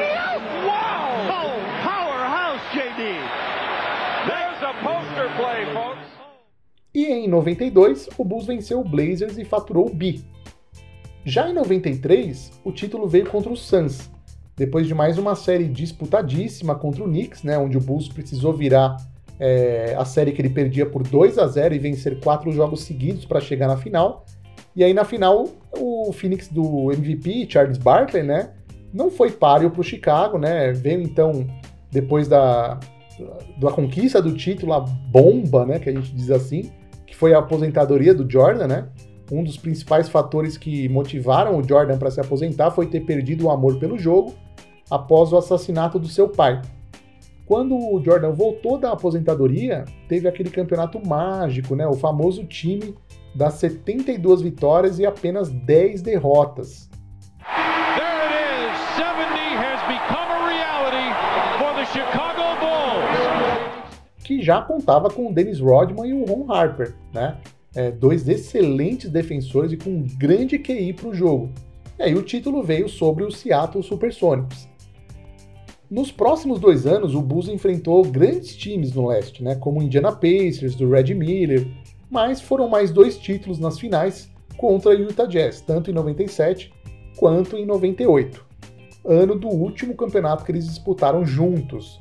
Wow! 0.68 1.32
Oh, 1.32 1.54
powerhouse, 1.82 2.62
JD! 2.70 3.18
There's 4.28 4.62
a 4.62 4.72
poster 4.84 5.28
play, 5.36 5.66
folks. 5.74 6.06
E 6.94 7.06
em 7.06 7.26
92, 7.26 8.10
o 8.16 8.24
Bulls 8.24 8.46
venceu 8.46 8.80
o 8.80 8.84
Blazers 8.84 9.38
e 9.38 9.44
faturou 9.44 9.86
o 9.86 9.94
bi. 9.94 10.22
Já 11.24 11.48
em 11.48 11.52
93, 11.52 12.60
o 12.64 12.70
título 12.70 13.08
veio 13.08 13.26
contra 13.26 13.52
o 13.52 13.56
Suns, 13.56 14.10
depois 14.56 14.86
de 14.86 14.94
mais 14.94 15.18
uma 15.18 15.34
série 15.34 15.68
disputadíssima 15.68 16.74
contra 16.74 17.02
o 17.02 17.06
Knicks, 17.06 17.42
né, 17.42 17.56
onde 17.58 17.76
o 17.76 17.80
Bulls 17.80 18.08
precisou 18.08 18.52
virar 18.52 18.96
é, 19.44 19.96
a 19.98 20.04
série 20.04 20.30
que 20.30 20.40
ele 20.40 20.50
perdia 20.50 20.86
por 20.86 21.02
2 21.02 21.36
a 21.36 21.48
0 21.48 21.74
e 21.74 21.78
vencer 21.80 22.20
quatro 22.20 22.52
jogos 22.52 22.82
seguidos 22.84 23.24
para 23.24 23.40
chegar 23.40 23.66
na 23.66 23.76
final. 23.76 24.24
E 24.76 24.84
aí 24.84 24.94
na 24.94 25.04
final, 25.04 25.48
o 25.76 26.12
Phoenix 26.12 26.46
do 26.46 26.92
MVP, 26.92 27.48
Charles 27.50 27.76
Barkley, 27.76 28.22
né, 28.22 28.50
não 28.94 29.10
foi 29.10 29.32
páreo 29.32 29.68
para 29.68 29.80
o 29.80 29.84
Chicago, 29.84 30.38
né? 30.38 30.70
Veio 30.70 31.02
então 31.02 31.44
depois 31.90 32.28
da, 32.28 32.78
da 33.58 33.72
conquista 33.72 34.22
do 34.22 34.32
título, 34.32 34.74
a 34.74 34.80
bomba, 34.80 35.66
né, 35.66 35.80
que 35.80 35.90
a 35.90 35.92
gente 35.92 36.14
diz 36.14 36.30
assim, 36.30 36.70
que 37.04 37.16
foi 37.16 37.34
a 37.34 37.40
aposentadoria 37.40 38.14
do 38.14 38.30
Jordan, 38.30 38.68
né? 38.68 38.88
Um 39.30 39.42
dos 39.42 39.56
principais 39.56 40.08
fatores 40.08 40.56
que 40.56 40.88
motivaram 40.88 41.58
o 41.58 41.66
Jordan 41.66 41.98
para 41.98 42.12
se 42.12 42.20
aposentar 42.20 42.70
foi 42.70 42.86
ter 42.86 43.00
perdido 43.00 43.46
o 43.46 43.50
amor 43.50 43.80
pelo 43.80 43.98
jogo 43.98 44.34
após 44.88 45.32
o 45.32 45.36
assassinato 45.36 45.98
do 45.98 46.06
seu 46.06 46.28
pai. 46.28 46.62
Quando 47.52 47.76
o 47.76 48.02
Jordan 48.02 48.32
voltou 48.32 48.78
da 48.78 48.92
aposentadoria, 48.92 49.84
teve 50.08 50.26
aquele 50.26 50.48
campeonato 50.48 50.98
mágico, 51.06 51.76
né? 51.76 51.86
O 51.86 51.92
famoso 51.92 52.46
time 52.46 52.94
das 53.34 53.52
72 53.56 54.40
vitórias 54.40 54.98
e 54.98 55.04
apenas 55.04 55.50
10 55.50 56.00
derrotas. 56.00 56.88
Que 64.24 64.40
já 64.40 64.62
contava 64.62 65.10
com 65.10 65.28
o 65.28 65.34
Dennis 65.34 65.60
Rodman 65.60 66.08
e 66.08 66.14
o 66.14 66.24
Ron 66.24 66.50
Harper, 66.50 66.94
né? 67.12 67.36
É, 67.76 67.90
dois 67.90 68.26
excelentes 68.30 69.10
defensores 69.10 69.72
e 69.72 69.76
com 69.76 69.90
um 69.90 70.06
grande 70.16 70.58
QI 70.58 70.94
para 70.94 71.08
o 71.08 71.14
jogo. 71.14 71.50
E 71.98 72.02
aí 72.02 72.14
o 72.14 72.22
título 72.22 72.62
veio 72.62 72.88
sobre 72.88 73.24
o 73.24 73.30
Seattle 73.30 73.82
Supersonics. 73.82 74.71
Nos 75.92 76.10
próximos 76.10 76.58
dois 76.58 76.86
anos, 76.86 77.14
o 77.14 77.20
Bulls 77.20 77.50
enfrentou 77.50 78.02
grandes 78.02 78.56
times 78.56 78.94
no 78.94 79.08
leste, 79.08 79.44
né, 79.44 79.56
como 79.56 79.78
o 79.78 79.82
Indiana 79.82 80.10
Pacers, 80.10 80.74
do 80.74 80.88
Red 80.88 81.12
Miller, 81.12 81.68
mas 82.10 82.40
foram 82.40 82.66
mais 82.66 82.90
dois 82.90 83.18
títulos 83.18 83.58
nas 83.58 83.78
finais 83.78 84.30
contra 84.56 84.92
o 84.92 84.94
Utah 84.94 85.26
Jazz, 85.26 85.60
tanto 85.60 85.90
em 85.90 85.92
97 85.92 86.72
quanto 87.18 87.58
em 87.58 87.66
98, 87.66 88.42
ano 89.04 89.38
do 89.38 89.48
último 89.48 89.94
campeonato 89.94 90.46
que 90.46 90.50
eles 90.50 90.66
disputaram 90.66 91.26
juntos. 91.26 92.00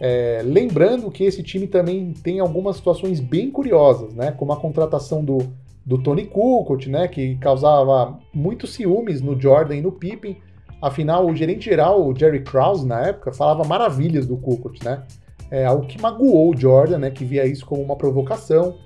É, 0.00 0.40
lembrando 0.42 1.10
que 1.10 1.24
esse 1.24 1.42
time 1.42 1.66
também 1.66 2.14
tem 2.14 2.40
algumas 2.40 2.76
situações 2.76 3.20
bem 3.20 3.50
curiosas, 3.50 4.14
né, 4.14 4.32
como 4.32 4.54
a 4.54 4.56
contratação 4.56 5.22
do, 5.22 5.36
do 5.84 5.98
Tony 5.98 6.24
Kukoc, 6.24 6.86
né, 6.88 7.06
que 7.06 7.36
causava 7.36 8.18
muitos 8.32 8.72
ciúmes 8.72 9.20
no 9.20 9.38
Jordan 9.38 9.76
e 9.76 9.82
no 9.82 9.92
Pippen, 9.92 10.38
Afinal, 10.80 11.26
o 11.26 11.34
gerente 11.34 11.64
geral, 11.64 12.06
o 12.06 12.14
Jerry 12.16 12.42
Krause, 12.42 12.86
na 12.86 13.00
época, 13.00 13.32
falava 13.32 13.64
maravilhas 13.64 14.26
do 14.26 14.36
Kukoc, 14.36 14.84
né? 14.84 15.02
É 15.50 15.64
algo 15.64 15.86
que 15.86 16.00
magoou 16.00 16.54
o 16.54 16.56
Jordan, 16.56 16.98
né? 16.98 17.10
Que 17.10 17.24
via 17.24 17.44
isso 17.46 17.66
como 17.66 17.82
uma 17.82 17.96
provocação. 17.96 18.76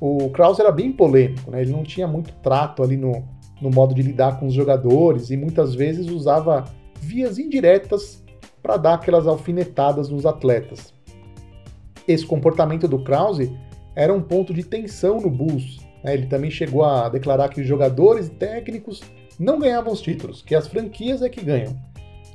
o 0.00 0.28
Krause 0.30 0.60
era 0.60 0.72
bem 0.72 0.92
polêmico, 0.92 1.50
né? 1.50 1.62
Ele 1.62 1.72
não 1.72 1.84
tinha 1.84 2.06
muito 2.06 2.32
trato 2.42 2.82
ali 2.82 2.96
no, 2.96 3.24
no 3.60 3.70
modo 3.70 3.94
de 3.94 4.02
lidar 4.02 4.38
com 4.38 4.46
os 4.46 4.54
jogadores 4.54 5.30
e 5.30 5.36
muitas 5.36 5.74
vezes 5.74 6.08
usava 6.08 6.64
vias 7.00 7.38
indiretas 7.38 8.24
para 8.62 8.76
dar 8.76 8.94
aquelas 8.94 9.26
alfinetadas 9.26 10.08
nos 10.08 10.26
atletas. 10.26 10.92
Esse 12.06 12.26
comportamento 12.26 12.86
do 12.86 13.02
Krause 13.02 13.56
era 13.94 14.12
um 14.12 14.20
ponto 14.20 14.52
de 14.52 14.64
tensão 14.64 15.20
no 15.20 15.30
Bulls. 15.30 15.78
Né? 16.02 16.14
Ele 16.14 16.26
também 16.26 16.50
chegou 16.50 16.84
a 16.84 17.08
declarar 17.08 17.48
que 17.48 17.60
os 17.60 17.66
jogadores 17.66 18.26
e 18.26 18.30
técnicos 18.30 19.00
não 19.38 19.58
ganhavam 19.58 19.92
os 19.92 20.00
títulos, 20.00 20.42
que 20.42 20.54
as 20.54 20.66
franquias 20.66 21.22
é 21.22 21.28
que 21.28 21.44
ganham. 21.44 21.76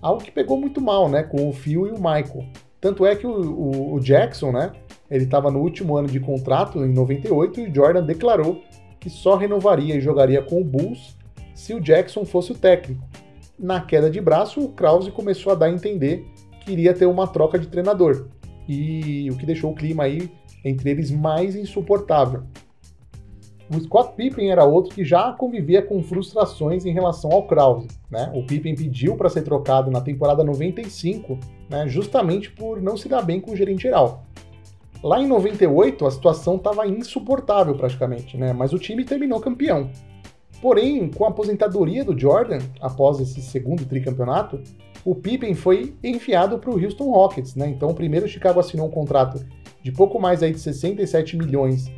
Algo 0.02 0.24
que 0.24 0.32
pegou 0.32 0.60
muito 0.60 0.82
mal, 0.82 1.10
né, 1.10 1.24
com 1.24 1.48
o 1.48 1.54
Phil 1.54 1.88
e 1.88 1.92
o 1.92 1.96
Michael. 1.96 2.46
Tanto 2.80 3.06
é 3.06 3.16
que 3.16 3.28
o, 3.28 3.32
o, 3.32 3.94
o 3.94 4.00
Jackson, 4.00 4.52
né, 4.52 4.72
ele 5.10 5.26
estava 5.26 5.52
no 5.52 5.60
último 5.60 5.96
ano 5.98 6.08
de 6.08 6.20
contrato, 6.20 6.84
em 6.84 6.94
98, 6.94 7.60
e 7.60 7.70
o 7.70 7.76
Jordan 7.76 8.04
declarou 8.04 8.62
que 9.00 9.10
só 9.10 9.36
renovaria 9.36 9.96
e 9.96 10.02
jogaria 10.02 10.42
com 10.42 10.62
o 10.62 10.64
Bulls 10.64 11.16
se 11.54 11.74
o 11.74 11.82
Jackson 11.82 12.26
fosse 12.26 12.52
o 12.52 12.58
técnico. 12.58 13.04
Na 13.58 13.82
queda 13.82 14.10
de 14.10 14.20
braço, 14.20 14.60
o 14.62 14.70
Krause 14.70 15.12
começou 15.12 15.52
a 15.52 15.56
dar 15.56 15.68
a 15.68 15.72
entender 15.72 16.26
que 16.62 16.72
iria 16.72 16.94
ter 16.94 17.06
uma 17.06 17.28
troca 17.28 17.60
de 17.60 17.68
treinador, 17.68 18.28
e 18.68 19.30
o 19.30 19.38
que 19.38 19.46
deixou 19.46 19.72
o 19.72 19.76
clima 19.76 20.04
aí 20.04 20.32
entre 20.64 20.92
eles 20.92 21.12
mais 21.12 21.56
insuportável. 21.56 22.44
O 23.74 23.80
Scott 23.80 24.16
Pippen 24.18 24.52
era 24.52 24.66
outro 24.66 24.94
que 24.94 25.06
já 25.06 25.32
convivia 25.32 25.82
com 25.82 26.04
frustrações 26.04 26.86
em 26.86 26.92
relação 26.92 27.32
ao 27.32 27.48
Krause. 27.48 27.88
Né? 28.10 28.30
O 28.36 28.44
Pippen 28.44 28.76
pediu 28.76 29.16
para 29.16 29.30
ser 29.30 29.44
trocado 29.44 29.90
na 29.90 30.02
temporada 30.02 30.44
95, 30.44 31.40
né, 31.70 31.88
justamente 31.88 32.52
por 32.52 32.82
não 32.82 32.98
se 32.98 33.08
dar 33.08 33.22
bem 33.22 33.40
com 33.40 33.52
o 33.52 33.56
gerente 33.56 33.84
geral. 33.84 34.26
Lá 35.02 35.22
em 35.22 35.28
98, 35.28 36.06
a 36.06 36.12
situação 36.12 36.58
estava 36.58 36.86
insuportável 36.86 37.74
praticamente, 37.74 38.36
né? 38.36 38.52
mas 38.52 38.74
o 38.74 38.78
time 38.78 39.06
terminou 39.06 39.40
campeão. 39.40 39.90
Porém, 40.62 41.10
com 41.10 41.24
a 41.24 41.30
aposentadoria 41.30 42.04
do 42.04 42.20
Jordan, 42.20 42.60
após 42.82 43.22
esse 43.22 43.42
segundo 43.42 43.86
tricampeonato, 43.86 44.62
o 45.06 45.16
Pippen 45.16 45.56
foi 45.56 45.96
enfiado 46.04 46.60
para 46.60 46.70
o 46.72 46.78
Houston 46.78 47.10
Rockets. 47.10 47.56
Né? 47.56 47.70
Então, 47.70 47.94
primeiro 47.94 48.26
o 48.26 48.30
Chicago 48.30 48.60
assinou 48.60 48.88
um 48.88 48.92
contrato 48.92 49.44
de 49.82 49.94
pouco 49.94 50.20
mais 50.20 50.44
aí 50.44 50.52
de 50.52 50.60
67 50.60 51.38
milhões 51.38 51.90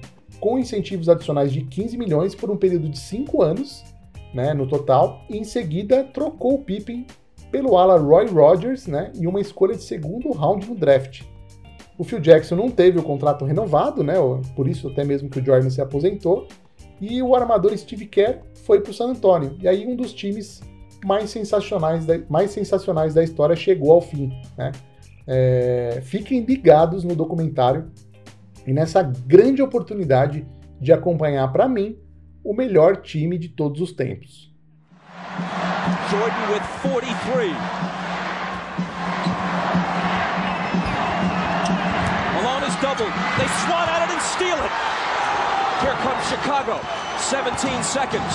com 0.43 0.59
incentivos 0.59 1.07
adicionais 1.07 1.53
de 1.53 1.61
15 1.61 1.97
milhões 1.97 2.35
por 2.35 2.51
um 2.51 2.57
período 2.57 2.89
de 2.89 2.99
5 2.99 3.41
anos, 3.41 3.81
né, 4.33 4.53
no 4.53 4.67
total, 4.67 5.21
e 5.29 5.37
em 5.37 5.45
seguida 5.45 6.03
trocou 6.03 6.55
o 6.55 6.59
Pippen 6.61 7.07
pelo 7.49 7.77
ala 7.77 7.97
Roy 7.97 8.25
Rogers, 8.25 8.85
né, 8.85 9.09
e 9.15 9.25
uma 9.25 9.39
escolha 9.39 9.73
de 9.73 9.83
segundo 9.83 10.29
round 10.33 10.67
no 10.67 10.75
draft. 10.75 11.21
O 11.97 12.03
Phil 12.03 12.19
Jackson 12.19 12.57
não 12.57 12.69
teve 12.69 12.99
o 12.99 13.03
contrato 13.03 13.45
renovado, 13.45 14.03
né, 14.03 14.15
por 14.53 14.67
isso 14.67 14.89
até 14.89 15.05
mesmo 15.05 15.29
que 15.29 15.39
o 15.39 15.45
Jordan 15.45 15.69
se 15.69 15.79
aposentou, 15.79 16.45
e 16.99 17.23
o 17.23 17.33
armador 17.37 17.77
Steve 17.77 18.05
Kerr 18.05 18.41
foi 18.65 18.81
para 18.81 18.91
o 18.91 18.93
San 18.93 19.11
Antonio. 19.11 19.55
E 19.61 19.67
aí 19.69 19.87
um 19.87 19.95
dos 19.95 20.13
times 20.13 20.61
mais 21.05 21.29
sensacionais 21.29 22.05
da, 22.05 22.19
mais 22.29 22.51
sensacionais 22.51 23.13
da 23.13 23.23
história 23.23 23.55
chegou 23.55 23.93
ao 23.93 24.01
fim. 24.01 24.29
Né? 24.57 24.73
É, 25.25 26.01
fiquem 26.03 26.41
ligados 26.41 27.05
no 27.05 27.15
documentário 27.15 27.89
e 28.66 28.74
nessa 28.74 29.03
grande 29.03 29.61
oportunidade 29.61 30.45
de 30.80 30.91
acompanhar 30.91 31.47
para 31.51 31.68
mim 31.68 31.97
o 32.43 32.53
melhor 32.53 32.97
time 32.97 33.38
de 33.38 33.49
todos 33.49 33.82
os 33.82 33.91
tempos. 33.91 34.51
Jordan 36.09 36.51
with 36.51 36.64
43. 36.82 37.51
Malone 42.36 42.64
is 42.68 42.76
doubled. 42.82 43.14
They 43.38 43.47
swat 43.66 43.88
at 43.89 44.07
it 44.07 44.14
and 44.14 44.22
steal 44.22 44.57
it. 44.59 44.72
Here 45.82 45.95
comes 46.03 46.24
Chicago. 46.30 46.80
17 47.18 47.84
seconds. 47.84 48.34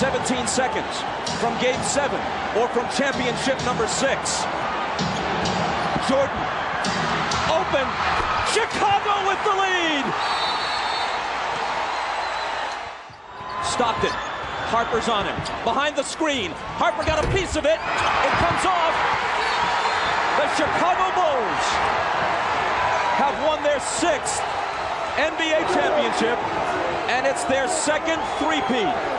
17 0.00 0.46
seconds 0.48 1.02
from 1.38 1.56
game 1.60 1.80
7 1.82 2.18
or 2.58 2.66
from 2.68 2.88
championship 2.90 3.62
number 3.64 3.86
6. 3.86 4.44
Jordan 6.08 6.61
open 7.72 7.88
Chicago 8.52 9.28
with 9.28 9.40
the 9.44 9.54
lead. 9.56 10.04
Stockton. 13.64 14.12
Harper's 14.68 15.08
on 15.08 15.24
him. 15.24 15.36
Behind 15.64 15.96
the 15.96 16.02
screen. 16.02 16.50
Harper 16.76 17.04
got 17.04 17.24
a 17.24 17.28
piece 17.32 17.56
of 17.56 17.64
it. 17.64 17.80
It 17.80 18.34
comes 18.44 18.64
off. 18.68 18.94
The 20.36 20.48
Chicago 20.52 21.04
Bulls 21.16 21.64
have 23.16 23.36
won 23.46 23.62
their 23.62 23.80
sixth 23.80 24.40
NBA 25.16 25.64
championship, 25.72 26.36
and 27.08 27.26
it's 27.26 27.44
their 27.44 27.68
second 27.68 28.20
three-peat. 28.38 29.11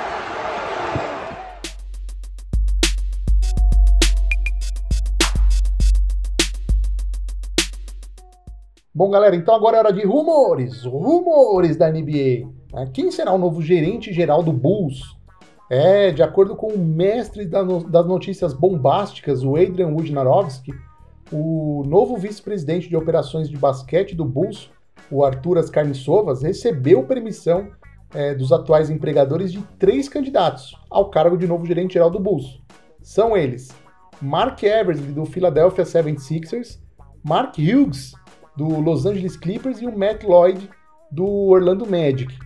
Bom, 8.96 9.10
galera, 9.10 9.36
então 9.36 9.56
agora 9.56 9.78
é 9.78 9.80
hora 9.80 9.92
de 9.92 10.06
rumores, 10.06 10.84
rumores 10.86 11.76
da 11.76 11.90
NBA. 11.90 12.48
Né? 12.72 12.92
Quem 12.94 13.10
será 13.10 13.34
o 13.34 13.40
novo 13.40 13.60
gerente 13.60 14.14
geral 14.14 14.44
do 14.44 14.54
Bulls? 14.54 15.18
É, 15.68 16.12
de 16.12 16.22
acordo 16.22 16.56
com 16.56 16.68
o 16.68 16.78
mestre 16.78 17.48
das 17.48 18.06
notícias 18.06 18.54
bombásticas, 18.54 19.44
o 19.44 19.56
Adrian 19.56 19.88
Wojnarowski, 19.88 20.72
o 21.32 21.84
novo 21.88 22.18
vice-presidente 22.18 22.88
de 22.88 22.96
operações 22.96 23.50
de 23.50 23.58
basquete 23.58 24.14
do 24.14 24.26
Bulls, 24.26 24.70
o 25.10 25.26
Arturas 25.26 25.72
Carniçovas, 25.72 26.44
recebeu 26.44 27.02
permissão 27.02 27.70
é, 28.14 28.36
dos 28.36 28.52
atuais 28.52 28.92
empregadores 28.92 29.52
de 29.52 29.60
três 29.80 30.08
candidatos 30.08 30.78
ao 30.88 31.10
cargo 31.10 31.36
de 31.36 31.48
novo 31.48 31.66
gerente 31.66 31.94
geral 31.94 32.12
do 32.12 32.20
Bulls. 32.20 32.62
São 33.02 33.36
eles 33.36 33.70
Mark 34.22 34.62
Eversley, 34.62 35.14
do 35.14 35.26
Philadelphia 35.26 35.84
76ers, 35.84 36.78
Mark 37.24 37.58
Hughes, 37.58 38.14
do 38.56 38.80
Los 38.80 39.06
Angeles 39.06 39.36
Clippers 39.36 39.82
e 39.82 39.88
o 39.88 39.98
Matt 39.98 40.24
Lloyd 40.24 40.70
do 41.12 41.26
Orlando 41.26 41.86
Magic. 41.86 42.38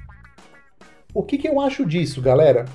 O 1.14 1.24
que, 1.24 1.38
que 1.38 1.47
eu 1.47 1.60
acho 1.60 1.86
disso, 1.86 2.22
galera? 2.22 2.66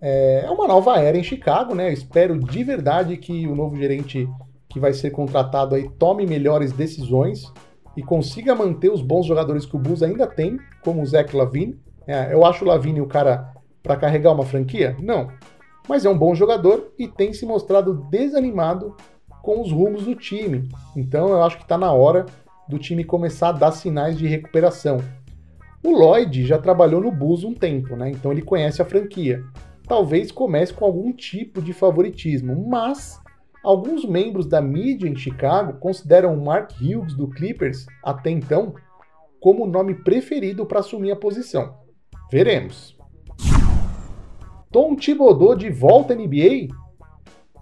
É 0.00 0.48
uma 0.50 0.66
nova 0.66 0.98
era 0.98 1.16
em 1.16 1.22
Chicago, 1.22 1.74
né? 1.74 1.88
Eu 1.88 1.92
espero 1.92 2.38
de 2.38 2.64
verdade 2.64 3.16
que 3.16 3.46
o 3.46 3.54
novo 3.54 3.76
gerente 3.76 4.28
que 4.68 4.80
vai 4.80 4.92
ser 4.92 5.10
contratado 5.10 5.74
aí 5.74 5.88
tome 5.98 6.26
melhores 6.26 6.72
decisões 6.72 7.52
e 7.96 8.02
consiga 8.02 8.54
manter 8.54 8.90
os 8.90 9.02
bons 9.02 9.26
jogadores 9.26 9.66
que 9.66 9.76
o 9.76 9.78
Bulls 9.78 10.02
ainda 10.02 10.26
tem, 10.26 10.58
como 10.82 11.02
o 11.02 11.06
Zach 11.06 11.36
Lavine. 11.36 11.78
É, 12.06 12.32
eu 12.32 12.44
acho 12.44 12.64
o 12.64 12.68
Lavine 12.68 13.00
o 13.00 13.06
cara 13.06 13.52
para 13.82 13.96
carregar 13.96 14.32
uma 14.32 14.44
franquia? 14.44 14.96
Não. 15.00 15.28
Mas 15.88 16.04
é 16.04 16.10
um 16.10 16.16
bom 16.16 16.34
jogador 16.34 16.92
e 16.98 17.06
tem 17.06 17.32
se 17.32 17.44
mostrado 17.44 18.06
desanimado 18.10 18.96
com 19.42 19.60
os 19.60 19.70
rumos 19.70 20.04
do 20.04 20.14
time. 20.14 20.68
Então 20.96 21.28
eu 21.28 21.42
acho 21.42 21.58
que 21.58 21.64
está 21.64 21.76
na 21.76 21.92
hora 21.92 22.24
do 22.72 22.78
time 22.78 23.04
começar 23.04 23.50
a 23.50 23.52
dar 23.52 23.72
sinais 23.72 24.16
de 24.16 24.26
recuperação. 24.26 24.98
O 25.84 25.90
Lloyd 25.90 26.46
já 26.46 26.58
trabalhou 26.58 27.02
no 27.02 27.12
Bulls 27.12 27.44
um 27.44 27.52
tempo, 27.52 27.94
né? 27.96 28.10
Então 28.10 28.32
ele 28.32 28.40
conhece 28.40 28.80
a 28.80 28.84
franquia. 28.84 29.44
Talvez 29.86 30.32
comece 30.32 30.72
com 30.72 30.84
algum 30.84 31.12
tipo 31.12 31.60
de 31.60 31.72
favoritismo, 31.74 32.66
mas 32.66 33.20
alguns 33.62 34.06
membros 34.06 34.46
da 34.46 34.60
mídia 34.60 35.08
em 35.08 35.16
Chicago 35.16 35.78
consideram 35.78 36.34
o 36.34 36.42
Mark 36.42 36.70
Hughes 36.80 37.14
do 37.14 37.28
Clippers, 37.28 37.84
até 38.02 38.30
então, 38.30 38.74
como 39.38 39.64
o 39.64 39.68
nome 39.68 39.96
preferido 39.96 40.64
para 40.64 40.80
assumir 40.80 41.10
a 41.10 41.16
posição. 41.16 41.74
Veremos. 42.30 42.96
Tom 44.70 44.96
Thibodeau 44.96 45.54
de 45.54 45.68
volta 45.68 46.14
à 46.14 46.16
NBA? 46.16 46.68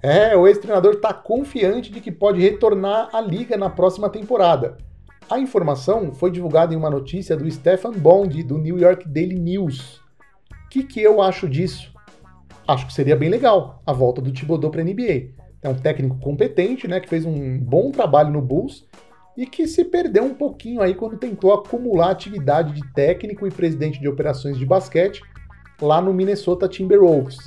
É, 0.02 0.36
o 0.36 0.46
ex-treinador 0.46 0.94
está 0.94 1.12
confiante 1.12 1.90
de 1.90 2.00
que 2.00 2.12
pode 2.12 2.40
retornar 2.40 3.08
à 3.12 3.20
liga 3.20 3.56
na 3.56 3.68
próxima 3.68 4.08
temporada 4.08 4.76
a 5.30 5.38
informação 5.38 6.12
foi 6.12 6.28
divulgada 6.32 6.74
em 6.74 6.76
uma 6.76 6.90
notícia 6.90 7.36
do 7.36 7.48
Stefan 7.48 7.92
Bond, 7.92 8.42
do 8.42 8.58
New 8.58 8.76
York 8.76 9.08
Daily 9.08 9.38
News. 9.38 10.00
O 10.66 10.68
que, 10.68 10.82
que 10.82 11.00
eu 11.00 11.22
acho 11.22 11.48
disso? 11.48 11.94
Acho 12.66 12.84
que 12.84 12.92
seria 12.92 13.14
bem 13.14 13.28
legal 13.28 13.80
a 13.86 13.92
volta 13.92 14.20
do 14.20 14.32
Thibodeau 14.32 14.72
para 14.72 14.82
a 14.82 14.84
NBA. 14.84 15.30
É 15.62 15.68
um 15.68 15.74
técnico 15.74 16.18
competente, 16.18 16.88
né, 16.88 16.98
que 16.98 17.08
fez 17.08 17.24
um 17.24 17.58
bom 17.58 17.92
trabalho 17.92 18.32
no 18.32 18.42
Bulls 18.42 18.84
e 19.36 19.46
que 19.46 19.68
se 19.68 19.84
perdeu 19.84 20.24
um 20.24 20.34
pouquinho 20.34 20.82
aí 20.82 20.94
quando 20.94 21.16
tentou 21.16 21.52
acumular 21.52 22.10
atividade 22.10 22.72
de 22.74 22.92
técnico 22.92 23.46
e 23.46 23.52
presidente 23.52 24.00
de 24.00 24.08
operações 24.08 24.58
de 24.58 24.66
basquete 24.66 25.22
lá 25.80 26.02
no 26.02 26.12
Minnesota 26.12 26.68
Timberwolves. 26.68 27.38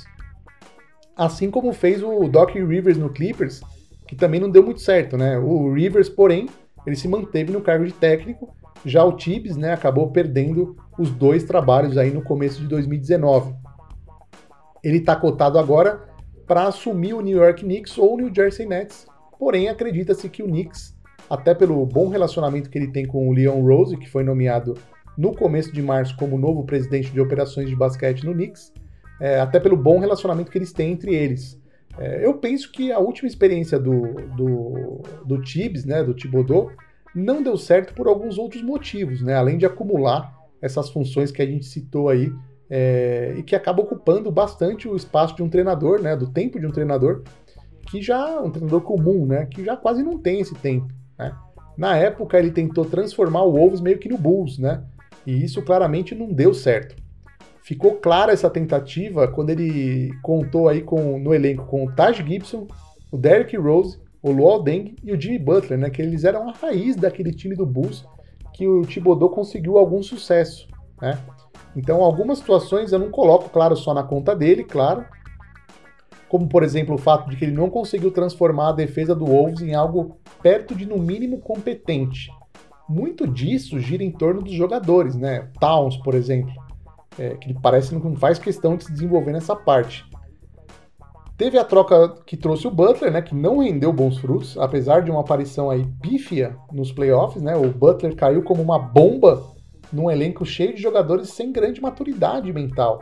Assim 1.14 1.50
como 1.50 1.72
fez 1.74 2.02
o 2.02 2.26
Doc 2.28 2.54
Rivers 2.54 2.96
no 2.96 3.10
Clippers, 3.10 3.60
que 4.08 4.16
também 4.16 4.40
não 4.40 4.50
deu 4.50 4.62
muito 4.62 4.80
certo, 4.80 5.18
né? 5.18 5.38
O 5.38 5.72
Rivers, 5.72 6.08
porém, 6.08 6.48
ele 6.86 6.96
se 6.96 7.08
manteve 7.08 7.52
no 7.52 7.60
cargo 7.60 7.84
de 7.84 7.92
técnico. 7.92 8.54
Já 8.84 9.04
o 9.04 9.12
Tibbs 9.12 9.56
né, 9.56 9.72
acabou 9.72 10.10
perdendo 10.10 10.76
os 10.98 11.10
dois 11.10 11.44
trabalhos 11.44 11.96
aí 11.96 12.10
no 12.10 12.22
começo 12.22 12.60
de 12.60 12.68
2019. 12.68 13.54
Ele 14.82 14.98
está 14.98 15.16
cotado 15.16 15.58
agora 15.58 16.08
para 16.46 16.66
assumir 16.66 17.14
o 17.14 17.20
New 17.20 17.38
York 17.38 17.62
Knicks 17.62 17.96
ou 17.96 18.14
o 18.14 18.16
New 18.16 18.34
Jersey 18.34 18.66
Nets. 18.66 19.06
Porém, 19.38 19.68
acredita-se 19.68 20.28
que 20.28 20.42
o 20.42 20.46
Knicks, 20.46 20.94
até 21.28 21.54
pelo 21.54 21.84
bom 21.86 22.08
relacionamento 22.08 22.68
que 22.68 22.78
ele 22.78 22.92
tem 22.92 23.06
com 23.06 23.28
o 23.28 23.32
Leon 23.32 23.62
Rose, 23.62 23.96
que 23.96 24.08
foi 24.08 24.22
nomeado 24.22 24.74
no 25.16 25.34
começo 25.34 25.72
de 25.72 25.80
março 25.80 26.16
como 26.16 26.38
novo 26.38 26.64
presidente 26.64 27.10
de 27.10 27.20
operações 27.20 27.68
de 27.68 27.76
basquete 27.76 28.24
no 28.24 28.32
Knicks, 28.32 28.72
é, 29.20 29.40
até 29.40 29.58
pelo 29.58 29.76
bom 29.76 29.98
relacionamento 29.98 30.50
que 30.50 30.58
eles 30.58 30.72
têm 30.72 30.92
entre 30.92 31.14
eles. 31.14 31.58
É, 31.98 32.24
eu 32.24 32.34
penso 32.34 32.70
que 32.72 32.90
a 32.90 32.98
última 32.98 33.28
experiência 33.28 33.78
do, 33.78 34.14
do, 34.36 35.02
do 35.24 35.40
Tibbs, 35.40 35.84
né, 35.84 36.02
do 36.02 36.14
Thibodeau, 36.14 36.70
não 37.14 37.42
deu 37.42 37.56
certo 37.56 37.94
por 37.94 38.08
alguns 38.08 38.38
outros 38.38 38.62
motivos, 38.62 39.22
né, 39.22 39.34
além 39.34 39.56
de 39.56 39.64
acumular 39.64 40.34
essas 40.60 40.90
funções 40.90 41.30
que 41.30 41.40
a 41.40 41.46
gente 41.46 41.66
citou 41.66 42.08
aí 42.08 42.32
é, 42.68 43.34
e 43.38 43.42
que 43.42 43.54
acaba 43.54 43.82
ocupando 43.82 44.30
bastante 44.30 44.88
o 44.88 44.96
espaço 44.96 45.36
de 45.36 45.42
um 45.42 45.48
treinador, 45.48 46.00
né, 46.00 46.16
do 46.16 46.26
tempo 46.26 46.58
de 46.58 46.66
um 46.66 46.72
treinador 46.72 47.22
que 47.88 48.02
já 48.02 48.40
um 48.40 48.50
treinador 48.50 48.80
comum, 48.80 49.26
né, 49.26 49.46
que 49.46 49.64
já 49.64 49.76
quase 49.76 50.02
não 50.02 50.18
tem 50.18 50.40
esse 50.40 50.54
tempo, 50.54 50.88
né. 51.16 51.34
Na 51.76 51.96
época 51.96 52.38
ele 52.38 52.50
tentou 52.50 52.84
transformar 52.84 53.42
o 53.42 53.52
Wolves 53.52 53.80
meio 53.80 53.98
que 53.98 54.08
no 54.08 54.18
Bulls, 54.18 54.58
né, 54.58 54.82
e 55.26 55.44
isso 55.44 55.62
claramente 55.62 56.14
não 56.14 56.32
deu 56.32 56.52
certo. 56.52 57.03
Ficou 57.64 57.92
clara 57.92 58.30
essa 58.30 58.50
tentativa 58.50 59.26
quando 59.26 59.48
ele 59.48 60.12
contou 60.22 60.68
aí 60.68 60.82
com, 60.82 61.18
no 61.18 61.32
elenco 61.32 61.64
com 61.64 61.86
o 61.86 61.90
Taj 61.90 62.22
Gibson, 62.22 62.66
o 63.10 63.16
Derrick 63.16 63.56
Rose, 63.56 63.98
o 64.22 64.30
Luol 64.30 64.62
Deng 64.62 64.94
e 65.02 65.12
o 65.12 65.18
Jimmy 65.18 65.38
Butler, 65.38 65.78
né, 65.78 65.88
que 65.88 66.02
eles 66.02 66.24
eram 66.24 66.46
a 66.46 66.52
raiz 66.52 66.94
daquele 66.94 67.32
time 67.32 67.56
do 67.56 67.64
Bulls 67.64 68.04
que 68.52 68.68
o 68.68 68.82
Thibodeau 68.82 69.30
conseguiu 69.30 69.78
algum 69.78 70.02
sucesso, 70.02 70.68
né? 71.00 71.18
Então, 71.74 72.04
algumas 72.04 72.38
situações 72.38 72.92
eu 72.92 72.98
não 72.98 73.10
coloco, 73.10 73.48
claro, 73.48 73.74
só 73.74 73.94
na 73.94 74.02
conta 74.02 74.36
dele, 74.36 74.62
claro, 74.62 75.04
como 76.28 76.46
por 76.46 76.62
exemplo 76.62 76.94
o 76.94 76.98
fato 76.98 77.30
de 77.30 77.36
que 77.36 77.46
ele 77.46 77.56
não 77.56 77.70
conseguiu 77.70 78.10
transformar 78.10 78.68
a 78.68 78.72
defesa 78.72 79.14
do 79.14 79.24
Wolves 79.24 79.62
em 79.62 79.74
algo 79.74 80.18
perto 80.42 80.74
de 80.74 80.84
no 80.84 80.98
mínimo 80.98 81.40
competente. 81.40 82.30
Muito 82.88 83.26
disso 83.26 83.80
gira 83.80 84.04
em 84.04 84.10
torno 84.10 84.42
dos 84.42 84.52
jogadores, 84.52 85.16
né? 85.16 85.48
Towns, 85.58 85.96
por 85.96 86.14
exemplo, 86.14 86.52
é, 87.18 87.30
que 87.36 87.54
parece 87.54 87.88
que 87.88 88.08
não 88.08 88.16
faz 88.16 88.38
questão 88.38 88.76
de 88.76 88.84
se 88.84 88.92
desenvolver 88.92 89.32
nessa 89.32 89.54
parte. 89.54 90.04
Teve 91.36 91.58
a 91.58 91.64
troca 91.64 92.10
que 92.24 92.36
trouxe 92.36 92.66
o 92.66 92.70
Butler, 92.70 93.10
né, 93.10 93.20
que 93.20 93.34
não 93.34 93.58
rendeu 93.58 93.92
bons 93.92 94.18
frutos, 94.18 94.56
apesar 94.56 95.02
de 95.02 95.10
uma 95.10 95.20
aparição 95.20 95.68
aí 95.68 95.84
pífia 96.00 96.56
nos 96.72 96.92
playoffs, 96.92 97.42
né? 97.42 97.56
O 97.56 97.72
Butler 97.72 98.14
caiu 98.14 98.44
como 98.44 98.62
uma 98.62 98.78
bomba 98.78 99.42
num 99.92 100.08
elenco 100.08 100.46
cheio 100.46 100.74
de 100.74 100.80
jogadores 100.80 101.30
sem 101.30 101.52
grande 101.52 101.80
maturidade 101.80 102.52
mental. 102.52 103.00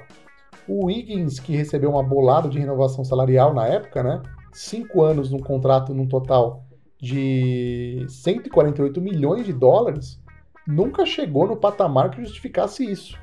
O 0.66 0.86
Wiggins, 0.86 1.38
que 1.38 1.54
recebeu 1.54 1.90
uma 1.90 2.02
bolada 2.02 2.48
de 2.48 2.58
renovação 2.58 3.04
salarial 3.04 3.52
na 3.52 3.66
época, 3.66 4.02
né? 4.02 4.22
Cinco 4.52 5.02
anos 5.02 5.30
num 5.30 5.40
contrato 5.40 5.92
num 5.92 6.06
total 6.06 6.64
de 6.98 8.06
148 8.08 9.00
milhões 9.00 9.44
de 9.44 9.52
dólares, 9.52 10.22
nunca 10.66 11.04
chegou 11.04 11.46
no 11.46 11.56
patamar 11.56 12.10
que 12.10 12.22
justificasse 12.22 12.90
isso. 12.90 13.18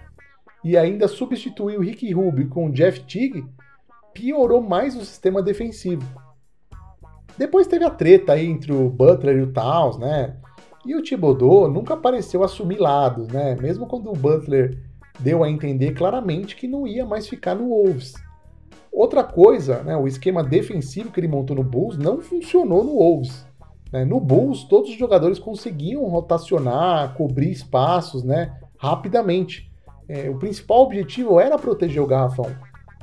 E 0.63 0.77
ainda 0.77 1.07
substituir 1.07 1.77
o 1.77 1.81
Ricky 1.81 2.11
Rubio 2.11 2.49
com 2.49 2.67
o 2.67 2.71
Jeff 2.71 2.99
Teague 3.01 3.45
piorou 4.13 4.61
mais 4.61 4.95
o 4.95 5.05
sistema 5.05 5.41
defensivo. 5.41 6.03
Depois 7.37 7.67
teve 7.67 7.85
a 7.85 7.89
treta 7.89 8.33
aí 8.33 8.45
entre 8.45 8.73
o 8.73 8.89
Butler 8.89 9.37
e 9.37 9.41
o 9.41 9.53
Towns, 9.53 9.97
né? 9.97 10.35
E 10.85 10.95
o 10.95 11.01
Thibodeau 11.01 11.69
nunca 11.69 11.95
pareceu 11.95 12.43
assumir 12.43 12.77
lados, 12.77 13.27
né? 13.29 13.55
Mesmo 13.55 13.87
quando 13.87 14.09
o 14.09 14.15
Butler 14.15 14.77
deu 15.19 15.43
a 15.43 15.49
entender 15.49 15.93
claramente 15.93 16.55
que 16.55 16.67
não 16.67 16.87
ia 16.87 17.05
mais 17.05 17.27
ficar 17.27 17.55
no 17.55 17.69
Wolves. 17.69 18.13
Outra 18.91 19.23
coisa, 19.23 19.83
né, 19.83 19.95
o 19.95 20.07
esquema 20.07 20.43
defensivo 20.43 21.11
que 21.11 21.19
ele 21.19 21.27
montou 21.27 21.55
no 21.55 21.63
Bulls 21.63 21.97
não 21.97 22.19
funcionou 22.19 22.83
no 22.83 22.95
Wolves. 22.95 23.45
Né? 23.91 24.03
No 24.03 24.19
Bulls, 24.19 24.63
todos 24.63 24.89
os 24.89 24.97
jogadores 24.97 25.37
conseguiam 25.37 26.03
rotacionar, 26.07 27.13
cobrir 27.15 27.51
espaços 27.51 28.23
né, 28.23 28.57
rapidamente. 28.77 29.68
É, 30.09 30.27
o 30.27 30.39
principal 30.39 30.79
objetivo 30.79 31.39
era 31.39 31.57
proteger 31.57 32.01
o 32.01 32.07
garrafão. 32.07 32.47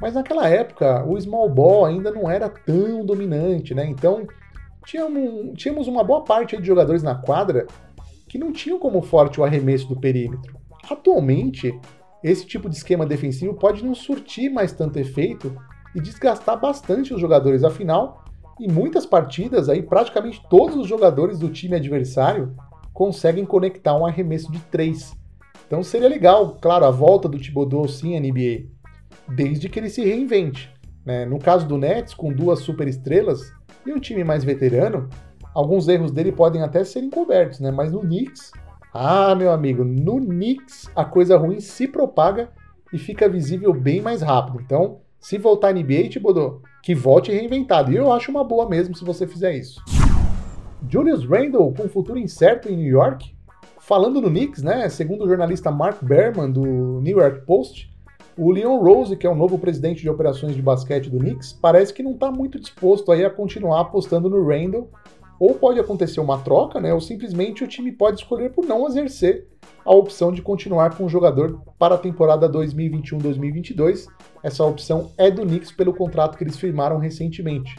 Mas 0.01 0.15
naquela 0.15 0.49
época, 0.49 1.05
o 1.07 1.19
small 1.19 1.49
ball 1.49 1.87
ainda 1.87 2.11
não 2.11 2.29
era 2.29 2.49
tão 2.49 3.07
dominante, 3.07 3.75
né? 3.75 3.87
Então, 3.87 4.27
tínhamos, 4.85 5.87
uma 5.87 6.05
boa 6.05 6.23
parte 6.25 6.57
de 6.57 6.67
jogadores 6.67 7.03
na 7.03 7.15
quadra 7.15 7.67
que 8.29 8.39
não 8.39 8.53
tinham 8.53 8.79
como 8.79 9.01
forte 9.01 9.41
o 9.41 9.45
arremesso 9.45 9.89
do 9.89 9.99
perímetro. 9.99 10.59
Atualmente, 10.91 11.79
esse 12.23 12.45
tipo 12.45 12.69
de 12.69 12.77
esquema 12.77 13.07
defensivo 13.07 13.55
pode 13.55 13.85
não 13.85 13.95
surtir 13.95 14.51
mais 14.51 14.73
tanto 14.73 14.99
efeito 14.99 15.57
e 15.95 16.01
desgastar 16.01 16.61
bastante 16.61 17.15
os 17.15 17.21
jogadores. 17.21 17.65
Afinal, 17.65 18.25
em 18.61 18.69
muitas 18.71 19.07
partidas, 19.07 19.69
aí 19.69 19.83
praticamente 19.83 20.43
todos 20.51 20.77
os 20.77 20.87
jogadores 20.87 21.39
do 21.39 21.49
time 21.49 21.77
adversário 21.77 22.55
conseguem 22.93 23.47
conectar 23.47 23.97
um 23.97 24.05
arremesso 24.05 24.51
de 24.51 24.59
três. 24.59 25.17
Então 25.67 25.83
seria 25.83 26.09
legal, 26.09 26.57
claro, 26.61 26.85
a 26.85 26.91
volta 26.91 27.29
do 27.29 27.39
Thibodeau 27.39 27.89
sim 27.89 28.17
à 28.17 28.21
NBA, 28.21 28.67
desde 29.35 29.69
que 29.69 29.79
ele 29.79 29.91
se 29.91 30.05
reinvente. 30.05 30.73
Né? 31.05 31.25
No 31.25 31.39
caso 31.39 31.67
do 31.67 31.77
Nets, 31.77 32.15
com 32.15 32.33
duas 32.33 32.61
superestrelas 32.61 33.53
e 33.85 33.93
um 33.93 33.99
time 33.99 34.25
mais 34.25 34.45
veterano, 34.45 35.09
alguns 35.55 35.89
erros 35.89 36.13
dele 36.13 36.33
podem 36.33 36.63
até 36.63 36.85
ser 36.85 37.01
encobertos, 37.01 37.61
né? 37.61 37.71
mas 37.71 37.93
no 37.93 38.01
Knicks 38.01 38.53
ah, 38.99 39.35
meu 39.35 39.53
amigo, 39.53 39.85
no 39.85 40.19
Knicks 40.19 40.91
a 40.97 41.05
coisa 41.05 41.37
ruim 41.37 41.61
se 41.61 41.87
propaga 41.87 42.49
e 42.91 42.97
fica 42.97 43.29
visível 43.29 43.75
bem 43.75 44.01
mais 44.01 44.23
rápido. 44.23 44.59
Então, 44.65 45.01
se 45.21 45.37
voltar 45.37 45.75
NBA, 45.75 46.09
Thibodeau, 46.09 46.63
que 46.83 46.95
volte 46.95 47.31
reinventado. 47.31 47.93
E 47.93 47.97
eu 47.97 48.11
acho 48.11 48.31
uma 48.31 48.43
boa 48.43 48.67
mesmo 48.67 48.97
se 48.97 49.05
você 49.05 49.27
fizer 49.27 49.55
isso. 49.55 49.83
Julius 50.89 51.27
Randle 51.27 51.75
com 51.75 51.91
futuro 51.91 52.19
incerto 52.19 52.71
em 52.71 52.77
New 52.77 52.87
York. 52.87 53.36
Falando 53.87 54.21
no 54.21 54.29
Knicks, 54.29 54.65
né? 54.65 54.89
Segundo 54.89 55.23
o 55.23 55.29
jornalista 55.29 55.71
Mark 55.71 56.03
Berman 56.03 56.51
do 56.51 57.01
New 57.01 57.21
York 57.21 57.47
Post, 57.47 57.89
o 58.37 58.51
Leon 58.51 58.81
Rose, 58.81 59.15
que 59.15 59.25
é 59.25 59.31
o 59.31 59.35
novo 59.37 59.61
presidente 59.61 60.03
de 60.03 60.11
operações 60.11 60.57
de 60.57 60.61
basquete 60.61 61.09
do 61.09 61.21
Knicks, 61.21 61.53
parece 61.53 61.95
que 61.95 62.03
não 62.03 62.11
está 62.11 62.29
muito 62.29 62.59
disposto 62.59 63.13
aí 63.13 63.25
a 63.25 63.31
continuar 63.31 63.83
apostando 63.83 64.29
no 64.29 64.45
Randle 64.45 64.91
ou 65.39 65.55
pode 65.55 65.79
acontecer 65.79 66.19
uma 66.19 66.37
troca, 66.39 66.81
né, 66.81 66.93
ou 66.93 67.01
simplesmente 67.01 67.63
o 67.63 67.69
time 67.69 67.93
pode 67.93 68.19
escolher 68.19 68.51
por 68.51 68.67
não 68.67 68.89
exercer 68.89 69.47
a 69.85 69.95
opção 69.95 70.33
de 70.33 70.43
continuar 70.43 70.97
com 70.97 71.05
o 71.05 71.09
jogador 71.09 71.61
para 71.79 71.95
a 71.95 71.99
temporada 71.99 72.51
2021-2022. 72.51 74.09
Essa 74.43 74.65
opção 74.65 75.13
é 75.17 75.31
do 75.31 75.43
Knicks 75.43 75.71
pelo 75.71 75.95
contrato 75.95 76.37
que 76.37 76.43
eles 76.43 76.59
firmaram 76.59 76.99
recentemente. 76.99 77.77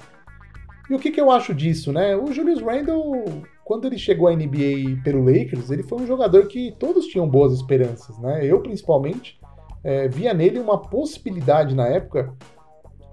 E 0.89 0.95
o 0.95 0.99
que, 0.99 1.11
que 1.11 1.19
eu 1.19 1.29
acho 1.29 1.53
disso, 1.53 1.91
né? 1.91 2.15
O 2.15 2.31
Julius 2.31 2.61
Randle, 2.61 3.43
quando 3.67 3.83
ele 3.83 3.97
chegou 3.97 4.29
à 4.29 4.31
NBA 4.33 5.01
pelo 5.03 5.25
Lakers, 5.25 5.69
ele 5.69 5.83
foi 5.83 6.01
um 6.01 6.07
jogador 6.07 6.47
que 6.47 6.73
todos 6.79 7.05
tinham 7.05 7.27
boas 7.27 7.51
esperanças, 7.51 8.17
né? 8.19 8.39
Eu, 8.45 8.61
principalmente, 8.61 9.37
é, 9.83 10.07
via 10.07 10.33
nele 10.33 10.57
uma 10.57 10.77
possibilidade 10.77 11.75
na 11.75 11.85
época 11.85 12.33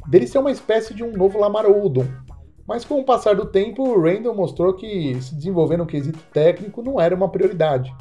dele 0.06 0.28
ser 0.28 0.38
uma 0.38 0.52
espécie 0.52 0.94
de 0.94 1.02
um 1.02 1.10
novo 1.10 1.40
Lamar 1.40 1.66
Odom, 1.66 2.06
mas 2.68 2.84
com 2.84 3.00
o 3.00 3.04
passar 3.04 3.34
do 3.34 3.46
tempo, 3.46 3.82
o 3.82 4.00
Randall 4.00 4.32
mostrou 4.32 4.72
que 4.74 5.20
se 5.20 5.34
desenvolver 5.34 5.76
no 5.76 5.86
quesito 5.86 6.20
técnico 6.32 6.82
não 6.82 7.00
era 7.00 7.16
uma 7.16 7.28
prioridade. 7.28 7.92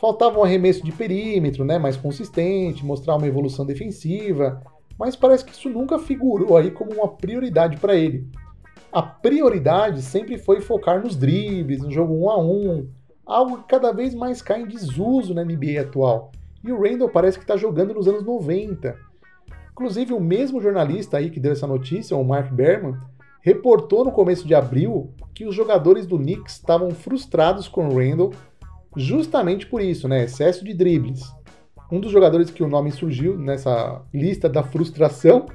Faltava 0.00 0.38
um 0.38 0.44
arremesso 0.44 0.84
de 0.84 0.92
perímetro, 0.92 1.64
né, 1.64 1.76
mais 1.76 1.96
consistente, 1.96 2.86
mostrar 2.86 3.16
uma 3.16 3.26
evolução 3.26 3.66
defensiva, 3.66 4.62
mas 4.96 5.16
parece 5.16 5.44
que 5.44 5.50
isso 5.50 5.68
nunca 5.68 5.98
figurou 5.98 6.56
aí 6.56 6.70
como 6.70 6.92
uma 6.92 7.08
prioridade 7.08 7.78
para 7.78 7.96
ele. 7.96 8.30
A 8.94 9.02
prioridade 9.02 10.02
sempre 10.02 10.38
foi 10.38 10.60
focar 10.60 11.02
nos 11.02 11.16
dribles, 11.16 11.82
no 11.82 11.90
jogo 11.90 12.14
1 12.14 12.30
a 12.30 12.38
1, 12.40 12.88
algo 13.26 13.56
que 13.58 13.66
cada 13.66 13.90
vez 13.90 14.14
mais 14.14 14.40
cai 14.40 14.62
em 14.62 14.68
desuso 14.68 15.34
na 15.34 15.44
NBA 15.44 15.80
atual. 15.80 16.30
E 16.62 16.70
o 16.70 16.80
Randall 16.80 17.08
parece 17.08 17.36
que 17.36 17.42
está 17.42 17.56
jogando 17.56 17.92
nos 17.92 18.06
anos 18.06 18.22
90. 18.22 18.96
Inclusive, 19.72 20.14
o 20.14 20.20
mesmo 20.20 20.60
jornalista 20.60 21.16
aí 21.16 21.28
que 21.28 21.40
deu 21.40 21.50
essa 21.50 21.66
notícia, 21.66 22.16
o 22.16 22.22
Mark 22.22 22.52
Berman, 22.52 22.94
reportou 23.40 24.04
no 24.04 24.12
começo 24.12 24.46
de 24.46 24.54
abril 24.54 25.10
que 25.34 25.44
os 25.44 25.56
jogadores 25.56 26.06
do 26.06 26.16
Knicks 26.16 26.54
estavam 26.54 26.92
frustrados 26.92 27.66
com 27.66 27.88
o 27.88 27.98
Randall 27.98 28.32
justamente 28.96 29.66
por 29.66 29.80
isso, 29.80 30.06
né? 30.06 30.22
Excesso 30.22 30.64
de 30.64 30.72
dribles. 30.72 31.24
Um 31.90 31.98
dos 31.98 32.12
jogadores 32.12 32.48
que 32.48 32.62
o 32.62 32.68
nome 32.68 32.92
surgiu 32.92 33.36
nessa 33.36 34.02
lista 34.14 34.48
da 34.48 34.62
frustração 34.62 35.46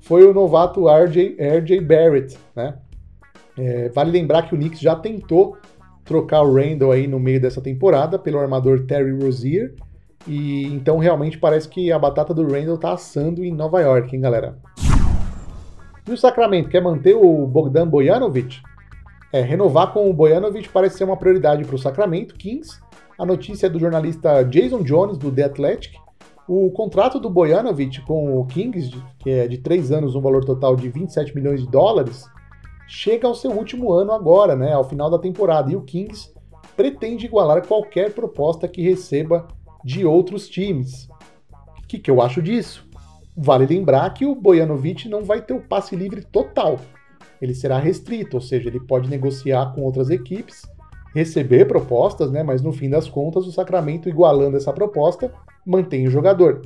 foi 0.00 0.26
o 0.26 0.32
novato 0.32 0.88
RJ, 0.88 1.36
RJ 1.38 1.80
Barrett, 1.82 2.38
né? 2.54 2.78
É, 3.58 3.88
vale 3.88 4.10
lembrar 4.10 4.42
que 4.42 4.54
o 4.54 4.58
Knicks 4.58 4.80
já 4.80 4.94
tentou 4.94 5.56
trocar 6.04 6.42
o 6.42 6.54
Randall 6.54 6.92
aí 6.92 7.06
no 7.06 7.18
meio 7.18 7.40
dessa 7.40 7.60
temporada 7.60 8.18
pelo 8.18 8.38
armador 8.38 8.86
Terry 8.86 9.12
Rozier, 9.12 9.74
e 10.26 10.64
então 10.66 10.98
realmente 10.98 11.38
parece 11.38 11.68
que 11.68 11.90
a 11.90 11.98
batata 11.98 12.34
do 12.34 12.46
Randall 12.46 12.78
tá 12.78 12.92
assando 12.92 13.44
em 13.44 13.52
Nova 13.52 13.80
York, 13.80 14.14
hein, 14.14 14.20
galera? 14.20 14.56
E 16.06 16.12
o 16.12 16.16
Sacramento 16.16 16.68
quer 16.68 16.80
manter 16.80 17.14
o 17.16 17.46
Bogdan 17.46 17.88
Bojanovic? 17.88 18.60
É, 19.32 19.40
renovar 19.40 19.92
com 19.92 20.08
o 20.08 20.12
Bojanovic 20.12 20.68
parece 20.68 20.98
ser 20.98 21.04
uma 21.04 21.16
prioridade 21.16 21.64
para 21.64 21.74
o 21.74 21.78
Sacramento 21.78 22.36
Kings. 22.36 22.80
A 23.18 23.26
notícia 23.26 23.66
é 23.66 23.70
do 23.70 23.78
jornalista 23.78 24.42
Jason 24.44 24.82
Jones, 24.82 25.18
do 25.18 25.32
The 25.32 25.44
Athletic. 25.44 25.94
O 26.48 26.70
contrato 26.70 27.18
do 27.18 27.28
Bojanovic 27.28 28.02
com 28.02 28.38
o 28.38 28.46
Kings, 28.46 28.96
que 29.18 29.30
é 29.30 29.48
de 29.48 29.58
3 29.58 29.90
anos, 29.90 30.14
um 30.14 30.20
valor 30.20 30.44
total 30.44 30.76
de 30.76 30.88
27 30.88 31.34
milhões 31.34 31.60
de 31.60 31.68
dólares, 31.68 32.24
chega 32.86 33.26
ao 33.26 33.34
seu 33.34 33.50
último 33.50 33.92
ano 33.92 34.12
agora, 34.12 34.54
né, 34.54 34.72
ao 34.72 34.84
final 34.84 35.10
da 35.10 35.18
temporada. 35.18 35.70
E 35.70 35.76
o 35.76 35.82
Kings 35.82 36.32
pretende 36.76 37.26
igualar 37.26 37.66
qualquer 37.66 38.12
proposta 38.12 38.68
que 38.68 38.82
receba 38.82 39.46
de 39.84 40.04
outros 40.04 40.48
times. 40.48 41.08
O 41.82 41.86
que, 41.86 41.98
que 41.98 42.10
eu 42.10 42.20
acho 42.20 42.42
disso? 42.42 42.86
Vale 43.36 43.66
lembrar 43.66 44.12
que 44.14 44.24
o 44.24 44.34
Bojanovic 44.34 45.08
não 45.08 45.22
vai 45.24 45.40
ter 45.42 45.52
o 45.52 45.60
passe 45.60 45.94
livre 45.94 46.22
total. 46.22 46.78
Ele 47.40 47.54
será 47.54 47.78
restrito, 47.78 48.36
ou 48.36 48.40
seja, 48.40 48.68
ele 48.68 48.80
pode 48.80 49.08
negociar 49.08 49.74
com 49.74 49.82
outras 49.82 50.10
equipes, 50.10 50.62
receber 51.14 51.66
propostas, 51.66 52.30
né? 52.30 52.42
Mas 52.42 52.62
no 52.62 52.72
fim 52.72 52.88
das 52.88 53.08
contas, 53.08 53.46
o 53.46 53.52
Sacramento, 53.52 54.08
igualando 54.08 54.56
essa 54.56 54.72
proposta, 54.72 55.32
mantém 55.64 56.06
o 56.06 56.10
jogador. 56.10 56.62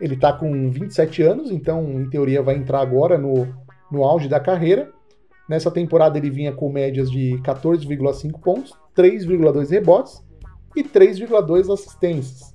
Ele 0.00 0.14
está 0.14 0.32
com 0.32 0.70
27 0.70 1.22
anos, 1.22 1.50
então 1.50 1.84
em 2.00 2.08
teoria 2.08 2.42
vai 2.42 2.56
entrar 2.56 2.80
agora 2.80 3.18
no, 3.18 3.46
no 3.90 4.04
auge 4.04 4.28
da 4.28 4.40
carreira. 4.40 4.90
Nessa 5.48 5.70
temporada 5.70 6.18
ele 6.18 6.30
vinha 6.30 6.52
com 6.52 6.70
médias 6.70 7.10
de 7.10 7.40
14,5 7.42 8.40
pontos, 8.40 8.72
3,2 8.94 9.70
rebotes 9.70 10.22
e 10.76 10.84
3,2 10.84 11.72
assistências. 11.72 12.54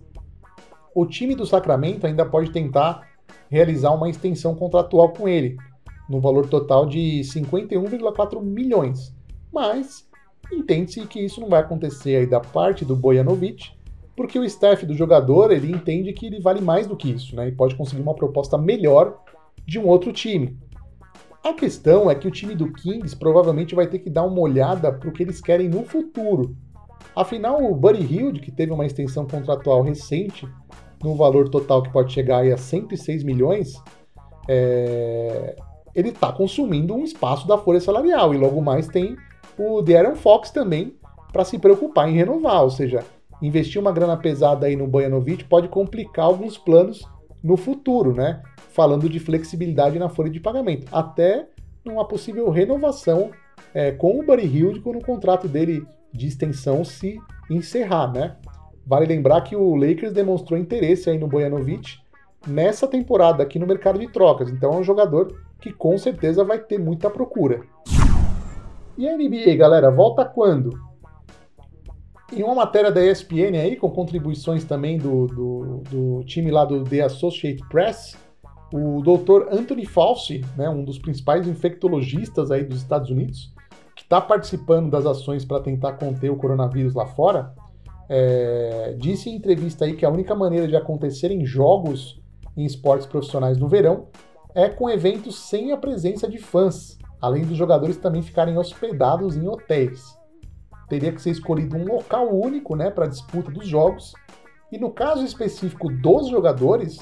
O 0.93 1.05
time 1.05 1.33
do 1.33 1.45
Sacramento 1.45 2.05
ainda 2.05 2.23
pode 2.23 2.51
tentar 2.51 3.09
realizar 3.49 3.91
uma 3.91 4.09
extensão 4.09 4.53
contratual 4.53 5.09
com 5.09 5.27
ele, 5.27 5.57
no 6.07 6.21
valor 6.21 6.47
total 6.47 6.85
de 6.85 7.21
51,4 7.23 8.41
milhões. 8.41 9.13
Mas 9.51 10.07
entende-se 10.51 11.01
que 11.07 11.19
isso 11.19 11.41
não 11.41 11.49
vai 11.49 11.61
acontecer 11.61 12.17
aí 12.17 12.27
da 12.27 12.39
parte 12.39 12.85
do 12.85 12.95
Bojanovic, 12.95 13.71
porque 14.15 14.37
o 14.37 14.43
staff 14.43 14.85
do 14.85 14.93
jogador 14.93 15.51
ele 15.51 15.71
entende 15.71 16.13
que 16.13 16.27
ele 16.27 16.39
vale 16.39 16.61
mais 16.61 16.85
do 16.85 16.95
que 16.95 17.09
isso, 17.09 17.35
né? 17.35 17.47
E 17.47 17.51
pode 17.51 17.75
conseguir 17.75 18.03
uma 18.03 18.13
proposta 18.13 18.57
melhor 18.57 19.19
de 19.65 19.79
um 19.79 19.87
outro 19.87 20.13
time. 20.13 20.57
A 21.43 21.51
questão 21.53 22.09
é 22.09 22.15
que 22.15 22.25
o 22.25 22.31
time 22.31 22.55
do 22.55 22.71
Kings 22.71 23.13
provavelmente 23.17 23.75
vai 23.75 23.85
ter 23.85 23.99
que 23.99 24.09
dar 24.09 24.23
uma 24.23 24.39
olhada 24.39 24.93
para 24.93 25.09
o 25.09 25.11
que 25.11 25.21
eles 25.21 25.41
querem 25.41 25.67
no 25.67 25.83
futuro. 25.83 26.55
Afinal, 27.13 27.61
o 27.61 27.75
Buddy 27.75 28.01
Hield, 28.01 28.39
que 28.39 28.49
teve 28.49 28.71
uma 28.71 28.85
extensão 28.85 29.27
contratual 29.27 29.81
recente, 29.81 30.47
num 31.03 31.15
valor 31.17 31.49
total 31.49 31.83
que 31.83 31.91
pode 31.91 32.13
chegar 32.13 32.45
a 32.45 32.57
106 32.57 33.23
milhões, 33.23 33.73
é... 34.47 35.57
ele 35.93 36.09
está 36.09 36.31
consumindo 36.31 36.95
um 36.95 37.03
espaço 37.03 37.45
da 37.45 37.57
folha 37.57 37.81
salarial. 37.81 38.33
E 38.33 38.37
logo 38.37 38.61
mais 38.61 38.87
tem 38.87 39.17
o 39.59 39.81
De'Aaron 39.81 40.15
Fox 40.15 40.49
também 40.49 40.95
para 41.33 41.43
se 41.43 41.59
preocupar 41.59 42.09
em 42.09 42.15
renovar. 42.15 42.63
Ou 42.63 42.69
seja, 42.69 43.03
investir 43.41 43.81
uma 43.81 43.91
grana 43.91 44.15
pesada 44.15 44.65
aí 44.65 44.77
no 44.77 44.87
Bojanovic 44.87 45.43
pode 45.43 45.67
complicar 45.67 46.25
alguns 46.25 46.57
planos 46.57 47.05
no 47.43 47.57
futuro, 47.57 48.13
né? 48.13 48.41
Falando 48.69 49.09
de 49.09 49.19
flexibilidade 49.19 49.99
na 49.99 50.09
folha 50.09 50.29
de 50.29 50.39
pagamento. 50.39 50.87
Até 50.91 51.47
numa 51.83 52.07
possível 52.07 52.49
renovação 52.49 53.31
é, 53.73 53.91
com 53.91 54.19
o 54.19 54.25
Buddy 54.25 54.45
Hield 54.45 54.79
quando 54.79 54.97
o 54.97 55.05
contrato 55.05 55.47
dele 55.47 55.85
de 56.13 56.27
extensão 56.27 56.83
se 56.83 57.19
encerrar, 57.49 58.11
né? 58.11 58.37
Vale 58.85 59.05
lembrar 59.05 59.41
que 59.41 59.55
o 59.55 59.75
Lakers 59.75 60.13
demonstrou 60.13 60.59
interesse 60.59 61.09
aí 61.09 61.17
no 61.17 61.27
Bojanovic 61.27 61.97
nessa 62.47 62.87
temporada 62.87 63.43
aqui 63.43 63.57
no 63.57 63.67
mercado 63.67 63.99
de 63.99 64.11
trocas. 64.11 64.49
Então 64.49 64.73
é 64.73 64.77
um 64.77 64.83
jogador 64.83 65.33
que 65.59 65.71
com 65.71 65.97
certeza 65.97 66.43
vai 66.43 66.59
ter 66.59 66.77
muita 66.77 67.09
procura. 67.09 67.61
E 68.97 69.07
a 69.07 69.17
NBA, 69.17 69.55
galera, 69.55 69.89
volta 69.89 70.23
quando? 70.23 70.71
Em 72.31 72.41
uma 72.41 72.55
matéria 72.55 72.91
da 72.91 73.05
ESPN 73.05 73.57
aí, 73.59 73.75
com 73.75 73.89
contribuições 73.89 74.63
também 74.63 74.97
do, 74.97 75.27
do, 75.27 75.83
do 75.89 76.23
time 76.23 76.49
lá 76.49 76.65
do 76.65 76.83
The 76.83 77.01
Associated 77.01 77.67
Press, 77.69 78.15
o 78.73 79.01
Dr. 79.01 79.53
Anthony 79.53 79.85
Fauci, 79.85 80.43
né, 80.57 80.67
um 80.67 80.83
dos 80.83 80.97
principais 80.97 81.47
infectologistas 81.47 82.49
aí 82.49 82.63
dos 82.63 82.79
Estados 82.79 83.11
Unidos, 83.11 83.53
que 83.95 84.01
está 84.01 84.19
participando 84.19 84.89
das 84.89 85.05
ações 85.05 85.45
para 85.45 85.61
tentar 85.61 85.93
conter 85.93 86.31
o 86.31 86.35
coronavírus 86.35 86.95
lá 86.95 87.05
fora, 87.05 87.53
é, 88.09 88.95
disse 88.97 89.29
em 89.29 89.35
entrevista 89.35 89.85
aí 89.85 89.95
que 89.95 90.05
a 90.05 90.09
única 90.09 90.33
maneira 90.33 90.67
de 90.67 90.75
acontecerem 90.75 91.45
jogos 91.45 92.19
em 92.57 92.65
esportes 92.65 93.05
profissionais 93.05 93.57
no 93.57 93.67
verão 93.67 94.07
é 94.55 94.69
com 94.69 94.89
eventos 94.89 95.39
sem 95.39 95.71
a 95.71 95.77
presença 95.77 96.27
de 96.27 96.37
fãs, 96.37 96.97
além 97.21 97.45
dos 97.45 97.57
jogadores 97.57 97.97
também 97.97 98.21
ficarem 98.21 98.57
hospedados 98.57 99.35
em 99.37 99.47
hotéis. 99.47 100.17
Teria 100.93 101.11
que 101.11 101.19
ser 101.19 101.31
escolhido 101.31 101.75
um 101.75 101.85
local 101.85 102.31
único 102.31 102.75
né, 102.75 102.91
para 102.91 103.05
a 103.05 103.07
disputa 103.07 103.49
dos 103.49 103.67
jogos, 103.67 104.13
e 104.71 104.77
no 104.77 104.91
caso 104.91 105.25
específico 105.25 105.91
dos 105.91 106.27
jogadores, 106.27 106.99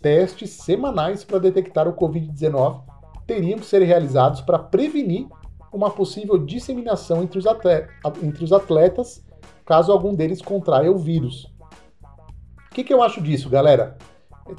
testes 0.00 0.52
semanais 0.52 1.22
para 1.22 1.38
detectar 1.38 1.86
o 1.86 1.92
Covid-19 1.92 2.82
teriam 3.26 3.58
que 3.58 3.66
ser 3.66 3.82
realizados 3.82 4.40
para 4.40 4.58
prevenir 4.58 5.26
uma 5.70 5.90
possível 5.90 6.38
disseminação 6.38 7.22
entre 7.22 7.38
os, 7.38 7.46
atletas, 7.46 7.90
entre 8.22 8.42
os 8.42 8.54
atletas 8.54 9.22
caso 9.66 9.92
algum 9.92 10.14
deles 10.14 10.40
contraia 10.40 10.90
o 10.90 10.96
vírus. 10.96 11.44
O 12.70 12.74
que, 12.74 12.82
que 12.82 12.94
eu 12.94 13.02
acho 13.02 13.20
disso, 13.20 13.50
galera? 13.50 13.98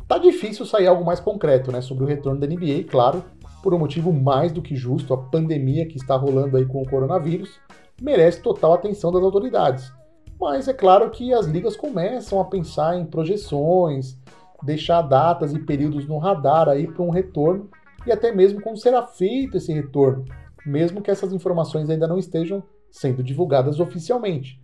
Tá 0.08 0.20
difícil 0.20 0.68
sair 0.68 0.86
algo 0.86 1.04
mais 1.04 1.20
concreto 1.20 1.72
né, 1.72 1.82
sobre 1.82 2.04
o 2.04 2.08
retorno 2.08 2.40
da 2.40 2.46
NBA, 2.46 2.84
claro, 2.88 3.24
por 3.62 3.74
um 3.74 3.80
motivo 3.80 4.14
mais 4.14 4.52
do 4.52 4.62
que 4.62 4.76
justo, 4.76 5.14
a 5.14 5.18
pandemia 5.18 5.86
que 5.86 5.98
está 5.98 6.16
rolando 6.16 6.58
aí 6.58 6.66
com 6.66 6.82
o 6.82 6.90
coronavírus 6.90 7.60
merece 8.02 8.42
total 8.42 8.74
atenção 8.74 9.12
das 9.12 9.24
autoridades. 9.24 9.92
Mas 10.40 10.68
é 10.68 10.74
claro 10.74 11.10
que 11.10 11.34
as 11.34 11.48
ligas 11.48 11.76
começam 11.76 12.40
a 12.40 12.46
pensar 12.46 12.98
em 12.98 13.06
projeções, 13.06 14.18
deixar 14.64 15.02
datas 15.02 15.54
e 15.54 15.60
períodos 15.60 16.08
no 16.08 16.18
radar 16.18 16.70
aí 16.70 16.88
para 16.88 17.04
um 17.04 17.10
retorno 17.10 17.70
e 18.06 18.12
até 18.12 18.32
mesmo 18.32 18.62
como 18.62 18.78
será 18.78 19.06
feito 19.06 19.58
esse 19.58 19.74
retorno, 19.74 20.26
mesmo 20.66 21.02
que 21.02 21.12
essas 21.12 21.34
informações 21.34 21.90
ainda 21.90 22.08
não 22.08 22.18
estejam 22.18 22.64
sendo 22.92 23.24
divulgadas 23.24 23.80
oficialmente. 23.80 24.60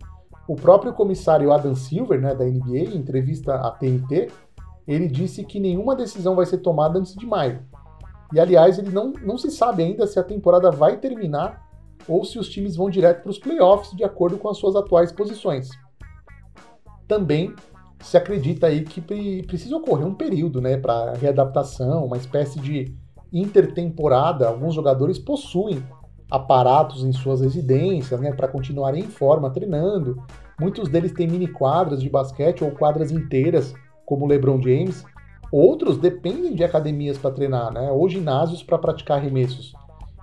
O 0.46 0.54
próprio 0.54 0.92
comissário 0.92 1.52
Adam 1.52 1.74
Silver, 1.74 2.20
né, 2.20 2.34
da 2.34 2.44
NBA, 2.44 2.94
em 2.94 2.96
entrevista 2.96 3.54
à 3.54 3.70
TNT, 3.70 4.28
ele 4.86 5.08
disse 5.08 5.44
que 5.44 5.58
nenhuma 5.58 5.96
decisão 5.96 6.36
vai 6.36 6.46
ser 6.46 6.58
tomada 6.58 6.98
antes 6.98 7.14
de 7.14 7.26
maio. 7.26 7.60
E 8.34 8.40
aliás, 8.40 8.78
ele 8.78 8.90
não, 8.90 9.12
não 9.22 9.38
se 9.38 9.50
sabe 9.50 9.84
ainda 9.84 10.06
se 10.06 10.18
a 10.18 10.24
temporada 10.24 10.70
vai 10.70 10.96
terminar 10.96 11.64
ou 12.08 12.24
se 12.24 12.38
os 12.38 12.48
times 12.48 12.74
vão 12.76 12.90
direto 12.90 13.22
para 13.22 13.30
os 13.30 13.38
playoffs 13.38 13.96
de 13.96 14.02
acordo 14.02 14.36
com 14.36 14.48
as 14.48 14.58
suas 14.58 14.74
atuais 14.74 15.12
posições. 15.12 15.70
Também 17.06 17.54
se 18.00 18.16
acredita 18.16 18.66
aí 18.66 18.82
que 18.82 19.00
precisa 19.42 19.76
ocorrer 19.76 20.06
um 20.06 20.14
período 20.14 20.60
né, 20.60 20.76
para 20.76 21.14
readaptação, 21.14 22.04
uma 22.04 22.16
espécie 22.16 22.58
de 22.58 22.94
intertemporada. 23.32 24.48
Alguns 24.48 24.74
jogadores 24.74 25.18
possuem 25.18 25.82
aparatos 26.30 27.04
em 27.04 27.12
suas 27.12 27.40
residências, 27.40 28.20
né, 28.20 28.32
para 28.32 28.48
continuarem 28.48 29.04
em 29.04 29.08
forma 29.08 29.50
treinando. 29.50 30.22
Muitos 30.60 30.88
deles 30.88 31.12
têm 31.12 31.28
mini 31.28 31.46
quadras 31.46 32.02
de 32.02 32.10
basquete 32.10 32.64
ou 32.64 32.72
quadras 32.72 33.10
inteiras, 33.10 33.72
como 34.04 34.24
o 34.24 34.28
LeBron 34.28 34.60
James. 34.60 35.04
Outros 35.56 35.98
dependem 35.98 36.52
de 36.52 36.64
academias 36.64 37.16
para 37.16 37.30
treinar, 37.30 37.72
né, 37.72 37.88
ou 37.92 38.08
ginásios 38.08 38.60
para 38.60 38.76
praticar 38.76 39.18
arremessos. 39.18 39.72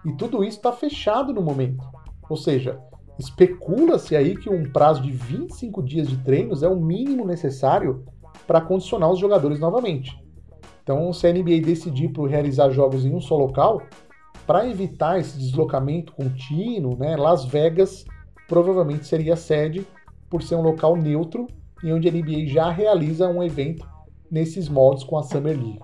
E 0.06 0.12
tudo 0.12 0.44
isso 0.44 0.58
está 0.58 0.74
fechado 0.74 1.32
no 1.32 1.42
momento. 1.42 1.82
Ou 2.30 2.36
seja, 2.36 2.82
especula-se 3.18 4.14
aí 4.14 4.36
que 4.36 4.50
um 4.50 4.70
prazo 4.70 5.02
de 5.02 5.10
25 5.10 5.82
dias 5.84 6.10
de 6.10 6.18
treinos 6.18 6.64
é 6.64 6.68
o 6.68 6.76
mínimo 6.76 7.26
necessário 7.26 8.04
para 8.46 8.60
condicionar 8.60 9.10
os 9.10 9.20
jogadores 9.20 9.58
novamente. 9.58 10.22
Então, 10.84 11.14
se 11.14 11.26
a 11.26 11.32
NBA 11.32 11.62
decidir 11.64 12.10
por 12.10 12.30
realizar 12.30 12.70
jogos 12.72 13.06
em 13.06 13.16
um 13.16 13.22
só 13.22 13.38
local, 13.38 13.82
para 14.46 14.68
evitar 14.68 15.18
esse 15.18 15.38
deslocamento 15.38 16.12
contínuo, 16.12 16.98
né, 16.98 17.16
Las 17.16 17.46
Vegas 17.46 18.04
provavelmente 18.50 19.08
seria 19.08 19.36
a 19.36 19.38
sede 19.38 19.88
por 20.30 20.44
ser 20.44 20.56
um 20.56 20.62
local 20.62 20.98
neutro 20.98 21.48
e 21.82 21.94
onde 21.94 22.10
a 22.10 22.12
NBA 22.12 22.48
já 22.48 22.70
realiza 22.70 23.30
um 23.30 23.42
evento 23.42 23.90
nesses 24.32 24.70
moldes 24.70 25.04
com 25.04 25.18
a 25.18 25.24
Summer 25.24 25.58
League. 25.58 25.80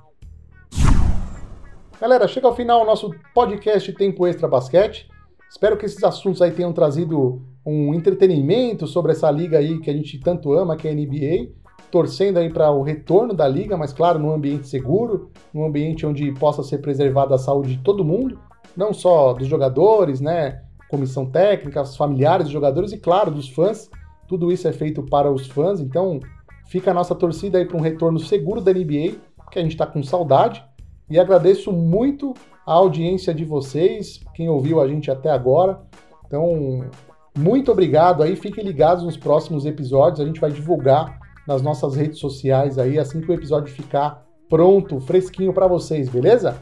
Galera, 2.00 2.28
chega 2.28 2.48
ao 2.48 2.56
final 2.56 2.82
o 2.82 2.86
nosso 2.86 3.12
podcast 3.34 3.92
Tempo 3.94 4.26
Extra 4.26 4.48
Basquete. 4.48 5.10
Espero 5.50 5.78
que 5.78 5.86
esses 5.86 6.04
assuntos 6.04 6.42
aí 6.42 6.52
tenham 6.52 6.72
trazido 6.72 7.42
um 7.66 7.94
entretenimento 7.94 8.88
sobre 8.88 9.12
essa 9.12 9.30
liga 9.30 9.58
aí 9.58 9.80
que 9.80 9.90
a 9.90 9.94
gente 9.94 10.20
tanto 10.20 10.54
ama, 10.54 10.78
que 10.78 10.88
é 10.88 10.92
a 10.92 10.94
NBA, 10.94 11.52
torcendo 11.92 12.38
aí 12.38 12.52
para 12.52 12.72
o 12.72 12.82
retorno 12.82 13.34
da 13.34 13.48
liga, 13.48 13.76
mas 13.76 13.92
claro, 13.92 14.20
num 14.20 14.32
ambiente 14.32 14.68
seguro, 14.68 15.32
num 15.54 15.66
ambiente 15.66 16.06
onde 16.06 16.32
possa 16.34 16.64
ser 16.64 16.78
preservada 16.78 17.36
a 17.36 17.38
saúde 17.38 17.76
de 17.76 17.84
todo 17.84 18.06
mundo 18.06 18.40
não 18.78 18.94
só 18.94 19.34
dos 19.34 19.48
jogadores, 19.48 20.22
né, 20.22 20.62
comissão 20.88 21.26
técnica, 21.26 21.84
familiares 21.84 22.46
dos 22.46 22.54
jogadores 22.54 22.92
e, 22.92 22.98
claro, 22.98 23.32
dos 23.32 23.50
fãs. 23.50 23.90
Tudo 24.28 24.52
isso 24.52 24.68
é 24.68 24.72
feito 24.72 25.02
para 25.02 25.32
os 25.32 25.48
fãs, 25.48 25.80
então 25.80 26.20
fica 26.68 26.92
a 26.92 26.94
nossa 26.94 27.16
torcida 27.16 27.58
aí 27.58 27.66
para 27.66 27.78
um 27.78 27.82
retorno 27.82 28.20
seguro 28.20 28.62
da 28.62 28.72
NBA, 28.72 29.16
que 29.52 29.60
a 29.60 29.62
gente 29.62 29.72
está 29.72 29.86
com 29.86 30.04
saudade. 30.04 30.64
E 31.10 31.20
agradeço 31.20 31.72
muito 31.72 32.34
a 32.66 32.74
audiência 32.74 33.34
de 33.34 33.46
vocês, 33.46 34.20
quem 34.36 34.50
ouviu 34.50 34.82
a 34.82 34.88
gente 34.88 35.10
até 35.10 35.30
agora. 35.30 35.80
Então, 36.26 36.90
muito 37.38 37.72
obrigado 37.72 38.22
aí, 38.22 38.36
fiquem 38.36 38.64
ligados 38.64 39.04
nos 39.04 39.16
próximos 39.16 39.66
episódios, 39.66 40.20
a 40.20 40.26
gente 40.26 40.42
vai 40.42 40.52
divulgar 40.52 41.18
nas 41.48 41.62
nossas 41.62 41.96
redes 41.96 42.20
sociais 42.20 42.78
aí 42.78 43.00
assim 43.00 43.22
que 43.22 43.32
o 43.32 43.34
episódio 43.34 43.74
ficar 43.74 44.26
pronto, 44.50 45.00
fresquinho 45.00 45.54
para 45.54 45.68
vocês, 45.68 46.10
beleza? 46.10 46.58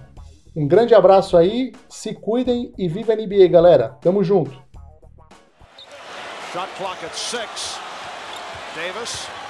Um 0.55 0.67
grande 0.67 0.93
abraço 0.93 1.35
aí, 1.35 1.73
se 1.89 2.13
cuidem 2.13 2.71
e 2.77 2.87
viva 2.87 3.13
a 3.13 3.15
NBA, 3.15 3.47
galera. 3.47 3.97
Tamo 3.99 4.23
junto. 4.23 4.51
Shot 6.53 6.69
clock 6.77 7.05
at 7.05 7.13
six. 7.13 7.79
Davis. 8.75 9.44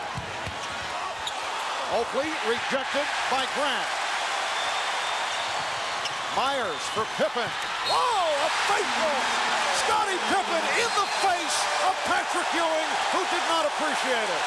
Oakley 1.96 2.28
rejected 2.44 3.08
by 3.32 3.48
Grant. 3.56 3.88
Myers 6.36 6.84
for 6.92 7.08
Pippen. 7.16 7.48
Oh, 7.88 8.36
a 8.36 8.50
faithful 8.68 9.16
Scotty 9.80 10.20
Pippen 10.28 10.64
in 10.76 10.92
the 10.92 11.08
face 11.24 11.58
of 11.88 11.96
Patrick 12.04 12.52
Ewing, 12.52 12.92
who 13.16 13.24
did 13.32 13.46
not 13.48 13.66
appreciate 13.66 14.28
it. 14.28 14.44